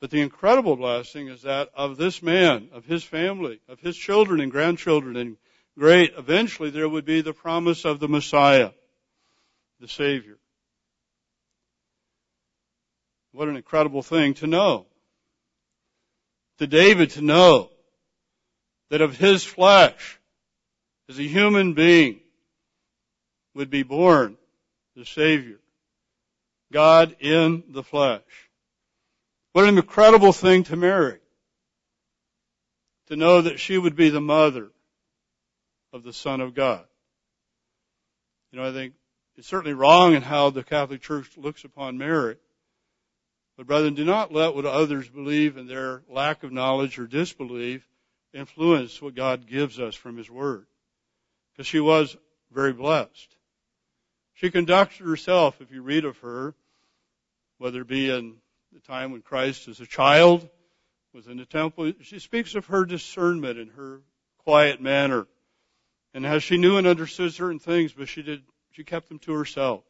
But 0.00 0.10
the 0.10 0.22
incredible 0.22 0.76
blessing 0.76 1.28
is 1.28 1.42
that 1.42 1.68
of 1.74 1.98
this 1.98 2.22
man, 2.22 2.70
of 2.72 2.86
his 2.86 3.04
family, 3.04 3.60
of 3.68 3.78
his 3.78 3.94
children 3.94 4.40
and 4.40 4.50
grandchildren, 4.50 5.16
and 5.16 5.36
great, 5.78 6.14
eventually 6.16 6.70
there 6.70 6.88
would 6.88 7.04
be 7.04 7.20
the 7.20 7.34
promise 7.34 7.84
of 7.84 8.00
the 8.00 8.08
Messiah, 8.08 8.70
the 9.80 9.88
Savior. 9.88 10.38
What 13.38 13.46
an 13.46 13.54
incredible 13.54 14.02
thing 14.02 14.34
to 14.34 14.48
know. 14.48 14.86
To 16.58 16.66
David 16.66 17.10
to 17.10 17.20
know 17.20 17.70
that 18.90 19.00
of 19.00 19.16
his 19.16 19.44
flesh, 19.44 20.18
as 21.08 21.20
a 21.20 21.22
human 21.22 21.74
being, 21.74 22.18
would 23.54 23.70
be 23.70 23.84
born 23.84 24.36
the 24.96 25.04
Savior. 25.04 25.60
God 26.72 27.14
in 27.20 27.62
the 27.68 27.84
flesh. 27.84 28.24
What 29.52 29.68
an 29.68 29.78
incredible 29.78 30.32
thing 30.32 30.64
to 30.64 30.74
Mary. 30.74 31.20
To 33.06 33.14
know 33.14 33.42
that 33.42 33.60
she 33.60 33.78
would 33.78 33.94
be 33.94 34.08
the 34.08 34.20
mother 34.20 34.66
of 35.92 36.02
the 36.02 36.12
Son 36.12 36.40
of 36.40 36.56
God. 36.56 36.84
You 38.50 38.58
know, 38.58 38.68
I 38.68 38.72
think 38.72 38.94
it's 39.36 39.46
certainly 39.46 39.74
wrong 39.74 40.14
in 40.14 40.22
how 40.22 40.50
the 40.50 40.64
Catholic 40.64 41.02
Church 41.02 41.30
looks 41.36 41.62
upon 41.62 41.98
Mary. 41.98 42.36
But 43.58 43.66
brethren, 43.66 43.94
do 43.94 44.04
not 44.04 44.32
let 44.32 44.54
what 44.54 44.66
others 44.66 45.08
believe 45.08 45.56
and 45.56 45.68
their 45.68 46.04
lack 46.08 46.44
of 46.44 46.52
knowledge 46.52 46.96
or 46.96 47.08
disbelief 47.08 47.86
influence 48.32 49.02
what 49.02 49.16
God 49.16 49.48
gives 49.48 49.80
us 49.80 49.96
from 49.96 50.16
His 50.16 50.30
Word. 50.30 50.66
Because 51.52 51.66
she 51.66 51.80
was 51.80 52.16
very 52.52 52.72
blessed. 52.72 53.36
She 54.34 54.52
conducted 54.52 55.04
herself, 55.04 55.60
if 55.60 55.72
you 55.72 55.82
read 55.82 56.04
of 56.04 56.18
her, 56.18 56.54
whether 57.58 57.80
it 57.80 57.88
be 57.88 58.08
in 58.08 58.36
the 58.72 58.78
time 58.78 59.10
when 59.10 59.22
Christ 59.22 59.66
as 59.66 59.80
a 59.80 59.86
child 59.86 60.48
was 61.12 61.26
in 61.26 61.38
the 61.38 61.44
temple, 61.44 61.92
she 62.02 62.20
speaks 62.20 62.54
of 62.54 62.66
her 62.66 62.84
discernment 62.84 63.58
and 63.58 63.72
her 63.72 64.02
quiet 64.44 64.80
manner 64.80 65.26
and 66.14 66.24
how 66.24 66.38
she 66.38 66.58
knew 66.58 66.76
and 66.76 66.86
understood 66.86 67.32
certain 67.32 67.58
things, 67.58 67.92
but 67.92 68.08
she 68.08 68.22
did, 68.22 68.44
she 68.70 68.84
kept 68.84 69.08
them 69.08 69.18
to 69.18 69.32
herself. 69.32 69.82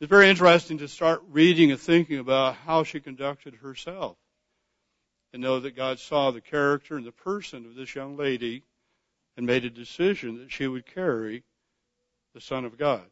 It's 0.00 0.08
very 0.08 0.30
interesting 0.30 0.78
to 0.78 0.88
start 0.88 1.22
reading 1.28 1.72
and 1.72 1.78
thinking 1.78 2.20
about 2.20 2.54
how 2.54 2.84
she 2.84 3.00
conducted 3.00 3.56
herself 3.56 4.16
and 5.34 5.42
know 5.42 5.60
that 5.60 5.76
God 5.76 5.98
saw 5.98 6.30
the 6.30 6.40
character 6.40 6.96
and 6.96 7.06
the 7.06 7.12
person 7.12 7.66
of 7.66 7.74
this 7.74 7.94
young 7.94 8.16
lady 8.16 8.62
and 9.36 9.44
made 9.44 9.66
a 9.66 9.70
decision 9.70 10.38
that 10.38 10.50
she 10.50 10.66
would 10.66 10.86
carry 10.86 11.44
the 12.32 12.40
Son 12.40 12.64
of 12.64 12.78
God. 12.78 13.04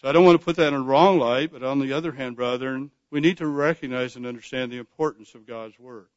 So 0.00 0.08
I 0.08 0.12
don't 0.12 0.24
want 0.24 0.40
to 0.40 0.44
put 0.44 0.56
that 0.56 0.68
in 0.68 0.74
a 0.74 0.82
wrong 0.82 1.20
light, 1.20 1.52
but 1.52 1.62
on 1.62 1.78
the 1.78 1.92
other 1.92 2.10
hand, 2.10 2.34
brethren, 2.34 2.90
we 3.12 3.20
need 3.20 3.38
to 3.38 3.46
recognize 3.46 4.16
and 4.16 4.26
understand 4.26 4.72
the 4.72 4.78
importance 4.78 5.32
of 5.36 5.46
God's 5.46 5.78
Word. 5.78 6.08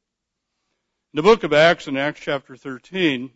In 1.14 1.18
the 1.18 1.24
book 1.24 1.44
of 1.44 1.54
Acts, 1.54 1.88
in 1.88 1.98
Acts 1.98 2.22
chapter 2.22 2.56
13, 2.56 3.30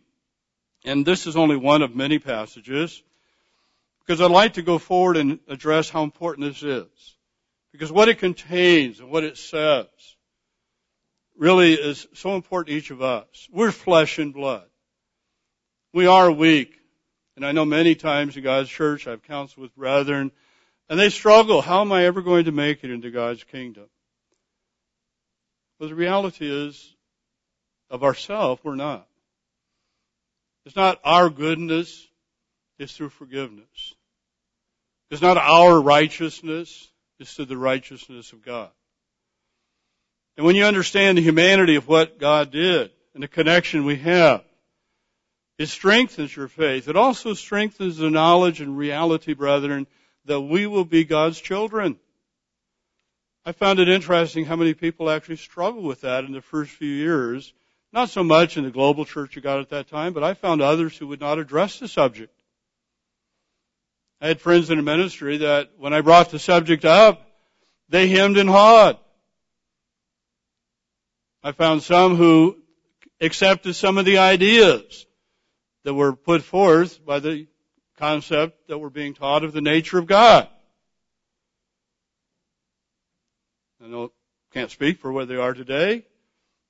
and 0.84 1.06
this 1.06 1.28
is 1.28 1.36
only 1.36 1.56
one 1.56 1.82
of 1.82 1.94
many 1.94 2.18
passages, 2.18 3.00
because 4.06 4.20
I'd 4.20 4.30
like 4.30 4.54
to 4.54 4.62
go 4.62 4.78
forward 4.78 5.16
and 5.16 5.40
address 5.48 5.90
how 5.90 6.04
important 6.04 6.46
this 6.46 6.62
is. 6.62 7.16
Because 7.72 7.90
what 7.90 8.08
it 8.08 8.18
contains 8.18 9.00
and 9.00 9.10
what 9.10 9.24
it 9.24 9.36
says 9.36 9.86
really 11.36 11.74
is 11.74 12.06
so 12.14 12.36
important 12.36 12.68
to 12.68 12.74
each 12.74 12.90
of 12.90 13.02
us. 13.02 13.48
We're 13.52 13.72
flesh 13.72 14.18
and 14.18 14.32
blood. 14.32 14.66
We 15.92 16.06
are 16.06 16.30
weak. 16.30 16.78
And 17.36 17.44
I 17.44 17.52
know 17.52 17.64
many 17.64 17.94
times 17.94 18.36
in 18.36 18.44
God's 18.44 18.70
church 18.70 19.06
I've 19.06 19.22
counseled 19.24 19.62
with 19.62 19.76
brethren 19.76 20.30
and 20.88 20.98
they 20.98 21.10
struggle. 21.10 21.60
How 21.60 21.80
am 21.80 21.92
I 21.92 22.04
ever 22.04 22.22
going 22.22 22.44
to 22.44 22.52
make 22.52 22.84
it 22.84 22.90
into 22.90 23.10
God's 23.10 23.44
kingdom? 23.44 23.86
But 25.78 25.88
the 25.88 25.94
reality 25.94 26.48
is, 26.50 26.94
of 27.90 28.02
ourselves, 28.02 28.62
we're 28.64 28.76
not. 28.76 29.06
It's 30.64 30.76
not 30.76 31.00
our 31.04 31.28
goodness, 31.28 32.08
it's 32.78 32.96
through 32.96 33.10
forgiveness. 33.10 33.94
It's 35.10 35.22
not 35.22 35.36
our 35.36 35.80
righteousness, 35.80 36.90
it's 37.18 37.34
through 37.34 37.46
the 37.46 37.56
righteousness 37.56 38.32
of 38.32 38.44
God. 38.44 38.70
And 40.36 40.44
when 40.44 40.56
you 40.56 40.64
understand 40.64 41.16
the 41.16 41.22
humanity 41.22 41.76
of 41.76 41.88
what 41.88 42.18
God 42.18 42.50
did 42.50 42.90
and 43.14 43.22
the 43.22 43.28
connection 43.28 43.84
we 43.84 43.96
have, 43.96 44.44
it 45.58 45.68
strengthens 45.68 46.36
your 46.36 46.48
faith. 46.48 46.88
It 46.88 46.96
also 46.96 47.32
strengthens 47.32 47.96
the 47.96 48.10
knowledge 48.10 48.60
and 48.60 48.76
reality, 48.76 49.32
brethren, 49.32 49.86
that 50.26 50.40
we 50.40 50.66
will 50.66 50.84
be 50.84 51.04
God's 51.04 51.40
children. 51.40 51.98
I 53.46 53.52
found 53.52 53.78
it 53.78 53.88
interesting 53.88 54.44
how 54.44 54.56
many 54.56 54.74
people 54.74 55.08
actually 55.08 55.36
struggle 55.36 55.82
with 55.82 56.02
that 56.02 56.24
in 56.24 56.32
the 56.32 56.42
first 56.42 56.72
few 56.72 56.90
years. 56.90 57.54
Not 57.92 58.10
so 58.10 58.24
much 58.24 58.58
in 58.58 58.64
the 58.64 58.70
Global 58.70 59.04
Church 59.04 59.36
of 59.36 59.44
God 59.44 59.60
at 59.60 59.70
that 59.70 59.88
time, 59.88 60.12
but 60.12 60.24
I 60.24 60.34
found 60.34 60.60
others 60.60 60.98
who 60.98 61.06
would 61.06 61.20
not 61.20 61.38
address 61.38 61.78
the 61.78 61.88
subject. 61.88 62.35
I 64.20 64.28
had 64.28 64.40
friends 64.40 64.70
in 64.70 64.78
the 64.78 64.82
ministry 64.82 65.38
that 65.38 65.72
when 65.78 65.92
I 65.92 66.00
brought 66.00 66.30
the 66.30 66.38
subject 66.38 66.84
up, 66.84 67.22
they 67.88 68.08
hemmed 68.08 68.38
and 68.38 68.48
hawed. 68.48 68.98
I 71.42 71.52
found 71.52 71.82
some 71.82 72.16
who 72.16 72.56
accepted 73.20 73.74
some 73.74 73.98
of 73.98 74.04
the 74.04 74.18
ideas 74.18 75.06
that 75.84 75.94
were 75.94 76.14
put 76.14 76.42
forth 76.42 77.04
by 77.04 77.20
the 77.20 77.46
concept 77.98 78.68
that 78.68 78.78
were 78.78 78.90
being 78.90 79.14
taught 79.14 79.44
of 79.44 79.52
the 79.52 79.60
nature 79.60 79.98
of 79.98 80.06
God. 80.06 80.48
I 83.82 83.86
know, 83.86 84.12
can't 84.52 84.70
speak 84.70 84.98
for 84.98 85.12
where 85.12 85.26
they 85.26 85.36
are 85.36 85.54
today. 85.54 86.04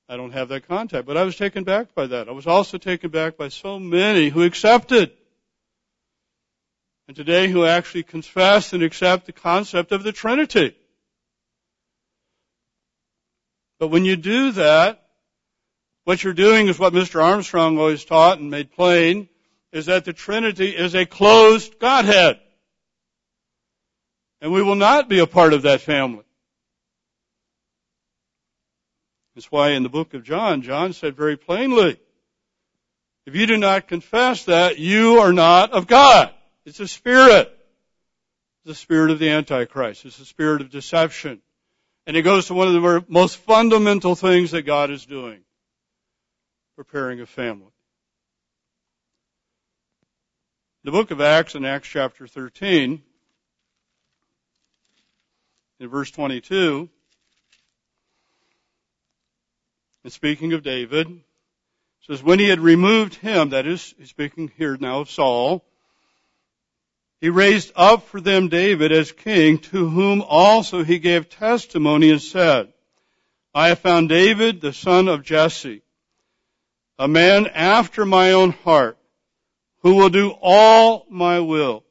I 0.08 0.16
don't 0.16 0.32
have 0.32 0.48
that 0.48 0.68
contact, 0.68 1.06
but 1.06 1.16
I 1.16 1.24
was 1.24 1.36
taken 1.36 1.64
back 1.64 1.94
by 1.94 2.06
that. 2.08 2.28
I 2.28 2.32
was 2.32 2.46
also 2.46 2.78
taken 2.78 3.10
back 3.10 3.36
by 3.36 3.48
so 3.48 3.78
many 3.78 4.28
who 4.28 4.42
accepted. 4.42 5.12
And 7.08 7.16
today 7.16 7.48
who 7.48 7.64
actually 7.64 8.02
confess 8.02 8.72
and 8.72 8.82
accept 8.82 9.26
the 9.26 9.32
concept 9.32 9.92
of 9.92 10.02
the 10.02 10.12
Trinity. 10.12 10.76
But 13.78 13.88
when 13.88 14.04
you 14.04 14.16
do 14.16 14.52
that, 14.52 15.02
what 16.04 16.22
you're 16.22 16.32
doing 16.32 16.68
is 16.68 16.78
what 16.78 16.92
Mr. 16.92 17.22
Armstrong 17.22 17.78
always 17.78 18.04
taught 18.04 18.38
and 18.38 18.50
made 18.50 18.72
plain, 18.72 19.28
is 19.72 19.86
that 19.86 20.04
the 20.04 20.12
Trinity 20.12 20.70
is 20.70 20.94
a 20.94 21.04
closed 21.04 21.78
Godhead. 21.78 22.40
And 24.40 24.52
we 24.52 24.62
will 24.62 24.76
not 24.76 25.08
be 25.08 25.18
a 25.18 25.26
part 25.26 25.52
of 25.52 25.62
that 25.62 25.80
family. 25.80 26.24
That's 29.34 29.52
why 29.52 29.70
in 29.70 29.82
the 29.82 29.88
book 29.88 30.14
of 30.14 30.24
John, 30.24 30.62
John 30.62 30.92
said 30.92 31.14
very 31.14 31.36
plainly, 31.36 31.98
if 33.26 33.34
you 33.34 33.46
do 33.46 33.56
not 33.56 33.88
confess 33.88 34.44
that, 34.44 34.78
you 34.78 35.18
are 35.18 35.32
not 35.32 35.72
of 35.72 35.86
God. 35.86 36.32
It's 36.66 36.80
a 36.80 36.88
spirit. 36.88 37.50
The 38.64 38.74
spirit 38.74 39.12
of 39.12 39.20
the 39.20 39.30
Antichrist. 39.30 40.04
It's 40.04 40.18
the 40.18 40.24
spirit 40.24 40.60
of 40.60 40.70
deception. 40.70 41.40
And 42.06 42.16
it 42.16 42.22
goes 42.22 42.46
to 42.46 42.54
one 42.54 42.66
of 42.66 42.74
the 42.74 43.04
most 43.08 43.36
fundamental 43.36 44.16
things 44.16 44.50
that 44.50 44.62
God 44.62 44.90
is 44.90 45.06
doing. 45.06 45.40
Preparing 46.74 47.20
a 47.20 47.26
family. 47.26 47.70
The 50.82 50.90
book 50.90 51.10
of 51.12 51.20
Acts 51.20 51.54
in 51.54 51.64
Acts 51.64 51.88
chapter 51.88 52.28
13, 52.28 53.02
in 55.80 55.88
verse 55.88 56.12
22, 56.12 56.88
and 60.04 60.12
speaking 60.12 60.52
of 60.52 60.62
David, 60.62 61.08
says, 62.02 62.22
when 62.22 62.38
he 62.38 62.48
had 62.48 62.60
removed 62.60 63.16
him, 63.16 63.48
that 63.48 63.66
is, 63.66 63.96
he's 63.98 64.10
speaking 64.10 64.52
here 64.56 64.76
now 64.78 65.00
of 65.00 65.10
Saul, 65.10 65.64
he 67.20 67.28
raised 67.30 67.72
up 67.74 68.06
for 68.06 68.20
them 68.20 68.48
David 68.48 68.92
as 68.92 69.12
king, 69.12 69.58
to 69.58 69.88
whom 69.88 70.22
also 70.22 70.84
he 70.84 70.98
gave 70.98 71.28
testimony 71.28 72.10
and 72.10 72.20
said, 72.20 72.72
I 73.54 73.68
have 73.68 73.78
found 73.78 74.10
David, 74.10 74.60
the 74.60 74.72
son 74.72 75.08
of 75.08 75.22
Jesse, 75.22 75.82
a 76.98 77.08
man 77.08 77.46
after 77.46 78.04
my 78.04 78.32
own 78.32 78.50
heart, 78.50 78.98
who 79.78 79.94
will 79.94 80.10
do 80.10 80.30
all 80.42 81.06
my 81.08 81.40
will. 81.40 81.84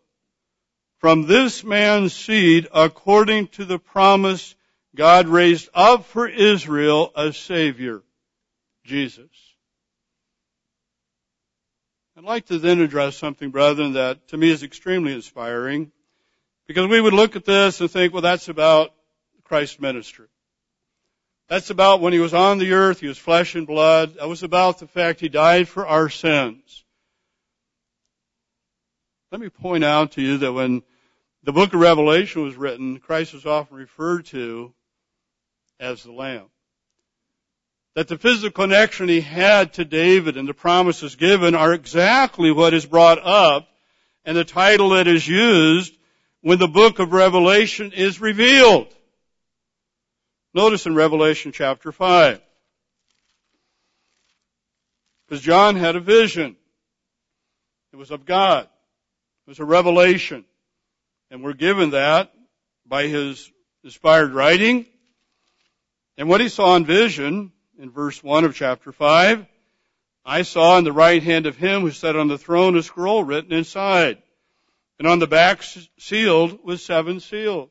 From 1.00 1.28
this 1.28 1.64
man's 1.64 2.14
seed, 2.14 2.68
according 2.74 3.48
to 3.50 3.66
the 3.66 3.80
promise 3.80 4.56
God 4.96 5.28
raised 5.28 5.70
up 5.74 6.06
for 6.06 6.28
Israel 6.28 7.12
a 7.16 7.34
Savior, 7.34 8.02
Jesus. 8.84 9.45
I'd 12.18 12.24
like 12.24 12.46
to 12.46 12.60
then 12.60 12.80
address 12.80 13.18
something, 13.18 13.50
brethren, 13.50 13.94
that 13.94 14.30
to 14.30 14.38
me 14.38 14.50
is 14.50 14.64
extremely 14.64 15.14
inspiring, 15.14 15.92
because 16.66 16.88
we 16.88 17.02
would 17.02 17.14
look 17.14 17.36
at 17.36 17.44
this 17.44 17.82
and 17.82 17.92
think, 17.92 18.14
well, 18.14 18.22
that's 18.22 18.48
about 18.48 18.94
Christ's 19.44 19.82
ministry. 19.82 20.28
That's 21.50 21.72
about 21.72 22.00
when 22.00 22.14
he 22.14 22.20
was 22.20 22.34
on 22.34 22.58
the 22.58 22.72
earth, 22.72 23.02
he 23.02 23.08
was 23.08 23.18
flesh 23.18 23.56
and 23.56 23.68
blood. 23.68 24.16
That 24.16 24.30
was 24.30 24.44
about 24.44 24.80
the 24.80 24.88
fact 24.88 25.20
he 25.20 25.28
died 25.28 25.68
for 25.68 25.86
our 25.86 26.10
sins. 26.10 26.86
Let 29.34 29.42
me 29.42 29.50
point 29.50 29.84
out 29.84 30.14
to 30.14 30.22
you 30.22 30.38
that 30.38 30.54
when 30.54 30.84
the 31.44 31.52
book 31.52 31.74
of 31.74 31.82
Revelation 31.82 32.44
was 32.44 32.56
written, 32.56 32.98
Christ 33.00 33.34
was 33.34 33.46
often 33.46 33.76
referred 33.76 34.26
to 34.28 34.74
as 35.82 36.04
the 36.04 36.14
Lamb. 36.14 36.48
That 37.96 38.10
the 38.10 38.18
physical 38.18 38.64
connection 38.66 39.08
he 39.08 39.22
had 39.22 39.74
to 39.74 39.86
David 39.86 40.38
and 40.38 40.48
the 40.48 40.54
promises 40.54 41.16
given 41.16 41.56
are 41.56 41.74
exactly 41.74 42.52
what 42.52 42.74
is 42.74 42.86
brought 42.86 43.26
up 43.26 43.68
and 44.26 44.36
the 44.36 44.44
title 44.44 44.90
that 44.90 45.08
is 45.08 45.28
used 45.28 45.96
when 46.42 46.60
the 46.60 46.68
book 46.68 47.00
of 47.00 47.14
Revelation 47.14 47.94
is 47.94 48.20
revealed. 48.20 48.94
Notice 50.54 50.86
in 50.86 50.96
Revelation 50.96 51.52
chapter 51.52 51.92
5. 51.92 52.42
Because 55.28 55.42
John 55.42 55.76
had 55.76 55.96
a 55.96 56.00
vision. 56.00 56.56
It 57.94 57.96
was 57.96 58.12
of 58.12 58.26
God. 58.26 58.66
It 58.66 59.50
was 59.50 59.60
a 59.60 59.66
revelation. 59.66 60.46
And 61.32 61.44
we're 61.44 61.54
given 61.54 61.92
that 61.92 62.34
by 62.86 63.08
his 63.08 63.50
inspired 63.84 64.34
writing 64.34 64.86
and 66.18 66.30
what 66.30 66.42
he 66.42 66.50
saw 66.50 66.76
in 66.76 66.86
vision, 66.86 67.52
in 67.78 67.92
verse 67.92 68.24
1 68.24 68.46
of 68.46 68.56
chapter 68.56 68.92
5, 68.92 69.46
I 70.26 70.42
saw 70.42 70.78
in 70.78 70.84
the 70.84 70.94
right 70.94 71.22
hand 71.22 71.46
of 71.46 71.58
him 71.58 71.82
who 71.82 71.92
sat 71.92 72.16
on 72.16 72.28
the 72.28 72.38
throne 72.38 72.78
a 72.78 72.84
scroll 72.84 73.24
written 73.24 73.54
inside, 73.54 74.22
and 74.98 75.08
on 75.08 75.20
the 75.20 75.28
back 75.28 75.62
sealed 75.98 76.60
with 76.64 76.82
seven 76.82 77.20
seals. 77.20 77.70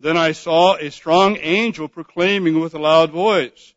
Then 0.00 0.16
I 0.16 0.32
saw 0.32 0.76
a 0.76 0.90
strong 0.90 1.36
angel 1.36 1.86
proclaiming 1.86 2.60
with 2.60 2.74
a 2.74 2.78
loud 2.78 3.10
voice, 3.10 3.74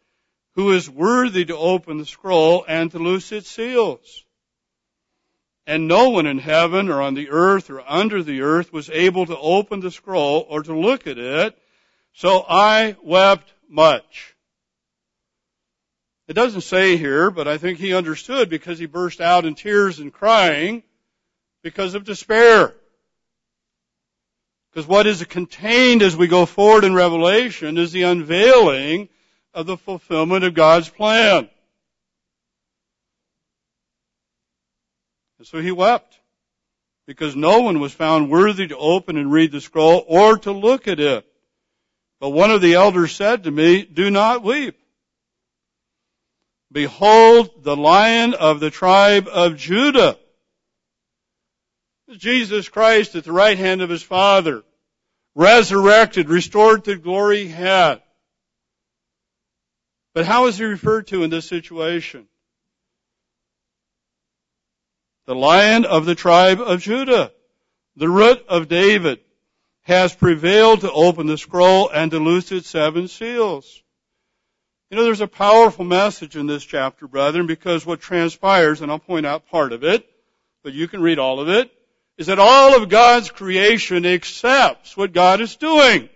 who 0.55 0.71
is 0.71 0.89
worthy 0.89 1.45
to 1.45 1.57
open 1.57 1.97
the 1.97 2.05
scroll 2.05 2.63
and 2.67 2.89
to 2.91 2.99
loose 2.99 3.31
its 3.31 3.49
seals. 3.49 4.23
And 5.67 5.87
no 5.87 6.09
one 6.09 6.25
in 6.25 6.39
heaven 6.39 6.89
or 6.89 7.01
on 7.01 7.13
the 7.13 7.29
earth 7.29 7.69
or 7.69 7.81
under 7.89 8.23
the 8.23 8.41
earth 8.41 8.71
was 8.71 8.89
able 8.89 9.25
to 9.25 9.37
open 9.37 9.79
the 9.79 9.91
scroll 9.91 10.45
or 10.49 10.63
to 10.63 10.77
look 10.77 11.07
at 11.07 11.17
it, 11.17 11.57
so 12.13 12.45
I 12.47 12.95
wept 13.01 13.51
much. 13.73 14.35
It 16.27 16.33
doesn't 16.33 16.61
say 16.61 16.95
here, 16.95 17.31
but 17.31 17.47
I 17.47 17.57
think 17.57 17.79
he 17.79 17.93
understood 17.93 18.49
because 18.49 18.79
he 18.79 18.85
burst 18.85 19.19
out 19.19 19.45
in 19.45 19.55
tears 19.55 19.99
and 19.99 20.13
crying 20.13 20.83
because 21.63 21.95
of 21.95 22.05
despair. 22.05 22.73
Because 24.71 24.87
what 24.87 25.05
is 25.05 25.23
contained 25.25 26.01
as 26.01 26.15
we 26.15 26.27
go 26.27 26.45
forward 26.45 26.83
in 26.83 26.93
Revelation 26.93 27.77
is 27.77 27.91
the 27.91 28.03
unveiling 28.03 29.09
of 29.53 29.65
the 29.65 29.77
fulfillment 29.77 30.43
of 30.43 30.53
God's 30.53 30.89
plan. 30.89 31.49
And 35.39 35.47
so 35.47 35.59
he 35.59 35.71
wept 35.71 36.17
because 37.05 37.35
no 37.35 37.59
one 37.59 37.79
was 37.79 37.93
found 37.93 38.31
worthy 38.31 38.67
to 38.67 38.77
open 38.77 39.17
and 39.17 39.31
read 39.31 39.51
the 39.51 39.59
scroll 39.59 40.05
or 40.07 40.37
to 40.39 40.51
look 40.51 40.87
at 40.87 40.99
it. 40.99 41.25
But 42.23 42.29
one 42.29 42.51
of 42.51 42.61
the 42.61 42.75
elders 42.75 43.11
said 43.13 43.43
to 43.43 43.51
me, 43.51 43.83
do 43.83 44.09
not 44.09 44.43
weep. 44.43 44.79
Behold 46.71 47.49
the 47.63 47.75
lion 47.75 48.33
of 48.33 48.61
the 48.61 48.69
tribe 48.69 49.27
of 49.27 49.57
Judah. 49.57 50.17
Jesus 52.11 52.69
Christ 52.69 53.15
at 53.15 53.25
the 53.25 53.33
right 53.33 53.57
hand 53.57 53.81
of 53.81 53.89
his 53.89 54.03
Father, 54.03 54.63
resurrected, 55.35 56.29
restored 56.29 56.85
to 56.85 56.95
glory 56.95 57.43
he 57.43 57.49
had. 57.49 58.01
But 60.13 60.25
how 60.25 60.45
is 60.45 60.57
he 60.57 60.63
referred 60.63 61.07
to 61.07 61.23
in 61.23 61.29
this 61.29 61.49
situation? 61.49 62.29
The 65.25 65.35
lion 65.35 65.83
of 65.83 66.05
the 66.05 66.15
tribe 66.15 66.61
of 66.61 66.79
Judah, 66.79 67.33
the 67.97 68.07
root 68.07 68.45
of 68.47 68.69
David, 68.69 69.19
has 69.83 70.15
prevailed 70.15 70.81
to 70.81 70.91
open 70.91 71.27
the 71.27 71.37
scroll 71.37 71.89
and 71.89 72.11
to 72.11 72.19
loose 72.19 72.51
its 72.51 72.69
seven 72.69 73.07
seals. 73.07 73.81
You 74.89 74.97
know, 74.97 75.03
there's 75.03 75.21
a 75.21 75.27
powerful 75.27 75.85
message 75.85 76.35
in 76.35 76.45
this 76.45 76.63
chapter, 76.63 77.07
brethren, 77.07 77.47
because 77.47 77.85
what 77.85 77.99
transpires, 77.99 78.81
and 78.81 78.91
I'll 78.91 78.99
point 78.99 79.25
out 79.25 79.49
part 79.49 79.73
of 79.73 79.83
it, 79.83 80.07
but 80.63 80.73
you 80.73 80.87
can 80.87 81.01
read 81.01 81.19
all 81.19 81.39
of 81.39 81.49
it, 81.49 81.71
is 82.17 82.27
that 82.27 82.39
all 82.39 82.81
of 82.81 82.89
God's 82.89 83.31
creation 83.31 84.05
accepts 84.05 84.95
what 84.95 85.11
God 85.11 85.41
is 85.41 85.55
doing. 85.55 86.09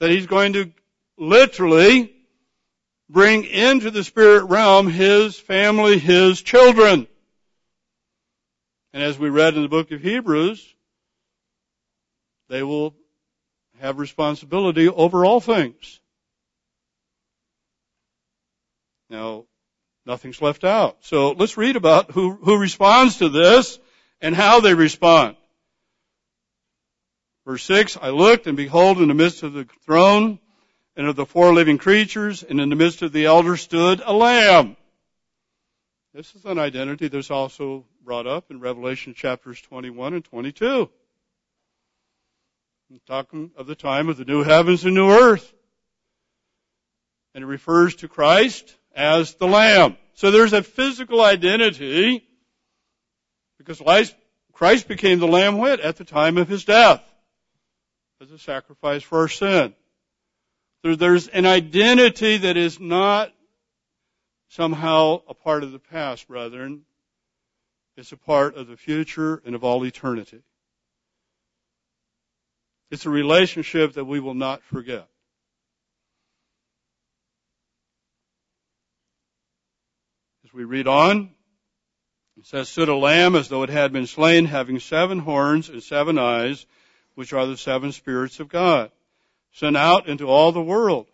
That 0.00 0.10
He's 0.10 0.26
going 0.26 0.52
to 0.52 0.70
literally 1.16 2.12
bring 3.08 3.44
into 3.44 3.90
the 3.90 4.04
spirit 4.04 4.44
realm 4.44 4.88
His 4.88 5.38
family, 5.38 5.98
His 5.98 6.42
children. 6.42 7.06
And 8.92 9.02
as 9.02 9.18
we 9.18 9.30
read 9.30 9.54
in 9.54 9.62
the 9.62 9.68
book 9.68 9.90
of 9.90 10.02
Hebrews, 10.02 10.71
they 12.52 12.62
will 12.62 12.94
have 13.80 13.98
responsibility 13.98 14.86
over 14.86 15.24
all 15.24 15.40
things. 15.40 16.00
Now, 19.08 19.46
nothing's 20.04 20.42
left 20.42 20.62
out. 20.62 20.98
So 21.00 21.32
let's 21.32 21.56
read 21.56 21.76
about 21.76 22.10
who, 22.10 22.32
who 22.34 22.58
responds 22.58 23.16
to 23.18 23.30
this 23.30 23.78
and 24.20 24.36
how 24.36 24.60
they 24.60 24.74
respond. 24.74 25.36
Verse 27.46 27.64
6, 27.64 27.96
I 28.00 28.10
looked 28.10 28.46
and 28.46 28.56
behold 28.56 28.98
in 28.98 29.08
the 29.08 29.14
midst 29.14 29.42
of 29.42 29.54
the 29.54 29.66
throne 29.86 30.38
and 30.94 31.06
of 31.06 31.16
the 31.16 31.24
four 31.24 31.54
living 31.54 31.78
creatures 31.78 32.42
and 32.42 32.60
in 32.60 32.68
the 32.68 32.76
midst 32.76 33.00
of 33.00 33.12
the 33.12 33.24
elders 33.24 33.62
stood 33.62 34.02
a 34.04 34.12
lamb. 34.12 34.76
This 36.12 36.34
is 36.34 36.44
an 36.44 36.58
identity 36.58 37.08
that's 37.08 37.30
also 37.30 37.86
brought 38.04 38.26
up 38.26 38.50
in 38.50 38.60
Revelation 38.60 39.14
chapters 39.14 39.58
21 39.62 40.12
and 40.12 40.24
22. 40.24 40.90
I'm 42.92 43.00
talking 43.06 43.52
of 43.56 43.66
the 43.66 43.74
time 43.74 44.10
of 44.10 44.18
the 44.18 44.26
new 44.26 44.42
heavens 44.42 44.84
and 44.84 44.94
new 44.94 45.10
earth. 45.10 45.50
And 47.34 47.42
it 47.42 47.46
refers 47.46 47.94
to 47.96 48.08
Christ 48.08 48.76
as 48.94 49.34
the 49.36 49.46
Lamb. 49.46 49.96
So 50.12 50.30
there's 50.30 50.52
a 50.52 50.62
physical 50.62 51.22
identity 51.22 52.22
because 53.56 53.80
Christ 54.52 54.88
became 54.88 55.20
the 55.20 55.26
Lamb 55.26 55.56
wit 55.56 55.80
at 55.80 55.96
the 55.96 56.04
time 56.04 56.36
of 56.36 56.48
his 56.48 56.66
death 56.66 57.02
as 58.20 58.30
a 58.30 58.38
sacrifice 58.38 59.02
for 59.02 59.20
our 59.20 59.28
sin. 59.28 59.72
There's 60.84 61.28
an 61.28 61.46
identity 61.46 62.36
that 62.36 62.58
is 62.58 62.78
not 62.78 63.32
somehow 64.50 65.22
a 65.26 65.32
part 65.32 65.62
of 65.62 65.72
the 65.72 65.78
past, 65.78 66.28
brethren. 66.28 66.82
It's 67.96 68.12
a 68.12 68.18
part 68.18 68.54
of 68.56 68.66
the 68.66 68.76
future 68.76 69.40
and 69.46 69.54
of 69.54 69.64
all 69.64 69.82
eternity. 69.86 70.42
It's 72.92 73.06
a 73.06 73.10
relationship 73.10 73.94
that 73.94 74.04
we 74.04 74.20
will 74.20 74.34
not 74.34 74.62
forget. 74.64 75.08
As 80.44 80.52
we 80.52 80.64
read 80.64 80.86
on, 80.86 81.30
it 82.36 82.46
says, 82.46 82.68
stood 82.68 82.90
a 82.90 82.94
lamb 82.94 83.34
as 83.34 83.48
though 83.48 83.62
it 83.62 83.70
had 83.70 83.94
been 83.94 84.06
slain, 84.06 84.44
having 84.44 84.78
seven 84.78 85.20
horns 85.20 85.70
and 85.70 85.82
seven 85.82 86.18
eyes, 86.18 86.66
which 87.14 87.32
are 87.32 87.46
the 87.46 87.56
seven 87.56 87.92
spirits 87.92 88.40
of 88.40 88.50
God, 88.50 88.90
sent 89.52 89.78
out 89.78 90.06
into 90.06 90.28
all 90.28 90.52
the 90.52 90.60
world. 90.60 91.06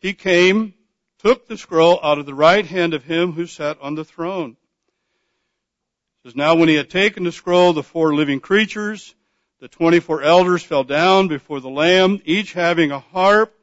He 0.00 0.12
came, 0.12 0.74
took 1.20 1.46
the 1.46 1.56
scroll 1.56 2.00
out 2.02 2.18
of 2.18 2.26
the 2.26 2.34
right 2.34 2.66
hand 2.66 2.94
of 2.94 3.04
him 3.04 3.30
who 3.30 3.46
sat 3.46 3.80
on 3.80 3.94
the 3.94 4.04
throne. 4.04 4.56
It 6.24 6.30
says, 6.30 6.34
now 6.34 6.56
when 6.56 6.68
he 6.68 6.74
had 6.74 6.90
taken 6.90 7.22
the 7.22 7.30
scroll, 7.30 7.72
the 7.72 7.84
four 7.84 8.12
living 8.12 8.40
creatures, 8.40 9.14
the 9.60 9.68
24 9.68 10.22
elders 10.22 10.62
fell 10.62 10.84
down 10.84 11.28
before 11.28 11.60
the 11.60 11.70
Lamb, 11.70 12.20
each 12.24 12.52
having 12.52 12.90
a 12.90 13.00
harp 13.00 13.54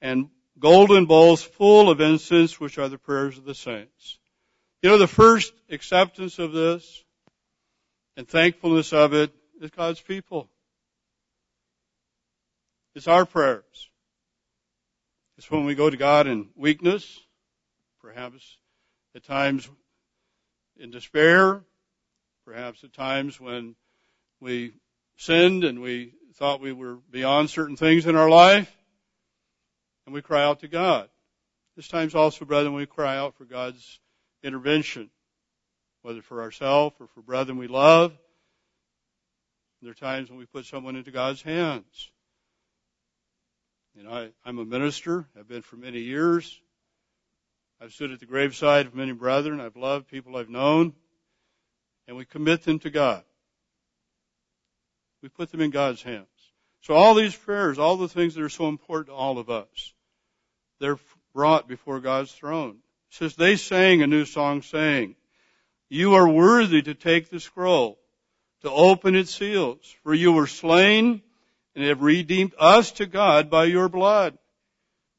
and 0.00 0.28
golden 0.58 1.06
bowls 1.06 1.42
full 1.42 1.90
of 1.90 2.00
incense, 2.00 2.58
which 2.58 2.78
are 2.78 2.88
the 2.88 2.98
prayers 2.98 3.38
of 3.38 3.44
the 3.44 3.54
saints. 3.54 4.18
You 4.82 4.90
know, 4.90 4.98
the 4.98 5.06
first 5.06 5.52
acceptance 5.70 6.38
of 6.38 6.52
this 6.52 7.04
and 8.16 8.26
thankfulness 8.28 8.92
of 8.92 9.14
it 9.14 9.32
is 9.60 9.70
God's 9.70 10.00
people. 10.00 10.48
It's 12.94 13.08
our 13.08 13.24
prayers. 13.24 13.88
It's 15.36 15.50
when 15.50 15.64
we 15.64 15.76
go 15.76 15.88
to 15.88 15.96
God 15.96 16.26
in 16.26 16.48
weakness, 16.56 17.20
perhaps 18.00 18.56
at 19.14 19.22
times 19.22 19.68
in 20.76 20.90
despair, 20.90 21.62
perhaps 22.44 22.82
at 22.82 22.92
times 22.92 23.40
when 23.40 23.76
we 24.40 24.72
sinned 25.18 25.64
and 25.64 25.82
we 25.82 26.14
thought 26.36 26.60
we 26.60 26.72
were 26.72 26.96
beyond 27.10 27.50
certain 27.50 27.76
things 27.76 28.06
in 28.06 28.16
our 28.16 28.30
life, 28.30 28.74
and 30.06 30.14
we 30.14 30.22
cry 30.22 30.42
out 30.42 30.60
to 30.60 30.68
God. 30.68 31.10
There's 31.76 31.88
times 31.88 32.14
also, 32.14 32.44
brethren, 32.44 32.74
we 32.74 32.86
cry 32.86 33.16
out 33.16 33.36
for 33.36 33.44
God's 33.44 34.00
intervention, 34.42 35.10
whether 36.02 36.22
for 36.22 36.40
ourselves 36.40 36.96
or 37.00 37.08
for 37.08 37.20
brethren 37.20 37.58
we 37.58 37.66
love. 37.66 38.16
There 39.82 39.90
are 39.90 39.94
times 39.94 40.30
when 40.30 40.38
we 40.38 40.46
put 40.46 40.64
someone 40.64 40.96
into 40.96 41.10
God's 41.10 41.42
hands. 41.42 42.10
You 43.94 44.04
know, 44.04 44.10
I, 44.10 44.28
I'm 44.44 44.58
a 44.58 44.64
minister. 44.64 45.26
I've 45.38 45.48
been 45.48 45.62
for 45.62 45.76
many 45.76 46.00
years. 46.00 46.60
I've 47.80 47.92
stood 47.92 48.12
at 48.12 48.20
the 48.20 48.26
graveside 48.26 48.86
of 48.86 48.94
many 48.94 49.12
brethren. 49.12 49.60
I've 49.60 49.76
loved 49.76 50.08
people 50.08 50.36
I've 50.36 50.48
known. 50.48 50.94
And 52.06 52.16
we 52.16 52.24
commit 52.24 52.64
them 52.64 52.78
to 52.80 52.90
God. 52.90 53.22
We 55.22 55.28
put 55.28 55.50
them 55.50 55.60
in 55.60 55.70
God's 55.70 56.02
hands. 56.02 56.26
So 56.82 56.94
all 56.94 57.14
these 57.14 57.34
prayers, 57.34 57.78
all 57.78 57.96
the 57.96 58.08
things 58.08 58.34
that 58.34 58.42
are 58.42 58.48
so 58.48 58.68
important 58.68 59.08
to 59.08 59.14
all 59.14 59.38
of 59.38 59.50
us, 59.50 59.92
they're 60.80 60.98
brought 61.34 61.68
before 61.68 62.00
God's 62.00 62.32
throne. 62.32 62.78
It 63.10 63.16
says 63.16 63.34
they 63.34 63.56
sang 63.56 64.02
a 64.02 64.06
new 64.06 64.24
song 64.24 64.62
saying, 64.62 65.16
You 65.88 66.14
are 66.14 66.28
worthy 66.28 66.82
to 66.82 66.94
take 66.94 67.30
the 67.30 67.40
scroll, 67.40 67.98
to 68.62 68.70
open 68.70 69.16
its 69.16 69.34
seals, 69.34 69.94
for 70.02 70.14
you 70.14 70.32
were 70.32 70.46
slain 70.46 71.22
and 71.74 71.84
have 71.84 72.02
redeemed 72.02 72.54
us 72.58 72.92
to 72.92 73.06
God 73.06 73.50
by 73.50 73.64
your 73.64 73.88
blood 73.88 74.36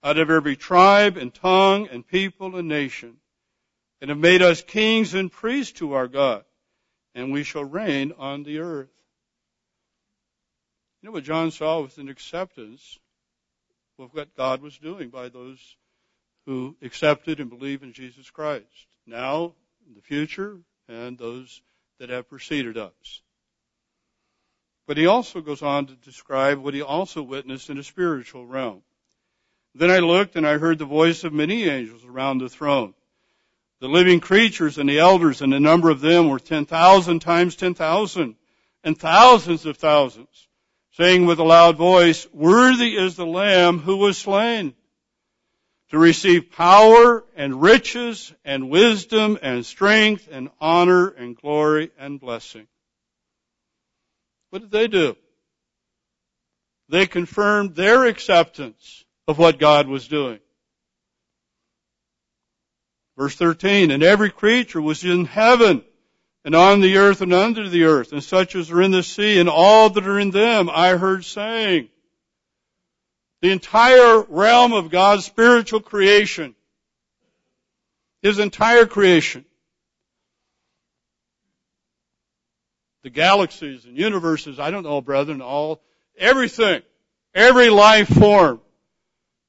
out 0.04 0.18
of 0.18 0.30
every 0.30 0.56
tribe 0.56 1.18
and 1.18 1.34
tongue 1.34 1.88
and 1.90 2.08
people 2.08 2.56
and 2.56 2.68
nation 2.68 3.18
and 4.02 4.10
have 4.10 4.18
made 4.18 4.42
us 4.42 4.62
kings 4.62 5.14
and 5.14 5.32
priests 5.32 5.80
to 5.80 5.94
our 5.94 6.08
God 6.08 6.44
and 7.16 7.32
we 7.32 7.44
shall 7.44 7.64
reign 7.64 8.14
on 8.18 8.44
the 8.44 8.60
earth. 8.60 8.90
You 11.02 11.08
know 11.08 11.14
what 11.14 11.24
John 11.24 11.52
saw 11.52 11.82
was 11.82 11.98
an 11.98 12.10
acceptance 12.10 13.00
of 13.98 14.14
what 14.14 14.36
God 14.36 14.62
was 14.62 14.78
doing 14.78 15.10
by 15.10 15.30
those 15.30 15.78
who 16.46 16.76
accepted 16.82 17.40
and 17.40 17.50
believe 17.50 17.84
in 17.84 17.94
Jesus 17.94 18.30
Christ. 18.30 18.66
Now, 19.06 19.54
in 19.88 19.96
the 19.96 20.02
future, 20.02 20.58
and 20.90 21.18
those 21.18 21.62
that 22.00 22.10
have 22.10 22.30
preceded 22.30 22.78
us. 22.78 23.22
But 24.88 24.98
he 24.98 25.06
also 25.06 25.40
goes 25.40 25.62
on 25.62 25.86
to 25.86 25.94
describe 25.96 26.58
what 26.58 26.74
he 26.74 26.82
also 26.82 27.22
witnessed 27.22 27.70
in 27.70 27.78
a 27.78 27.84
spiritual 27.84 28.46
realm. 28.46 28.82
Then 29.76 29.92
I 29.92 30.00
looked 30.00 30.36
and 30.36 30.46
I 30.46 30.58
heard 30.58 30.80
the 30.80 30.86
voice 30.86 31.24
of 31.24 31.32
many 31.32 31.64
angels 31.70 32.04
around 32.04 32.40
the 32.40 32.50
throne. 32.50 32.94
The 33.80 33.88
living 33.88 34.20
creatures 34.20 34.78
and 34.78 34.90
the 34.90 35.00
elders 35.00 35.42
and 35.42 35.54
the 35.54 35.60
number 35.62 35.90
of 35.90 36.02
them 36.02 36.28
were 36.28 36.40
10,000 36.40 37.20
times 37.20 37.56
10,000 37.56 38.36
and 38.84 38.98
thousands 38.98 39.66
of 39.66 39.78
thousands 39.78 40.49
saying 41.00 41.26
with 41.26 41.40
a 41.40 41.44
loud 41.44 41.78
voice, 41.78 42.28
Worthy 42.34 42.98
is 42.98 43.16
the 43.16 43.26
Lamb 43.26 43.80
who 43.80 43.96
was 43.96 44.18
slain 44.18 44.74
to 45.92 45.98
receive 45.98 46.52
power 46.52 47.24
and 47.38 47.62
riches 47.62 48.34
and 48.44 48.70
wisdom 48.70 49.38
and 49.42 49.66
strength 49.66 50.28
and 50.30 50.50
honor 50.60 51.08
and 51.08 51.38
glory 51.38 51.92
and 51.98 52.20
blessing. 52.20 52.68
What 54.50 54.62
did 54.62 54.72
they 54.72 54.88
do? 54.88 55.16
They 56.90 57.08
confirmed 57.08 57.76
their 57.76 58.04
acceptance 58.04 59.06
of 59.26 59.38
what 59.38 59.58
God 59.58 59.88
was 59.88 60.06
doing. 60.08 60.40
Verse 63.18 63.36
13, 63.36 63.92
and 63.92 64.04
every 64.04 64.32
creature 64.32 64.82
was 64.82 65.06
in 65.06 65.24
heaven 65.24 65.82
and 66.46 66.56
on 66.56 66.82
the 66.82 66.98
earth 66.98 67.22
and 67.22 67.34
under 67.34 67.68
the 67.68 67.84
earth, 67.84 68.12
and 68.12 68.24
such 68.24 68.56
as 68.56 68.72
are 68.72 68.82
in 68.82 68.92
the 68.92 69.04
sea, 69.04 69.40
and 69.40 69.50
all 69.50 69.90
that 69.90 70.08
are 70.08 70.20
in 70.20 70.32
them, 70.32 70.70
I 70.72 70.96
heard 70.96 71.26
saying. 71.26 71.90
The 73.42 73.52
entire 73.52 74.22
realm 74.24 74.74
of 74.74 74.90
God's 74.90 75.26
spiritual 75.26 75.82
creation, 75.82 76.56
His 78.22 78.40
entire 78.40 78.86
creation, 78.86 79.46
the 83.04 83.10
galaxies 83.10 83.86
and 83.86 83.98
universes, 83.98 84.60
I 84.60 84.72
don't 84.72 84.84
know, 84.84 85.02
brethren, 85.02 85.42
all, 85.42 85.82
everything, 86.18 86.82
every 87.34 87.70
life 87.70 88.10
form, 88.10 88.62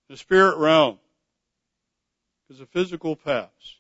the 0.09 0.17
spirit 0.17 0.57
realm, 0.57 0.99
is 2.49 2.61
a 2.61 2.67
physical 2.67 3.17
past 3.17 3.80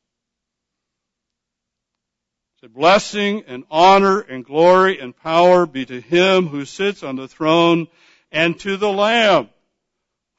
said, 2.60 2.74
blessing 2.74 3.44
and 3.46 3.64
honor 3.70 4.20
and 4.20 4.44
glory 4.44 5.00
and 5.00 5.16
power 5.16 5.64
be 5.64 5.86
to 5.86 5.98
him 5.98 6.46
who 6.46 6.66
sits 6.66 7.02
on 7.02 7.16
the 7.16 7.26
throne 7.26 7.88
and 8.30 8.60
to 8.60 8.76
the 8.76 8.92
Lamb 8.92 9.48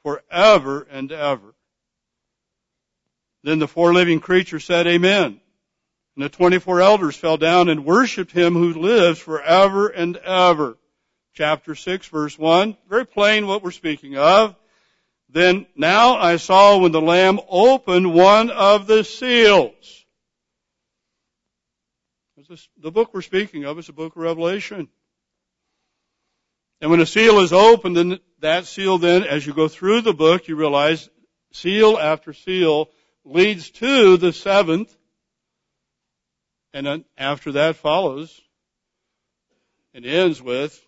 forever 0.04 0.86
and 0.88 1.10
ever. 1.10 1.52
Then 3.42 3.58
the 3.58 3.66
four 3.66 3.92
living 3.92 4.20
creatures 4.20 4.64
said, 4.64 4.86
Amen. 4.86 5.40
And 6.14 6.24
the 6.24 6.28
24 6.28 6.80
elders 6.80 7.16
fell 7.16 7.38
down 7.38 7.68
and 7.68 7.84
worshiped 7.84 8.30
him 8.30 8.54
who 8.54 8.72
lives 8.74 9.18
forever 9.18 9.88
and 9.88 10.16
ever. 10.16 10.78
Chapter 11.34 11.74
6 11.74 12.06
verse 12.06 12.38
1. 12.38 12.76
Very 12.88 13.06
plain 13.06 13.48
what 13.48 13.64
we're 13.64 13.72
speaking 13.72 14.16
of. 14.16 14.54
Then 15.28 15.66
now 15.74 16.18
I 16.18 16.36
saw 16.36 16.78
when 16.78 16.92
the 16.92 17.00
Lamb 17.00 17.40
opened 17.48 18.14
one 18.14 18.50
of 18.50 18.86
the 18.86 19.02
seals 19.02 20.01
The 22.78 22.90
book 22.90 23.14
we're 23.14 23.22
speaking 23.22 23.64
of 23.64 23.78
is 23.78 23.86
the 23.86 23.92
book 23.92 24.16
of 24.16 24.22
Revelation. 24.22 24.88
And 26.80 26.90
when 26.90 27.00
a 27.00 27.06
seal 27.06 27.38
is 27.38 27.52
opened, 27.52 27.96
then 27.96 28.18
that 28.40 28.66
seal 28.66 28.98
then, 28.98 29.22
as 29.22 29.46
you 29.46 29.54
go 29.54 29.68
through 29.68 30.00
the 30.00 30.12
book, 30.12 30.48
you 30.48 30.56
realize 30.56 31.08
seal 31.52 31.96
after 31.96 32.32
seal 32.32 32.90
leads 33.24 33.70
to 33.70 34.16
the 34.16 34.32
seventh. 34.32 34.94
And 36.74 36.86
then 36.86 37.04
after 37.16 37.52
that 37.52 37.76
follows 37.76 38.40
and 39.94 40.04
ends 40.04 40.42
with 40.42 40.78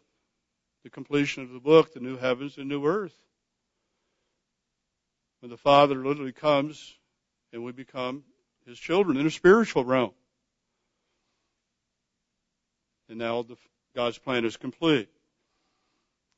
the 0.82 0.90
completion 0.90 1.44
of 1.44 1.50
the 1.50 1.60
book, 1.60 1.94
the 1.94 2.00
new 2.00 2.16
heavens 2.16 2.56
and 2.58 2.68
new 2.68 2.84
earth. 2.84 3.14
When 5.40 5.50
the 5.50 5.56
Father 5.56 5.96
literally 5.96 6.32
comes 6.32 6.94
and 7.52 7.62
we 7.62 7.72
become 7.72 8.24
His 8.66 8.78
children 8.78 9.16
in 9.16 9.26
a 9.26 9.30
spiritual 9.30 9.84
realm. 9.84 10.12
And 13.09 13.18
now 13.18 13.42
the, 13.42 13.57
God's 13.94 14.18
plan 14.18 14.44
is 14.44 14.57
complete. 14.57 15.09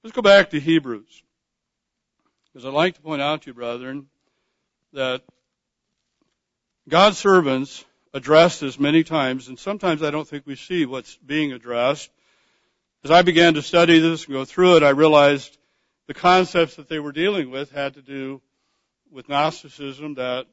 Let's 0.02 0.14
go 0.14 0.22
back 0.22 0.50
to 0.50 0.60
Hebrews. 0.60 1.22
Because 2.44 2.66
I'd 2.66 2.72
like 2.72 2.94
to 2.94 3.00
point 3.00 3.22
out 3.22 3.42
to 3.42 3.50
you, 3.50 3.54
brethren, 3.54 4.06
that 4.92 5.22
God's 6.88 7.18
servants 7.18 7.84
address 8.14 8.60
this 8.60 8.78
many 8.78 9.04
times, 9.04 9.48
and 9.48 9.58
sometimes 9.58 10.02
I 10.02 10.10
don't 10.10 10.26
think 10.26 10.46
we 10.46 10.56
see 10.56 10.86
what's 10.86 11.16
being 11.16 11.52
addressed. 11.52 12.10
As 13.04 13.10
I 13.10 13.22
began 13.22 13.54
to 13.54 13.62
study 13.62 13.98
this 13.98 14.24
and 14.24 14.32
go 14.32 14.44
through 14.44 14.76
it, 14.76 14.82
I 14.82 14.90
realized 14.90 15.58
the 16.06 16.14
concepts 16.14 16.76
that 16.76 16.88
they 16.88 16.98
were 16.98 17.12
dealing 17.12 17.50
with 17.50 17.70
had 17.72 17.94
to 17.94 18.02
do 18.02 18.40
with 19.10 19.28
Gnosticism, 19.28 20.14
that 20.14 20.46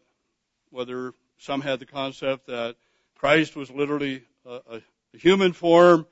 whether 0.71 1.13
some 1.37 1.61
had 1.61 1.79
the 1.79 1.85
concept 1.85 2.47
that 2.47 2.75
Christ 3.15 3.55
was 3.55 3.69
literally 3.71 4.23
a, 4.45 4.59
a 4.69 4.81
human 5.17 5.53
form, 5.53 6.07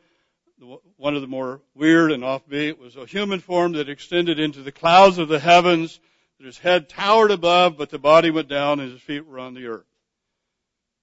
one 0.98 1.16
of 1.16 1.22
the 1.22 1.28
more 1.28 1.62
weird 1.74 2.12
and 2.12 2.24
offbeat 2.24 2.78
was 2.78 2.96
a 2.96 3.06
human 3.06 3.40
form 3.40 3.74
that 3.74 3.90
extended 3.90 4.40
into 4.40 4.62
the 4.62 4.72
clouds 4.72 5.18
of 5.18 5.28
the 5.28 5.40
heavens, 5.40 6.00
his 6.40 6.58
head 6.58 6.90
towered 6.90 7.32
above, 7.32 7.78
but 7.78 7.90
the 7.90 8.00
body 8.00 8.32
went 8.32 8.48
down 8.48 8.80
and 8.80 8.92
his 8.92 9.02
feet 9.02 9.26
were 9.26 9.40
on 9.40 9.54
the 9.54 9.68
earth. 9.68 9.86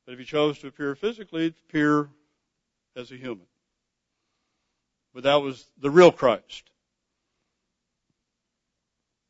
But 0.05 0.14
if 0.14 0.18
he 0.18 0.24
chose 0.24 0.59
to 0.61 0.68
appear 0.68 0.94
physically, 0.94 1.44
he'd 1.44 1.55
appear 1.68 2.09
as 2.96 3.11
a 3.12 3.16
human. 3.16 3.46
But 5.14 5.24
that 5.24 5.42
was 5.42 5.66
the 5.78 5.90
real 5.90 6.12
Christ. 6.12 6.70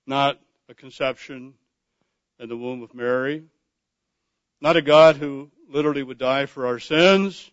Not 0.06 0.40
a 0.68 0.74
conception 0.74 1.54
in 2.38 2.48
the 2.48 2.56
womb 2.56 2.82
of 2.82 2.94
Mary. 2.94 3.44
Not 4.60 4.76
a 4.76 4.82
God 4.82 5.16
who 5.16 5.50
literally 5.68 6.02
would 6.02 6.18
die 6.18 6.46
for 6.46 6.66
our 6.66 6.78
sins 6.78 7.50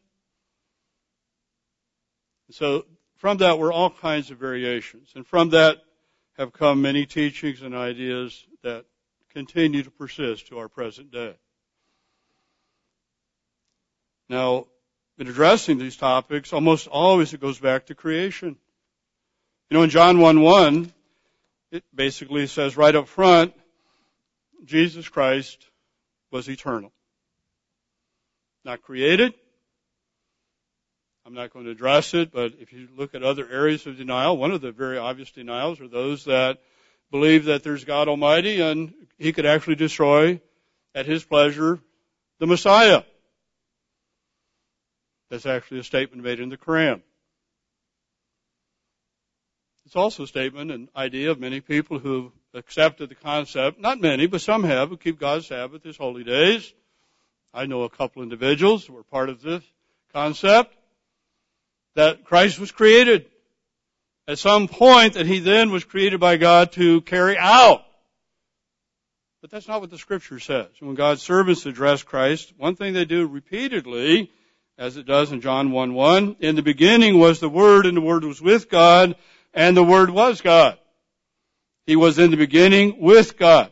so 2.52 2.86
from 3.18 3.38
that 3.38 3.58
were 3.58 3.72
all 3.72 3.89
kinds 3.89 4.32
of 4.32 4.38
variations. 4.38 5.12
And 5.16 5.26
from 5.26 5.50
that 5.52 5.78
have 6.38 6.54
come 6.54 6.82
many 6.82 7.06
teachings 7.06 7.62
and 7.62 7.74
ideas 7.74 8.46
that 8.62 8.86
continue 9.34 9.84
to 9.84 9.91
persist 9.91 10.48
to 10.48 10.60
our 10.60 10.68
present 10.68 11.12
day. 11.12 11.36
Now, 14.30 14.68
in 15.18 15.28
addressing 15.28 15.78
these 15.78 15.96
topics, 15.96 16.52
almost 16.52 16.88
always 16.88 17.34
it 17.34 17.39
goes 17.41 17.60
back 17.60 17.88
to 17.88 17.96
creation. 17.96 18.58
You 19.70 19.78
know, 19.78 19.84
in 19.84 19.89
John 19.89 20.20
1 20.20 20.41
1, 20.41 20.93
it 21.72 21.84
basically 21.93 22.48
says 22.48 22.78
right 22.78 22.96
up 22.96 23.08
front, 23.08 23.54
Jesus 24.64 25.08
Christ 25.08 25.66
was 26.32 26.50
eternal. 26.50 26.91
Not 28.64 28.82
created, 28.82 29.34
I'm 31.26 31.34
not 31.34 31.51
going 31.51 31.65
to 31.65 31.71
address 31.71 32.13
it, 32.13 32.32
but 32.32 32.53
if 32.59 32.71
you 32.71 32.88
look 32.95 33.15
at 33.15 33.23
other 33.23 33.49
areas 33.49 33.88
of 33.88 33.97
denial, 33.97 34.38
one 34.38 34.51
of 34.51 34.61
the 34.61 34.71
very 34.71 34.99
obvious 34.99 35.32
denials 35.32 35.82
are 35.82 35.88
those 35.88 36.26
that 36.26 36.59
believe 37.09 37.45
that 37.45 37.63
there's 37.63 37.84
God 37.84 38.07
Almighty 38.07 38.61
and 38.61 38.93
He 39.17 39.34
could 39.34 39.47
actually 39.47 39.76
destroy 39.76 40.39
at 40.93 41.07
His 41.07 41.23
pleasure 41.23 41.80
the 42.38 42.45
Messiah. 42.45 43.01
That's 45.32 45.47
actually 45.47 45.80
a 45.80 45.84
statement 45.84 46.23
made 46.23 46.39
in 46.39 46.49
the 46.49 46.57
Quran. 46.57 47.01
It's 49.88 49.95
also 49.95 50.23
a 50.23 50.28
statement, 50.28 50.71
and 50.71 50.89
idea 50.95 51.32
of 51.32 51.39
many 51.39 51.59
people 51.59 51.97
who've 51.97 52.32
accepted 52.53 53.09
the 53.09 53.15
concept, 53.15 53.80
not 53.80 53.99
many, 53.99 54.28
but 54.28 54.41
some 54.41 54.63
have, 54.63 54.89
who 54.89 54.97
keep 54.97 55.19
God's 55.19 55.47
Sabbath 55.47 55.86
as 55.88 55.97
holy 55.97 56.23
days. 56.23 56.71
I 57.51 57.65
know 57.65 57.82
a 57.82 57.89
couple 57.89 58.21
individuals 58.21 58.86
who 58.86 58.95
are 58.97 59.03
part 59.03 59.30
of 59.30 59.41
this 59.41 59.63
concept 60.13 60.76
that 61.96 62.26
Christ 62.26 62.60
was 62.60 62.72
created. 62.72 63.26
At 64.28 64.39
some 64.39 64.68
point 64.68 65.14
that 65.14 65.28
he 65.28 65.39
then 65.39 65.72
was 65.72 65.84
created 65.84 66.20
by 66.20 66.38
God 66.38 66.72
to 66.74 67.02
carry 67.02 67.38
out. 67.38 67.84
But 69.41 69.52
that's 69.52 69.68
not 69.68 69.82
what 69.82 69.91
the 69.91 70.00
scripture 70.00 70.39
says. 70.39 70.70
When 70.80 70.96
God's 70.96 71.22
servants 71.22 71.68
address 71.68 72.02
Christ, 72.02 72.54
one 72.58 72.76
thing 72.76 72.93
they 72.93 73.06
do 73.06 73.28
repeatedly, 73.28 74.32
as 74.78 74.98
it 74.98 75.06
does 75.06 75.32
in 75.32 75.41
John 75.41 75.72
1 75.72 75.93
1, 75.93 76.38
in 76.39 76.56
the 76.56 76.64
beginning 76.64 77.20
was 77.20 77.39
the 77.39 77.50
Word, 77.50 77.86
and 77.86 77.96
the 77.96 78.02
Word 78.02 78.24
was 78.24 78.41
with 78.41 78.70
God, 78.70 79.16
and 79.54 79.78
the 79.78 79.84
Word 79.84 80.10
was 80.10 80.41
God. 80.41 80.80
He 81.86 81.96
was 81.96 82.18
in 82.18 82.32
the 82.32 82.38
beginning 82.38 83.00
with 83.00 83.38
God. 83.38 83.72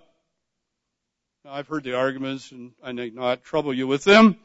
Now, 1.44 1.54
I've 1.54 1.68
heard 1.68 1.84
the 1.84 1.98
arguments, 1.98 2.52
and 2.52 2.74
I 2.84 2.92
need 2.92 3.16
not 3.16 3.44
trouble 3.44 3.74
you 3.74 3.88
with 3.88 4.04
them, 4.04 4.38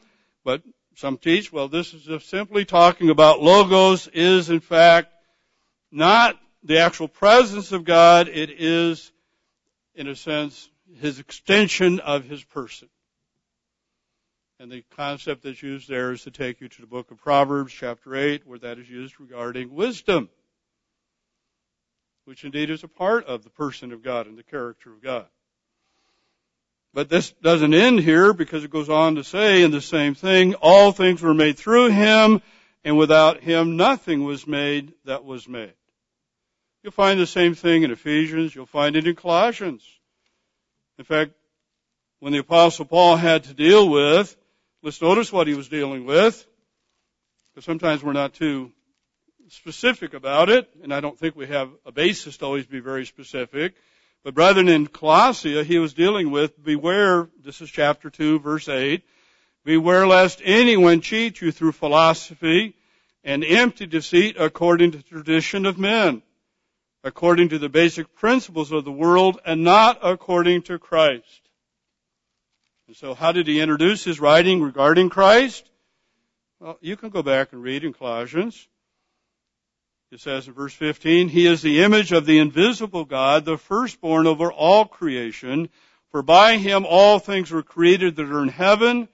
but 0.43 0.63
some 0.99 1.17
teach, 1.17 1.51
well, 1.53 1.69
this 1.69 1.93
is 1.93 2.25
simply 2.25 2.65
talking 2.65 3.09
about 3.09 3.41
logos 3.41 4.09
is 4.09 4.49
in 4.49 4.59
fact 4.59 5.13
not 5.91 6.37
the 6.61 6.79
actual 6.79 7.07
presence 7.07 7.71
of 7.71 7.85
God. 7.85 8.27
It 8.27 8.49
is, 8.49 9.09
in 9.95 10.09
a 10.09 10.15
sense, 10.15 10.69
his 10.99 11.19
extension 11.19 12.01
of 12.01 12.25
his 12.25 12.43
person. 12.43 12.89
And 14.59 14.69
the 14.69 14.83
concept 14.97 15.43
that's 15.43 15.63
used 15.63 15.87
there 15.87 16.11
is 16.11 16.23
to 16.23 16.31
take 16.31 16.59
you 16.59 16.67
to 16.67 16.81
the 16.81 16.87
book 16.87 17.11
of 17.11 17.17
Proverbs, 17.17 17.71
chapter 17.71 18.13
8, 18.13 18.45
where 18.45 18.59
that 18.59 18.77
is 18.77 18.89
used 18.89 19.21
regarding 19.21 19.73
wisdom, 19.73 20.27
which 22.25 22.43
indeed 22.43 22.69
is 22.69 22.83
a 22.83 22.89
part 22.89 23.25
of 23.25 23.45
the 23.45 23.49
person 23.49 23.93
of 23.93 24.03
God 24.03 24.27
and 24.27 24.37
the 24.37 24.43
character 24.43 24.91
of 24.91 25.01
God. 25.01 25.27
But 26.93 27.09
this 27.09 27.31
doesn't 27.31 27.73
end 27.73 27.99
here 27.99 28.33
because 28.33 28.63
it 28.63 28.71
goes 28.71 28.89
on 28.89 29.15
to 29.15 29.23
say 29.23 29.61
in 29.61 29.71
the 29.71 29.81
same 29.81 30.15
thing, 30.15 30.55
all 30.55 30.91
things 30.91 31.21
were 31.21 31.33
made 31.33 31.57
through 31.57 31.89
him, 31.89 32.41
and 32.83 32.97
without 32.97 33.41
him 33.41 33.77
nothing 33.77 34.23
was 34.23 34.47
made 34.47 34.93
that 35.05 35.23
was 35.23 35.47
made. 35.47 35.73
You'll 36.81 36.91
find 36.91 37.19
the 37.19 37.27
same 37.27 37.55
thing 37.55 37.83
in 37.83 37.91
Ephesians, 37.91 38.55
you'll 38.55 38.65
find 38.65 38.95
it 38.95 39.05
in 39.05 39.15
Colossians. 39.15 39.83
In 40.97 41.05
fact, 41.05 41.31
when 42.19 42.33
the 42.33 42.39
apostle 42.39 42.85
Paul 42.85 43.17
had 43.17 43.43
to 43.45 43.53
deal 43.53 43.87
with, 43.87 44.35
let's 44.81 45.01
notice 45.01 45.31
what 45.31 45.47
he 45.47 45.53
was 45.53 45.67
dealing 45.67 46.05
with, 46.05 46.45
because 47.53 47.65
sometimes 47.65 48.03
we're 48.03 48.13
not 48.13 48.33
too 48.33 48.71
specific 49.49 50.13
about 50.13 50.49
it, 50.49 50.69
and 50.81 50.93
I 50.93 51.01
don't 51.01 51.17
think 51.17 51.35
we 51.35 51.47
have 51.47 51.69
a 51.85 51.91
basis 51.91 52.37
to 52.37 52.45
always 52.45 52.65
be 52.65 52.79
very 52.79 53.05
specific. 53.05 53.75
But 54.23 54.35
brethren, 54.35 54.67
in 54.67 54.87
Colossia, 54.87 55.63
he 55.63 55.79
was 55.79 55.93
dealing 55.93 56.29
with, 56.29 56.61
beware, 56.61 57.29
this 57.41 57.61
is 57.61 57.69
chapter 57.69 58.09
2, 58.09 58.39
verse 58.39 58.67
8, 58.67 59.01
beware 59.63 60.05
lest 60.05 60.41
anyone 60.43 61.01
cheat 61.01 61.41
you 61.41 61.51
through 61.51 61.71
philosophy 61.71 62.75
and 63.23 63.45
empty 63.45 63.85
deceit 63.85 64.35
according 64.37 64.91
to 64.91 64.97
the 64.97 65.03
tradition 65.03 65.65
of 65.65 65.77
men, 65.77 66.21
according 67.03 67.49
to 67.49 67.59
the 67.59 67.69
basic 67.69 68.13
principles 68.15 68.71
of 68.71 68.83
the 68.83 68.91
world 68.91 69.39
and 69.45 69.63
not 69.63 69.99
according 70.01 70.63
to 70.63 70.79
Christ. 70.79 71.49
And 72.87 72.97
so 72.97 73.13
how 73.13 73.31
did 73.31 73.47
he 73.47 73.61
introduce 73.61 74.03
his 74.03 74.19
writing 74.19 74.61
regarding 74.61 75.09
Christ? 75.09 75.69
Well, 76.59 76.77
you 76.81 76.97
can 76.97 77.09
go 77.09 77.23
back 77.23 77.53
and 77.53 77.63
read 77.63 77.85
in 77.85 77.93
Colossians. 77.93 78.67
It 80.11 80.21
says 80.21 80.47
in 80.47 80.53
verse 80.53 80.73
15, 80.73 81.29
He 81.29 81.45
is 81.45 81.61
the 81.61 81.83
image 81.83 82.11
of 82.11 82.25
the 82.25 82.39
invisible 82.39 83.05
God, 83.05 83.45
the 83.45 83.59
firstborn 83.59 84.25
over 84.25 84.51
all 84.51 84.85
creation. 84.85 85.69
For 86.09 86.23
by 86.23 86.57
Him 86.57 86.85
all 86.87 87.19
things 87.19 87.51
were 87.51 87.61
created 87.61 88.15
that 88.15 88.31
are 88.31 88.41
in 88.41 88.49
heaven 88.49 89.07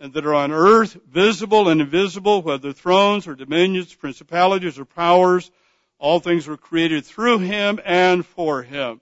and 0.00 0.12
that 0.14 0.26
are 0.26 0.34
on 0.34 0.50
earth, 0.50 0.94
visible 1.08 1.68
and 1.68 1.80
invisible, 1.80 2.42
whether 2.42 2.72
thrones 2.72 3.28
or 3.28 3.36
dominions, 3.36 3.94
principalities 3.94 4.76
or 4.76 4.84
powers. 4.84 5.52
All 6.00 6.18
things 6.18 6.48
were 6.48 6.56
created 6.56 7.04
through 7.04 7.38
Him 7.38 7.78
and 7.84 8.26
for 8.26 8.62
Him. 8.62 9.00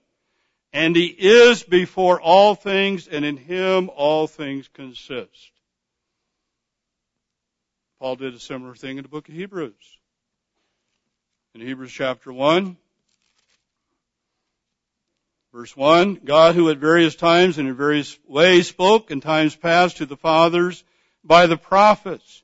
And 0.71 0.95
He 0.95 1.07
is 1.07 1.63
before 1.63 2.21
all 2.21 2.53
things, 2.53 3.07
and 3.07 3.25
in 3.25 3.37
Him 3.37 3.89
all 3.95 4.27
things 4.27 4.67
consist. 4.67 5.51
Paul 7.99 8.17
did 8.17 8.35
a 8.35 8.39
similar 8.39 8.75
thing 8.75 8.97
in 8.97 9.03
the 9.03 9.09
book 9.09 9.27
of 9.27 9.33
Hebrews 9.33 9.98
in 11.55 11.61
Hebrews 11.61 11.91
chapter 11.91 12.31
1. 12.31 12.77
Verse 15.51 15.75
1, 15.75 16.21
God 16.23 16.53
who 16.53 16.69
at 16.69 16.77
various 16.77 17.15
times 17.15 17.57
and 17.57 17.67
in 17.67 17.73
various 17.73 18.17
ways 18.27 18.67
spoke 18.67 19.09
in 19.09 19.19
times 19.19 19.55
past 19.55 19.97
to 19.97 20.05
the 20.05 20.15
fathers 20.15 20.83
by 21.23 21.47
the 21.47 21.57
prophets 21.57 22.43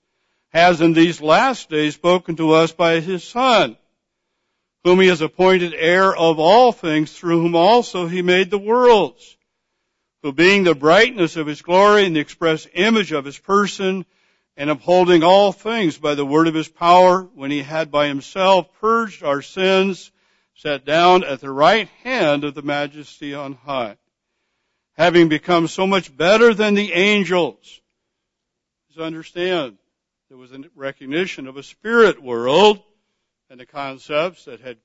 has 0.49 0.81
in 0.81 0.93
these 0.93 1.21
last 1.21 1.69
days 1.69 1.93
spoken 1.93 2.35
to 2.37 2.53
us 2.53 2.71
by 2.71 2.99
his 2.99 3.23
Son, 3.23 3.77
whom 4.83 4.99
he 4.99 5.07
has 5.07 5.21
appointed 5.21 5.75
heir 5.75 6.15
of 6.15 6.39
all 6.39 6.71
things, 6.71 7.11
through 7.11 7.41
whom 7.41 7.55
also 7.55 8.07
he 8.07 8.23
made 8.23 8.49
the 8.49 8.57
worlds, 8.57 9.37
who 10.23 10.33
being 10.33 10.63
the 10.63 10.73
brightness 10.73 11.35
of 11.35 11.45
his 11.45 11.61
glory 11.61 12.05
and 12.05 12.15
the 12.15 12.21
express 12.21 12.67
image 12.73 13.11
of 13.11 13.25
his 13.25 13.37
person, 13.37 14.03
and 14.57 14.69
upholding 14.69 15.23
all 15.23 15.51
things 15.51 15.97
by 15.97 16.15
the 16.15 16.25
word 16.25 16.47
of 16.47 16.53
his 16.53 16.69
power, 16.69 17.23
when 17.33 17.51
he 17.51 17.61
had 17.61 17.91
by 17.91 18.07
himself 18.07 18.67
purged 18.79 19.23
our 19.23 19.41
sins, 19.41 20.11
sat 20.55 20.85
down 20.85 21.23
at 21.23 21.41
the 21.41 21.51
right 21.51 21.89
hand 22.03 22.43
of 22.43 22.53
the 22.53 22.61
majesty 22.61 23.33
on 23.33 23.53
high, 23.53 23.97
having 24.93 25.27
become 25.27 25.67
so 25.67 25.85
much 25.85 26.15
better 26.15 26.53
than 26.53 26.73
the 26.73 26.93
angels. 26.93 27.81
Just 28.87 28.99
understand, 28.99 29.77
there 30.29 30.37
was 30.37 30.53
a 30.53 30.63
recognition 30.75 31.47
of 31.47 31.57
a 31.57 31.63
spirit 31.63 32.23
world 32.23 32.81
and 33.49 33.59
the 33.59 33.65
concepts 33.65 34.45
that 34.45 34.61
had 34.61 34.77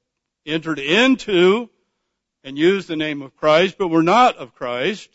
entered 0.45 0.81
into 0.81 1.71
and 2.43 2.59
used 2.59 2.89
the 2.89 2.97
name 2.97 3.23
of 3.23 3.37
Christ, 3.37 3.77
but 3.79 3.89
were 3.89 4.03
not 4.03 4.37
of 4.37 4.55
Christ. 4.55 5.09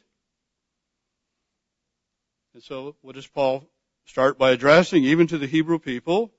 And 2.53 2.63
so 2.63 2.95
what 3.01 3.15
does 3.15 3.27
Paul 3.27 3.67
start 4.05 4.37
by 4.37 4.51
addressing 4.51 5.03
even 5.03 5.27
to 5.27 5.37
the 5.37 5.47
Hebrew 5.47 5.79
people, 5.79 6.31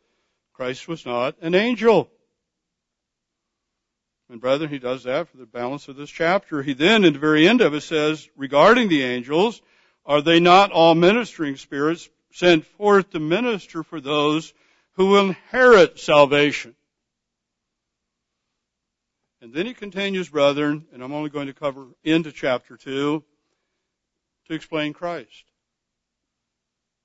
Christ 0.53 0.89
was 0.89 1.05
not 1.05 1.37
an 1.41 1.55
angel. 1.55 2.09
And 4.29 4.41
brethren, 4.41 4.71
he 4.71 4.79
does 4.79 5.05
that 5.05 5.29
for 5.29 5.37
the 5.37 5.47
balance 5.47 5.87
of 5.89 5.97
this 5.97 6.11
chapter. 6.11 6.63
He 6.63 6.73
then, 6.73 7.05
in 7.05 7.13
the 7.13 7.19
very 7.19 7.47
end 7.47 7.61
of 7.61 7.75
it, 7.75 7.83
says, 7.83 8.29
regarding 8.37 8.89
the 8.89 9.03
angels, 9.03 9.61
are 10.05 10.23
they 10.23 10.41
not 10.41 10.73
all 10.73 10.95
ministering 10.95 11.57
spirits 11.57 12.09
sent 12.33 12.65
forth 12.65 13.11
to 13.11 13.21
minister 13.21 13.83
for 13.83 14.01
those 14.01 14.53
who 14.93 15.07
will 15.07 15.29
inherit 15.29 16.01
salvation? 16.01 16.75
And 19.41 19.53
then 19.53 19.67
he 19.67 19.75
continues, 19.75 20.29
brethren, 20.29 20.87
and 20.93 21.03
I'm 21.03 21.13
only 21.13 21.31
going 21.31 21.47
to 21.47 21.53
cover 21.53 21.87
into 22.03 22.33
chapter 22.33 22.77
2, 22.77 23.23
to 24.49 24.55
explain 24.55 24.93
Christ 24.93 25.45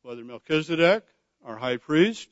whether 0.04 0.24
Melchizedek, 0.24 1.04
our 1.45 1.58
high 1.58 1.78
priest, 1.78 2.30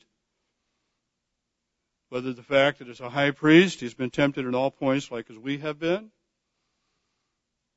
whether 2.08 2.32
the 2.32 2.42
fact 2.42 2.80
that 2.80 2.88
as 2.88 3.00
a 3.00 3.08
high 3.08 3.30
priest 3.30 3.80
he's 3.80 3.94
been 3.94 4.10
tempted 4.10 4.44
in 4.44 4.54
all 4.54 4.70
points 4.70 5.10
like 5.10 5.30
as 5.30 5.38
we 5.38 5.58
have 5.58 5.78
been, 5.78 6.10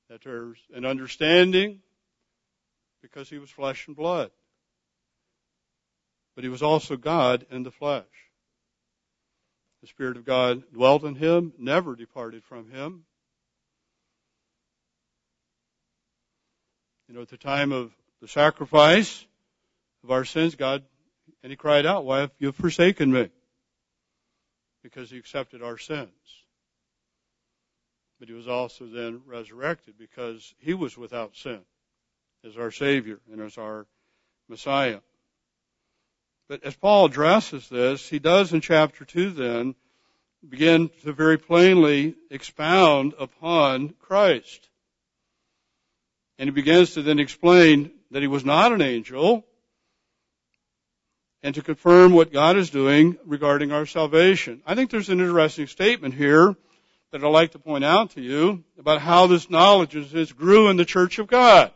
that 0.09 0.23
there's 0.23 0.57
an 0.73 0.85
understanding 0.85 1.79
because 3.01 3.29
he 3.29 3.37
was 3.37 3.49
flesh 3.49 3.87
and 3.87 3.95
blood. 3.95 4.31
But 6.35 6.43
he 6.43 6.49
was 6.49 6.63
also 6.63 6.97
God 6.97 7.45
in 7.51 7.63
the 7.63 7.71
flesh. 7.71 8.05
The 9.81 9.87
Spirit 9.87 10.17
of 10.17 10.25
God 10.25 10.63
dwelt 10.73 11.03
in 11.03 11.15
him, 11.15 11.53
never 11.59 11.95
departed 11.95 12.43
from 12.43 12.71
him. 12.71 13.03
You 17.07 17.15
know, 17.15 17.21
at 17.21 17.29
the 17.29 17.37
time 17.37 17.71
of 17.71 17.91
the 18.21 18.27
sacrifice, 18.27 19.25
of 20.03 20.11
our 20.11 20.25
sins, 20.25 20.55
God, 20.55 20.83
and 21.41 21.51
he 21.51 21.55
cried 21.55 21.85
out, 21.85 22.05
why 22.05 22.19
have 22.21 22.31
you 22.39 22.51
forsaken 22.51 23.11
me? 23.11 23.29
Because 24.83 25.09
he 25.09 25.17
accepted 25.17 25.63
our 25.63 25.77
sins. 25.77 26.09
But 28.19 28.27
he 28.27 28.33
was 28.33 28.47
also 28.47 28.85
then 28.85 29.21
resurrected 29.25 29.95
because 29.97 30.53
he 30.59 30.73
was 30.73 30.97
without 30.97 31.35
sin 31.35 31.61
as 32.45 32.57
our 32.57 32.71
Savior 32.71 33.19
and 33.31 33.41
as 33.41 33.57
our 33.57 33.85
Messiah. 34.49 34.99
But 36.49 36.63
as 36.63 36.75
Paul 36.75 37.05
addresses 37.05 37.69
this, 37.69 38.07
he 38.07 38.19
does 38.19 38.53
in 38.53 38.61
chapter 38.61 39.05
2 39.05 39.31
then 39.31 39.75
begin 40.47 40.89
to 41.03 41.13
very 41.13 41.37
plainly 41.37 42.15
expound 42.29 43.13
upon 43.17 43.89
Christ. 44.01 44.69
And 46.37 46.47
he 46.47 46.51
begins 46.51 46.95
to 46.95 47.01
then 47.01 47.19
explain 47.19 47.91
that 48.11 48.21
he 48.21 48.27
was 48.27 48.43
not 48.43 48.73
an 48.73 48.81
angel, 48.81 49.45
and 51.43 51.53
to 51.55 51.61
confirm 51.61 52.13
what 52.13 52.31
God 52.31 52.55
is 52.55 52.69
doing 52.69 53.17
regarding 53.25 53.73
our 53.73 53.85
salvation. 53.85 54.63
I 54.65 54.75
think 54.75 54.89
there's 54.89 55.09
an 55.09 55.19
interesting 55.19 55.67
statement 55.67 56.13
here 56.13 56.55
that 57.11 57.23
I'd 57.23 57.27
like 57.27 57.51
to 57.51 57.59
point 57.59 57.83
out 57.83 58.11
to 58.11 58.21
you 58.21 58.63
about 58.79 59.01
how 59.01 59.27
this 59.27 59.49
knowledge 59.49 59.95
is, 59.95 60.31
grew 60.31 60.69
in 60.69 60.77
the 60.77 60.85
church 60.85 61.19
of 61.19 61.27
God. 61.27 61.71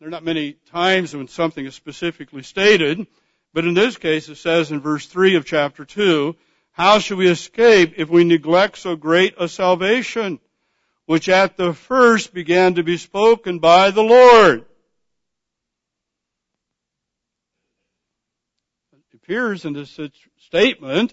There 0.00 0.08
are 0.08 0.10
not 0.10 0.24
many 0.24 0.54
times 0.70 1.14
when 1.14 1.28
something 1.28 1.64
is 1.64 1.74
specifically 1.74 2.42
stated, 2.42 3.06
but 3.54 3.64
in 3.64 3.74
this 3.74 3.96
case 3.96 4.28
it 4.28 4.36
says 4.36 4.70
in 4.70 4.80
verse 4.80 5.06
3 5.06 5.36
of 5.36 5.46
chapter 5.46 5.84
2, 5.84 6.36
how 6.72 6.98
shall 6.98 7.16
we 7.16 7.28
escape 7.28 7.94
if 7.96 8.08
we 8.08 8.24
neglect 8.24 8.78
so 8.78 8.96
great 8.96 9.34
a 9.38 9.48
salvation, 9.48 10.40
which 11.06 11.28
at 11.28 11.56
the 11.56 11.72
first 11.72 12.34
began 12.34 12.74
to 12.74 12.82
be 12.82 12.96
spoken 12.96 13.60
by 13.60 13.90
the 13.92 14.02
Lord? 14.02 14.67
Appears 19.28 19.66
in 19.66 19.74
this 19.74 20.00
statement 20.46 21.12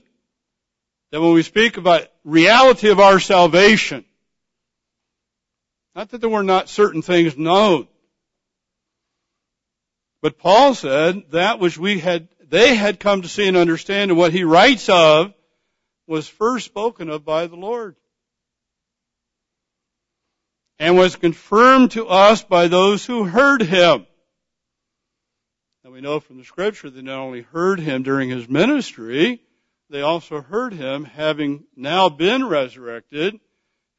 that 1.11 1.19
when 1.19 1.33
we 1.33 1.43
speak 1.43 1.75
about 1.75 2.07
reality 2.23 2.89
of 2.89 3.01
our 3.01 3.19
salvation, 3.19 4.05
not 5.93 6.07
that 6.11 6.21
there 6.21 6.29
were 6.29 6.41
not 6.41 6.69
certain 6.69 7.01
things 7.01 7.37
known, 7.37 7.89
but 10.21 10.39
Paul 10.39 10.75
said 10.75 11.23
that 11.31 11.59
which 11.59 11.77
we 11.77 11.99
had, 11.99 12.29
they 12.47 12.75
had 12.75 13.01
come 13.01 13.23
to 13.23 13.27
see 13.27 13.49
and 13.49 13.57
understand 13.57 14.11
and 14.11 14.17
what 14.17 14.31
he 14.31 14.45
writes 14.45 14.87
of 14.87 15.33
was 16.07 16.25
first 16.25 16.65
spoken 16.65 17.09
of 17.09 17.25
by 17.25 17.47
the 17.47 17.57
Lord. 17.57 17.97
And 20.79 20.95
was 20.95 21.17
confirmed 21.17 21.91
to 21.91 22.07
us 22.07 22.45
by 22.45 22.69
those 22.69 23.05
who 23.05 23.25
heard 23.25 23.61
him. 23.61 24.07
We 25.95 26.01
know 26.01 26.19
from 26.19 26.37
the 26.37 26.43
scripture 26.43 26.89
they 26.89 27.01
not 27.01 27.19
only 27.19 27.43
heard 27.43 27.79
him 27.79 28.03
during 28.03 28.29
his 28.29 28.49
ministry, 28.49 29.41
they 29.89 30.01
also 30.01 30.41
heard 30.41 30.73
him 30.73 31.05
having 31.05 31.63
now 31.73 32.09
been 32.09 32.45
resurrected 32.45 33.39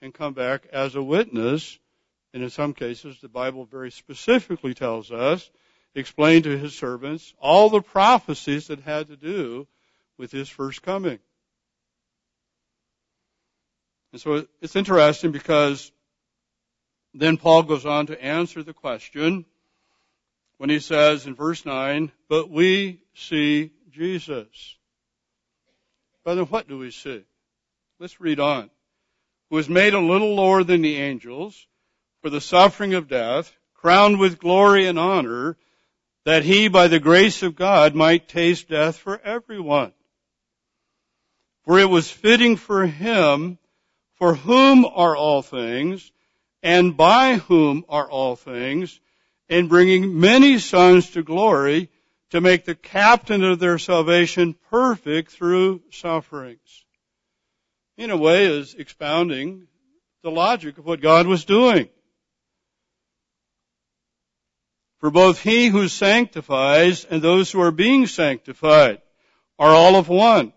and 0.03 0.13
come 0.13 0.35
back 0.35 0.67
as 0.71 0.95
a 0.95 1.03
witness. 1.03 1.79
And 2.35 2.43
in 2.43 2.51
some 2.51 2.75
cases, 2.75 3.19
the 3.23 3.31
Bible 3.31 3.65
very 3.65 3.91
specifically 3.91 4.75
tells 4.75 5.11
us, 5.11 5.51
explain 5.95 6.43
to 6.43 6.59
his 6.59 6.77
servants 6.77 7.33
all 7.39 7.71
the 7.71 7.81
prophecies 7.81 8.67
that 8.67 8.81
had 8.81 9.09
to 9.09 9.17
do 9.17 9.67
with 10.19 10.31
his 10.31 10.51
first 10.51 10.83
coming. 10.83 11.19
And 14.13 14.21
so 14.21 14.47
it's 14.61 14.77
interesting 14.77 15.33
because 15.33 15.91
then 17.15 17.39
Paul 17.39 17.63
goes 17.63 17.87
on 17.87 18.09
to 18.09 18.23
answer 18.23 18.63
the 18.63 18.75
question, 18.75 19.47
when 20.59 20.71
he 20.71 20.81
says 20.81 21.27
in 21.27 21.35
verse 21.35 21.65
9, 21.65 22.11
but 22.29 22.51
we 22.51 23.01
see 23.15 23.73
Jesus. 23.91 24.77
Brother, 26.25 26.45
what 26.45 26.69
do 26.69 26.79
we 26.79 26.91
see? 26.91 27.25
Let's 27.99 28.21
read 28.21 28.41
on. 28.41 28.71
Who 29.51 29.57
was 29.57 29.69
made 29.69 29.95
a 29.95 30.01
little 30.01 30.35
lower 30.35 30.65
than 30.65 30.83
the 30.83 30.97
angels 30.97 31.67
for 32.23 32.31
the 32.31 32.41
suffering 32.41 32.95
of 32.95 33.09
death, 33.09 33.55
crowned 33.75 34.19
with 34.19 34.39
glory 34.39 34.87
and 34.87 34.99
honor, 34.99 35.57
that 36.25 36.43
he 36.43 36.69
by 36.69 36.89
the 36.89 36.99
grace 36.99 37.43
of 37.43 37.55
God 37.55 37.95
might 37.95 38.29
taste 38.29 38.69
death 38.69 38.97
for 38.97 39.21
everyone. 39.21 39.93
For 41.65 41.79
it 41.79 41.89
was 41.89 42.11
fitting 42.11 42.57
for 42.57 42.87
him, 42.87 43.59
for 44.17 44.35
whom 44.35 44.85
are 44.85 45.17
all 45.17 45.43
things, 45.43 46.11
and 46.63 46.97
by 46.97 47.37
whom 47.37 47.85
are 47.89 48.11
all 48.11 48.35
things, 48.35 48.99
in 49.49 49.69
bringing 49.69 50.19
many 50.19 50.59
sons 50.59 51.11
to 51.11 51.23
glory 51.23 51.91
to 52.31 52.41
make 52.41 52.65
the 52.65 52.75
captain 52.75 53.45
of 53.45 53.59
their 53.59 53.79
salvation 53.79 54.55
perfect 54.71 55.33
through 55.33 55.83
sufferings. 55.91 56.85
In 57.97 58.11
a 58.11 58.17
way 58.17 58.47
is 58.47 58.75
expounding 58.75 59.69
the 60.23 60.31
logic 60.31 60.79
of 60.79 60.85
what 60.85 61.01
God 61.01 61.27
was 61.27 61.45
doing. 61.45 61.89
For 64.99 65.11
both 65.11 65.41
he 65.41 65.69
who 65.69 65.89
sanctifies 65.89 67.05
and 67.05 67.23
those 67.23 67.51
who 67.51 67.61
are 67.61 67.71
being 67.71 68.07
sanctified 68.07 69.01
are 69.59 69.71
all 69.71 69.97
of 69.97 70.09
one, 70.09 70.53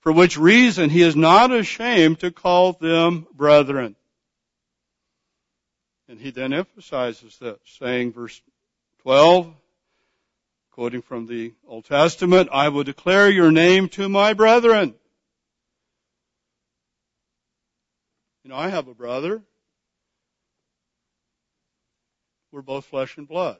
for 0.00 0.12
which 0.12 0.38
reason 0.38 0.88
he 0.88 1.02
is 1.02 1.16
not 1.16 1.50
ashamed 1.50 2.20
to 2.20 2.30
call 2.30 2.74
them 2.74 3.26
brethren. 3.34 3.96
And 6.08 6.20
he 6.20 6.30
then 6.30 6.52
emphasizes 6.52 7.36
this, 7.38 7.58
saying 7.78 8.12
verse 8.12 8.40
12, 9.02 9.52
quoting 10.70 11.02
from 11.02 11.26
the 11.26 11.52
Old 11.66 11.84
Testament, 11.84 12.48
I 12.52 12.68
will 12.68 12.84
declare 12.84 13.28
your 13.28 13.50
name 13.50 13.88
to 13.90 14.08
my 14.08 14.34
brethren. 14.34 14.94
You 18.44 18.50
know, 18.50 18.56
I 18.56 18.68
have 18.68 18.86
a 18.86 18.94
brother. 18.94 19.42
We're 22.52 22.62
both 22.62 22.84
flesh 22.84 23.16
and 23.16 23.26
blood. 23.26 23.58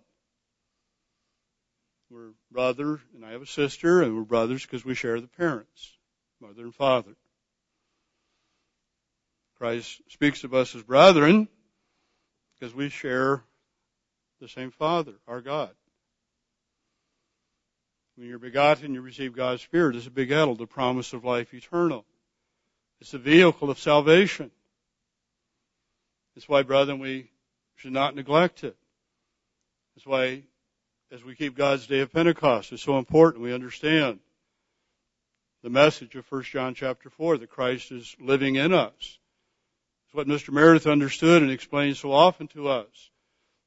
We're 2.08 2.30
brother, 2.52 3.00
and 3.14 3.24
I 3.24 3.32
have 3.32 3.42
a 3.42 3.46
sister, 3.46 4.02
and 4.02 4.14
we're 4.14 4.22
brothers 4.22 4.62
because 4.62 4.84
we 4.84 4.94
share 4.94 5.20
the 5.20 5.26
parents, 5.26 5.92
mother 6.40 6.62
and 6.62 6.74
father. 6.74 7.16
Christ 9.58 10.00
speaks 10.10 10.44
of 10.44 10.54
us 10.54 10.76
as 10.76 10.84
brethren 10.84 11.48
because 12.58 12.74
we 12.74 12.88
share 12.88 13.42
the 14.40 14.48
same 14.48 14.70
Father, 14.70 15.12
our 15.26 15.40
God. 15.40 15.70
When 18.16 18.28
you're 18.28 18.38
begotten, 18.38 18.94
you 18.94 19.02
receive 19.02 19.34
God's 19.34 19.62
Spirit 19.62 19.96
as 19.96 20.06
a 20.06 20.10
begettal, 20.10 20.56
the 20.56 20.66
promise 20.66 21.12
of 21.12 21.24
life 21.24 21.52
eternal. 21.52 22.04
It's 23.00 23.10
the 23.10 23.18
vehicle 23.18 23.70
of 23.70 23.78
salvation. 23.78 24.50
That's 26.34 26.48
why, 26.48 26.62
brethren, 26.62 26.98
we 26.98 27.30
should 27.76 27.92
not 27.92 28.14
neglect 28.14 28.64
it. 28.64 28.76
That's 29.94 30.06
why, 30.06 30.42
as 31.12 31.22
we 31.22 31.34
keep 31.34 31.56
God's 31.56 31.86
Day 31.86 32.00
of 32.00 32.12
Pentecost, 32.12 32.72
it's 32.72 32.82
so 32.82 32.98
important 32.98 33.42
we 33.42 33.52
understand 33.52 34.18
the 35.62 35.70
message 35.70 36.14
of 36.14 36.30
1 36.30 36.42
John 36.44 36.74
chapter 36.74 37.10
4 37.10 37.38
that 37.38 37.50
Christ 37.50 37.92
is 37.92 38.16
living 38.18 38.56
in 38.56 38.72
us. 38.72 39.18
What 40.16 40.26
Mr. 40.26 40.50
Meredith 40.50 40.86
understood 40.86 41.42
and 41.42 41.50
explained 41.50 41.98
so 41.98 42.10
often 42.10 42.48
to 42.48 42.68
us 42.68 43.10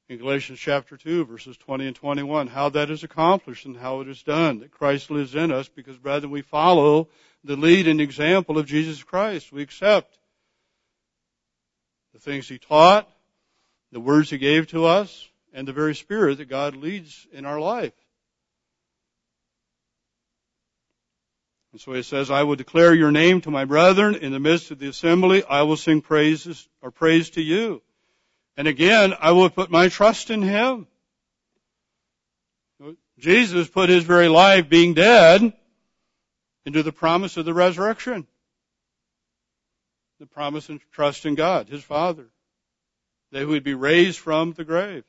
in 0.08 0.18
Galatians 0.18 0.58
chapter 0.58 0.98
2 0.98 1.26
verses 1.26 1.56
20 1.58 1.86
and 1.86 1.96
21, 1.96 2.48
how 2.48 2.70
that 2.70 2.90
is 2.90 3.04
accomplished 3.04 3.68
and 3.68 3.78
how 3.78 4.02
it 4.02 4.08
is 4.08 4.24
done, 4.24 4.62
that 4.62 4.72
Christ 4.72 5.12
lives 5.12 5.36
in 5.36 5.52
us 5.52 5.70
because 5.70 5.96
brethren 5.98 6.32
we 6.32 6.42
follow 6.42 7.08
the 7.44 7.56
lead 7.56 7.88
and 7.88 8.02
example 8.02 8.58
of 8.58 8.66
Jesus 8.66 9.04
Christ. 9.04 9.52
We 9.52 9.62
accept 9.62 10.18
the 12.16 12.20
things 12.20 12.50
He 12.50 12.58
taught, 12.58 13.08
the 13.92 14.00
words 14.00 14.32
He 14.32 14.40
gave 14.40 14.66
to 14.70 14.86
us, 14.86 15.30
and 15.54 15.68
the 15.68 15.74
very 15.74 15.94
Spirit 15.94 16.40
that 16.40 16.50
God 16.50 16.76
leads 16.76 17.28
in 17.32 17.46
our 17.46 17.60
life. 17.60 17.94
And 21.72 21.80
so 21.80 21.94
he 21.94 22.02
says, 22.02 22.32
I 22.32 22.44
will 22.44 22.56
declare 22.56 22.94
your 22.94 23.12
name 23.12 23.42
to 23.42 23.52
my 23.52 23.66
brethren 23.66 24.16
in 24.16 24.32
the 24.32 24.40
midst 24.40 24.72
of 24.72 24.80
the 24.80 24.88
assembly. 24.88 25.44
I 25.44 25.62
will 25.64 25.78
sing 25.78 26.02
praises 26.02 26.68
or 26.82 26.90
praise 26.90 27.32
to 27.32 27.42
you. 27.42 27.82
And 28.58 28.68
again, 28.68 29.14
I 29.20 29.32
will 29.32 29.50
put 29.50 29.70
my 29.70 29.88
trust 29.88 30.30
in 30.32 30.42
Him. 30.42 30.88
Jesus 33.20 33.68
put 33.68 33.90
His 33.90 34.04
very 34.04 34.30
life 34.30 34.68
being 34.68 34.94
dead 34.94 35.54
into 36.66 36.84
the 36.84 36.92
promise 36.92 37.38
of 37.38 37.46
the 37.46 37.54
resurrection. 37.54 38.28
The 40.20 40.26
promise 40.26 40.70
and 40.70 40.82
trust 40.92 41.26
in 41.26 41.36
God, 41.36 41.70
His 41.70 41.84
Father. 41.84 42.26
That 43.32 43.40
He 43.40 43.46
would 43.46 43.64
be 43.64 43.76
raised 43.76 44.20
from 44.20 44.54
the 44.54 44.66
grave. 44.66 45.04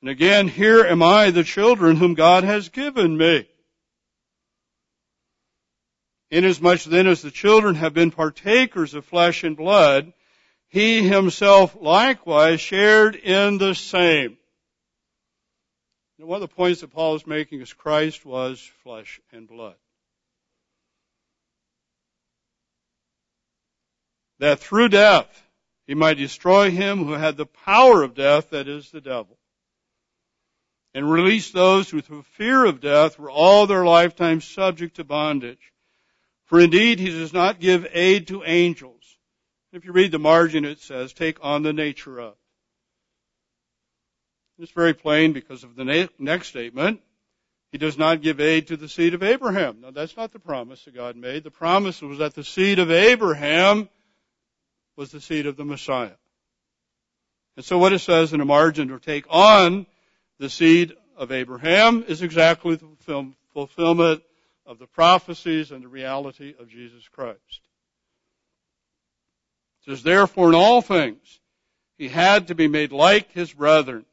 And 0.00 0.08
again, 0.08 0.48
here 0.48 0.84
am 0.84 1.02
I, 1.02 1.30
the 1.30 1.44
children 1.44 1.96
whom 1.96 2.14
God 2.14 2.42
has 2.42 2.70
given 2.70 3.16
me. 3.16 3.46
Inasmuch 6.30 6.84
then 6.84 7.08
as 7.08 7.22
the 7.22 7.30
children 7.30 7.74
have 7.74 7.92
been 7.92 8.12
partakers 8.12 8.94
of 8.94 9.04
flesh 9.04 9.42
and 9.42 9.56
blood, 9.56 10.12
he 10.68 11.06
himself 11.06 11.76
likewise 11.80 12.60
shared 12.60 13.16
in 13.16 13.58
the 13.58 13.74
same. 13.74 14.36
Now, 16.18 16.26
one 16.26 16.42
of 16.42 16.48
the 16.48 16.54
points 16.54 16.82
that 16.82 16.92
Paul 16.92 17.16
is 17.16 17.26
making 17.26 17.60
is 17.60 17.72
Christ 17.72 18.24
was 18.24 18.60
flesh 18.84 19.20
and 19.32 19.48
blood. 19.48 19.74
That 24.38 24.60
through 24.60 24.90
death 24.90 25.46
he 25.86 25.94
might 25.94 26.18
destroy 26.18 26.70
him 26.70 27.04
who 27.04 27.12
had 27.12 27.36
the 27.36 27.46
power 27.46 28.02
of 28.02 28.14
death, 28.14 28.50
that 28.50 28.68
is 28.68 28.90
the 28.90 29.00
devil, 29.00 29.36
and 30.94 31.10
release 31.10 31.50
those 31.50 31.90
who 31.90 32.00
through 32.00 32.22
fear 32.22 32.64
of 32.64 32.80
death 32.80 33.18
were 33.18 33.30
all 33.30 33.66
their 33.66 33.84
lifetime 33.84 34.40
subject 34.40 34.96
to 34.96 35.04
bondage. 35.04 35.72
For 36.50 36.60
indeed 36.60 36.98
he 36.98 37.08
does 37.08 37.32
not 37.32 37.60
give 37.60 37.86
aid 37.92 38.28
to 38.28 38.44
angels 38.44 39.00
if 39.72 39.84
you 39.84 39.92
read 39.92 40.10
the 40.10 40.18
margin, 40.18 40.64
it 40.64 40.80
says, 40.80 41.12
take 41.12 41.38
on 41.42 41.62
the 41.62 41.72
nature 41.72 42.18
of. 42.18 42.34
It's 44.58 44.72
very 44.72 44.94
plain 44.94 45.32
because 45.32 45.64
of 45.64 45.76
the 45.76 46.08
next 46.18 46.48
statement. 46.48 47.00
He 47.72 47.78
does 47.78 47.96
not 47.96 48.20
give 48.20 48.40
aid 48.40 48.66
to 48.66 48.76
the 48.76 48.88
seed 48.88 49.14
of 49.14 49.22
Abraham. 49.22 49.80
Now 49.80 49.92
that's 49.92 50.16
not 50.16 50.32
the 50.32 50.40
promise 50.40 50.84
that 50.84 50.94
God 50.94 51.16
made. 51.16 51.44
The 51.44 51.50
promise 51.50 52.02
was 52.02 52.18
that 52.18 52.34
the 52.34 52.44
seed 52.44 52.78
of 52.78 52.90
Abraham 52.90 53.88
was 54.96 55.12
the 55.12 55.20
seed 55.20 55.46
of 55.46 55.56
the 55.56 55.64
Messiah. 55.64 56.10
And 57.56 57.64
so 57.64 57.78
what 57.78 57.92
it 57.92 58.00
says 58.00 58.32
in 58.32 58.40
the 58.40 58.44
margin 58.44 58.88
to 58.88 58.98
take 58.98 59.24
on 59.30 59.86
the 60.38 60.50
seed 60.50 60.94
of 61.16 61.30
Abraham 61.30 62.04
is 62.06 62.22
exactly 62.22 62.74
the 62.74 63.32
fulfillment 63.54 64.22
of 64.70 64.78
the 64.78 64.86
prophecies 64.86 65.72
and 65.72 65.82
the 65.82 65.88
reality 65.88 66.54
of 66.60 66.68
Jesus 66.68 67.02
Christ. 67.08 67.60
It 69.80 69.90
says, 69.90 70.04
therefore 70.04 70.50
in 70.50 70.54
all 70.54 70.80
things, 70.80 71.40
he 71.98 72.08
had 72.08 72.46
to 72.48 72.54
be 72.54 72.68
made 72.68 72.92
like 72.92 73.32
his 73.32 73.52
brethren, 73.52 74.06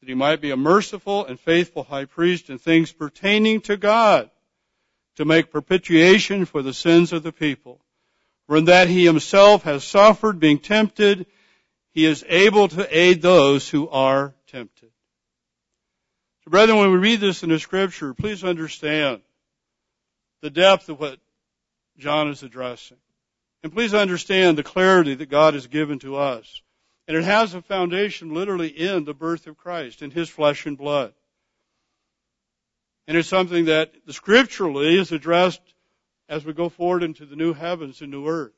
that 0.00 0.08
he 0.08 0.14
might 0.14 0.40
be 0.40 0.50
a 0.50 0.56
merciful 0.56 1.26
and 1.26 1.38
faithful 1.38 1.84
high 1.84 2.06
priest 2.06 2.48
in 2.48 2.56
things 2.58 2.90
pertaining 2.90 3.60
to 3.62 3.76
God, 3.76 4.30
to 5.16 5.26
make 5.26 5.52
propitiation 5.52 6.46
for 6.46 6.62
the 6.62 6.72
sins 6.72 7.12
of 7.12 7.22
the 7.22 7.30
people. 7.30 7.78
For 8.46 8.56
in 8.56 8.64
that 8.64 8.88
he 8.88 9.04
himself 9.04 9.64
has 9.64 9.84
suffered 9.84 10.40
being 10.40 10.58
tempted, 10.58 11.26
he 11.92 12.06
is 12.06 12.24
able 12.26 12.68
to 12.68 12.98
aid 12.98 13.20
those 13.20 13.68
who 13.68 13.90
are 13.90 14.34
tempted. 14.46 14.90
So 16.44 16.50
brethren, 16.50 16.78
when 16.78 16.92
we 16.92 16.96
read 16.96 17.20
this 17.20 17.42
in 17.42 17.50
the 17.50 17.58
scripture, 17.58 18.14
please 18.14 18.42
understand 18.42 19.20
the 20.46 20.50
depth 20.50 20.88
of 20.88 21.00
what 21.00 21.18
John 21.98 22.28
is 22.28 22.44
addressing. 22.44 22.98
And 23.64 23.72
please 23.72 23.94
understand 23.94 24.56
the 24.56 24.62
clarity 24.62 25.12
that 25.16 25.28
God 25.28 25.54
has 25.54 25.66
given 25.66 25.98
to 25.98 26.14
us. 26.14 26.62
And 27.08 27.16
it 27.16 27.24
has 27.24 27.52
a 27.52 27.60
foundation 27.60 28.32
literally 28.32 28.68
in 28.68 29.04
the 29.04 29.12
birth 29.12 29.48
of 29.48 29.56
Christ, 29.56 30.02
in 30.02 30.12
His 30.12 30.28
flesh 30.28 30.64
and 30.64 30.78
blood. 30.78 31.12
And 33.08 33.16
it's 33.16 33.28
something 33.28 33.64
that 33.64 33.92
scripturally 34.10 34.96
is 34.96 35.10
addressed 35.10 35.62
as 36.28 36.44
we 36.44 36.52
go 36.52 36.68
forward 36.68 37.02
into 37.02 37.26
the 37.26 37.34
new 37.34 37.52
heavens 37.52 38.00
and 38.00 38.12
new 38.12 38.28
earth. 38.28 38.52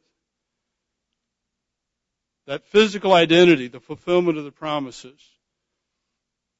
That 2.46 2.66
physical 2.66 3.14
identity, 3.14 3.68
the 3.68 3.80
fulfillment 3.80 4.36
of 4.36 4.44
the 4.44 4.52
promises, 4.52 5.20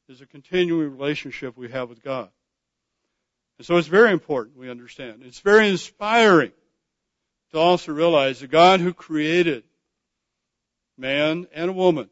is 0.09 0.23
a 0.23 0.27
continuing 0.27 0.91
relationship 0.91 1.55
we 1.55 1.69
have 1.69 1.91
with 1.91 2.03
God. 2.03 2.31
And 3.59 3.67
so 3.67 3.77
it's 3.77 3.89
very 3.89 4.13
important 4.13 4.57
we 4.57 4.71
understand. 4.71 5.23
It's 5.25 5.41
very 5.41 5.69
inspiring 5.69 6.53
to 7.51 7.59
also 7.59 7.93
realize 7.93 8.41
the 8.41 8.47
God 8.47 8.81
who 8.81 8.93
created 8.93 9.65
man 10.97 11.47
and 11.53 11.71
a 11.71 11.73
woman, 11.73 12.09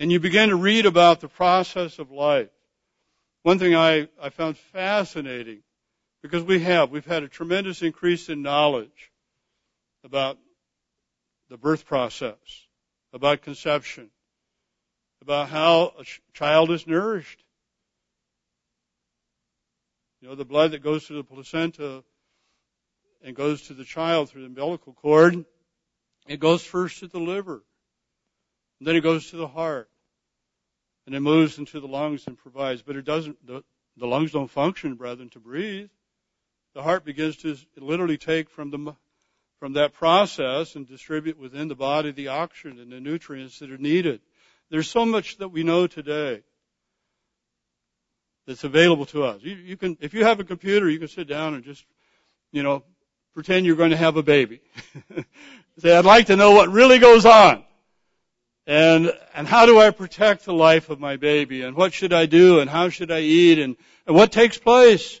and 0.00 0.10
you 0.10 0.20
begin 0.20 0.48
to 0.48 0.56
read 0.56 0.86
about 0.86 1.20
the 1.20 1.28
process 1.28 1.98
of 1.98 2.10
life. 2.10 2.48
One 3.42 3.58
thing 3.58 3.74
I, 3.74 4.08
I 4.20 4.30
found 4.30 4.56
fascinating, 4.56 5.62
because 6.22 6.42
we 6.42 6.60
have, 6.60 6.90
we've 6.90 7.04
had 7.04 7.22
a 7.22 7.28
tremendous 7.28 7.82
increase 7.82 8.28
in 8.28 8.42
knowledge 8.42 9.12
about 10.02 10.38
the 11.50 11.58
birth 11.58 11.84
process, 11.84 12.36
about 13.12 13.42
conception, 13.42 14.10
about 15.20 15.48
how 15.48 15.92
a 15.98 16.04
child 16.32 16.70
is 16.70 16.86
nourished. 16.86 17.43
You 20.24 20.30
know, 20.30 20.36
the 20.36 20.46
blood 20.46 20.70
that 20.70 20.82
goes 20.82 21.04
through 21.04 21.18
the 21.18 21.24
placenta 21.24 22.02
and 23.22 23.36
goes 23.36 23.60
to 23.66 23.74
the 23.74 23.84
child 23.84 24.30
through 24.30 24.40
the 24.40 24.46
umbilical 24.46 24.94
cord. 24.94 25.44
It 26.26 26.40
goes 26.40 26.64
first 26.64 27.00
to 27.00 27.08
the 27.08 27.18
liver. 27.18 27.62
And 28.80 28.88
then 28.88 28.96
it 28.96 29.02
goes 29.02 29.28
to 29.32 29.36
the 29.36 29.46
heart. 29.46 29.90
And 31.04 31.14
it 31.14 31.20
moves 31.20 31.58
into 31.58 31.78
the 31.78 31.86
lungs 31.86 32.26
and 32.26 32.38
provides. 32.38 32.80
But 32.80 32.96
it 32.96 33.04
doesn't, 33.04 33.46
the, 33.46 33.64
the 33.98 34.06
lungs 34.06 34.32
don't 34.32 34.50
function, 34.50 34.94
brethren, 34.94 35.28
to 35.28 35.40
breathe. 35.40 35.90
The 36.72 36.82
heart 36.82 37.04
begins 37.04 37.36
to 37.42 37.58
literally 37.76 38.16
take 38.16 38.48
from 38.48 38.70
the, 38.70 38.94
from 39.60 39.74
that 39.74 39.92
process 39.92 40.74
and 40.74 40.88
distribute 40.88 41.38
within 41.38 41.68
the 41.68 41.74
body 41.74 42.12
the 42.12 42.28
oxygen 42.28 42.78
and 42.78 42.90
the 42.90 42.98
nutrients 42.98 43.58
that 43.58 43.70
are 43.70 43.76
needed. 43.76 44.22
There's 44.70 44.88
so 44.88 45.04
much 45.04 45.36
that 45.36 45.48
we 45.50 45.64
know 45.64 45.86
today 45.86 46.44
that's 48.46 48.64
available 48.64 49.06
to 49.06 49.24
us. 49.24 49.40
You, 49.42 49.54
you 49.54 49.76
can, 49.76 49.96
if 50.00 50.14
you 50.14 50.24
have 50.24 50.40
a 50.40 50.44
computer, 50.44 50.88
you 50.88 50.98
can 50.98 51.08
sit 51.08 51.28
down 51.28 51.54
and 51.54 51.64
just, 51.64 51.84
you 52.52 52.62
know, 52.62 52.82
pretend 53.32 53.66
you're 53.66 53.76
going 53.76 53.90
to 53.90 53.96
have 53.96 54.16
a 54.16 54.22
baby. 54.22 54.60
Say, 55.78 55.96
I'd 55.96 56.04
like 56.04 56.26
to 56.26 56.36
know 56.36 56.52
what 56.52 56.70
really 56.70 56.98
goes 56.98 57.26
on. 57.26 57.64
And, 58.66 59.12
and 59.34 59.46
how 59.46 59.66
do 59.66 59.78
I 59.78 59.90
protect 59.90 60.44
the 60.44 60.54
life 60.54 60.88
of 60.88 61.00
my 61.00 61.16
baby? 61.16 61.62
And 61.62 61.76
what 61.76 61.92
should 61.92 62.12
I 62.12 62.26
do? 62.26 62.60
And 62.60 62.70
how 62.70 62.88
should 62.88 63.10
I 63.10 63.20
eat? 63.20 63.58
And, 63.58 63.76
and 64.06 64.16
what 64.16 64.32
takes 64.32 64.56
place? 64.56 65.20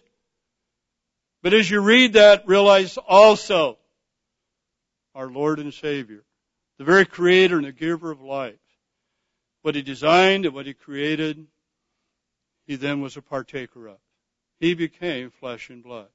But 1.42 1.52
as 1.52 1.70
you 1.70 1.80
read 1.80 2.14
that, 2.14 2.46
realize 2.46 2.96
also 2.96 3.76
our 5.14 5.28
Lord 5.28 5.58
and 5.58 5.74
Savior, 5.74 6.24
the 6.78 6.84
very 6.84 7.04
creator 7.04 7.56
and 7.56 7.66
the 7.66 7.72
giver 7.72 8.10
of 8.10 8.20
life, 8.20 8.54
what 9.62 9.74
he 9.74 9.82
designed 9.82 10.46
and 10.46 10.54
what 10.54 10.66
he 10.66 10.72
created 10.72 11.46
he 12.66 12.76
then 12.76 13.00
was 13.00 13.16
a 13.16 13.22
partaker 13.22 13.88
of. 13.88 13.98
He 14.60 14.74
became 14.74 15.30
flesh 15.30 15.70
and 15.70 15.82
blood. 15.82 16.08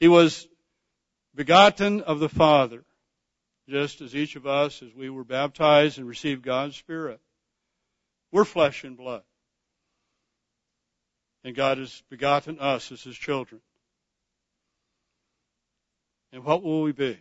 He 0.00 0.08
was 0.08 0.46
begotten 1.34 2.02
of 2.02 2.18
the 2.18 2.28
Father, 2.28 2.84
just 3.68 4.00
as 4.00 4.14
each 4.14 4.36
of 4.36 4.46
us, 4.46 4.82
as 4.82 4.94
we 4.94 5.10
were 5.10 5.24
baptized 5.24 5.98
and 5.98 6.08
received 6.08 6.42
God's 6.42 6.76
Spirit, 6.76 7.20
we're 8.32 8.44
flesh 8.44 8.84
and 8.84 8.96
blood. 8.96 9.22
And 11.44 11.54
God 11.54 11.78
has 11.78 12.02
begotten 12.10 12.58
us 12.58 12.90
as 12.90 13.02
His 13.02 13.16
children. 13.16 13.60
And 16.32 16.44
what 16.44 16.62
will 16.62 16.82
we 16.82 16.92
be? 16.92 17.18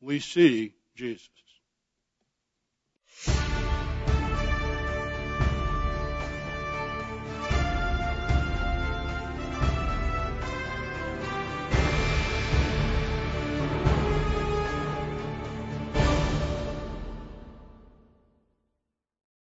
We 0.00 0.20
see 0.20 0.74
Jesus. 0.96 1.28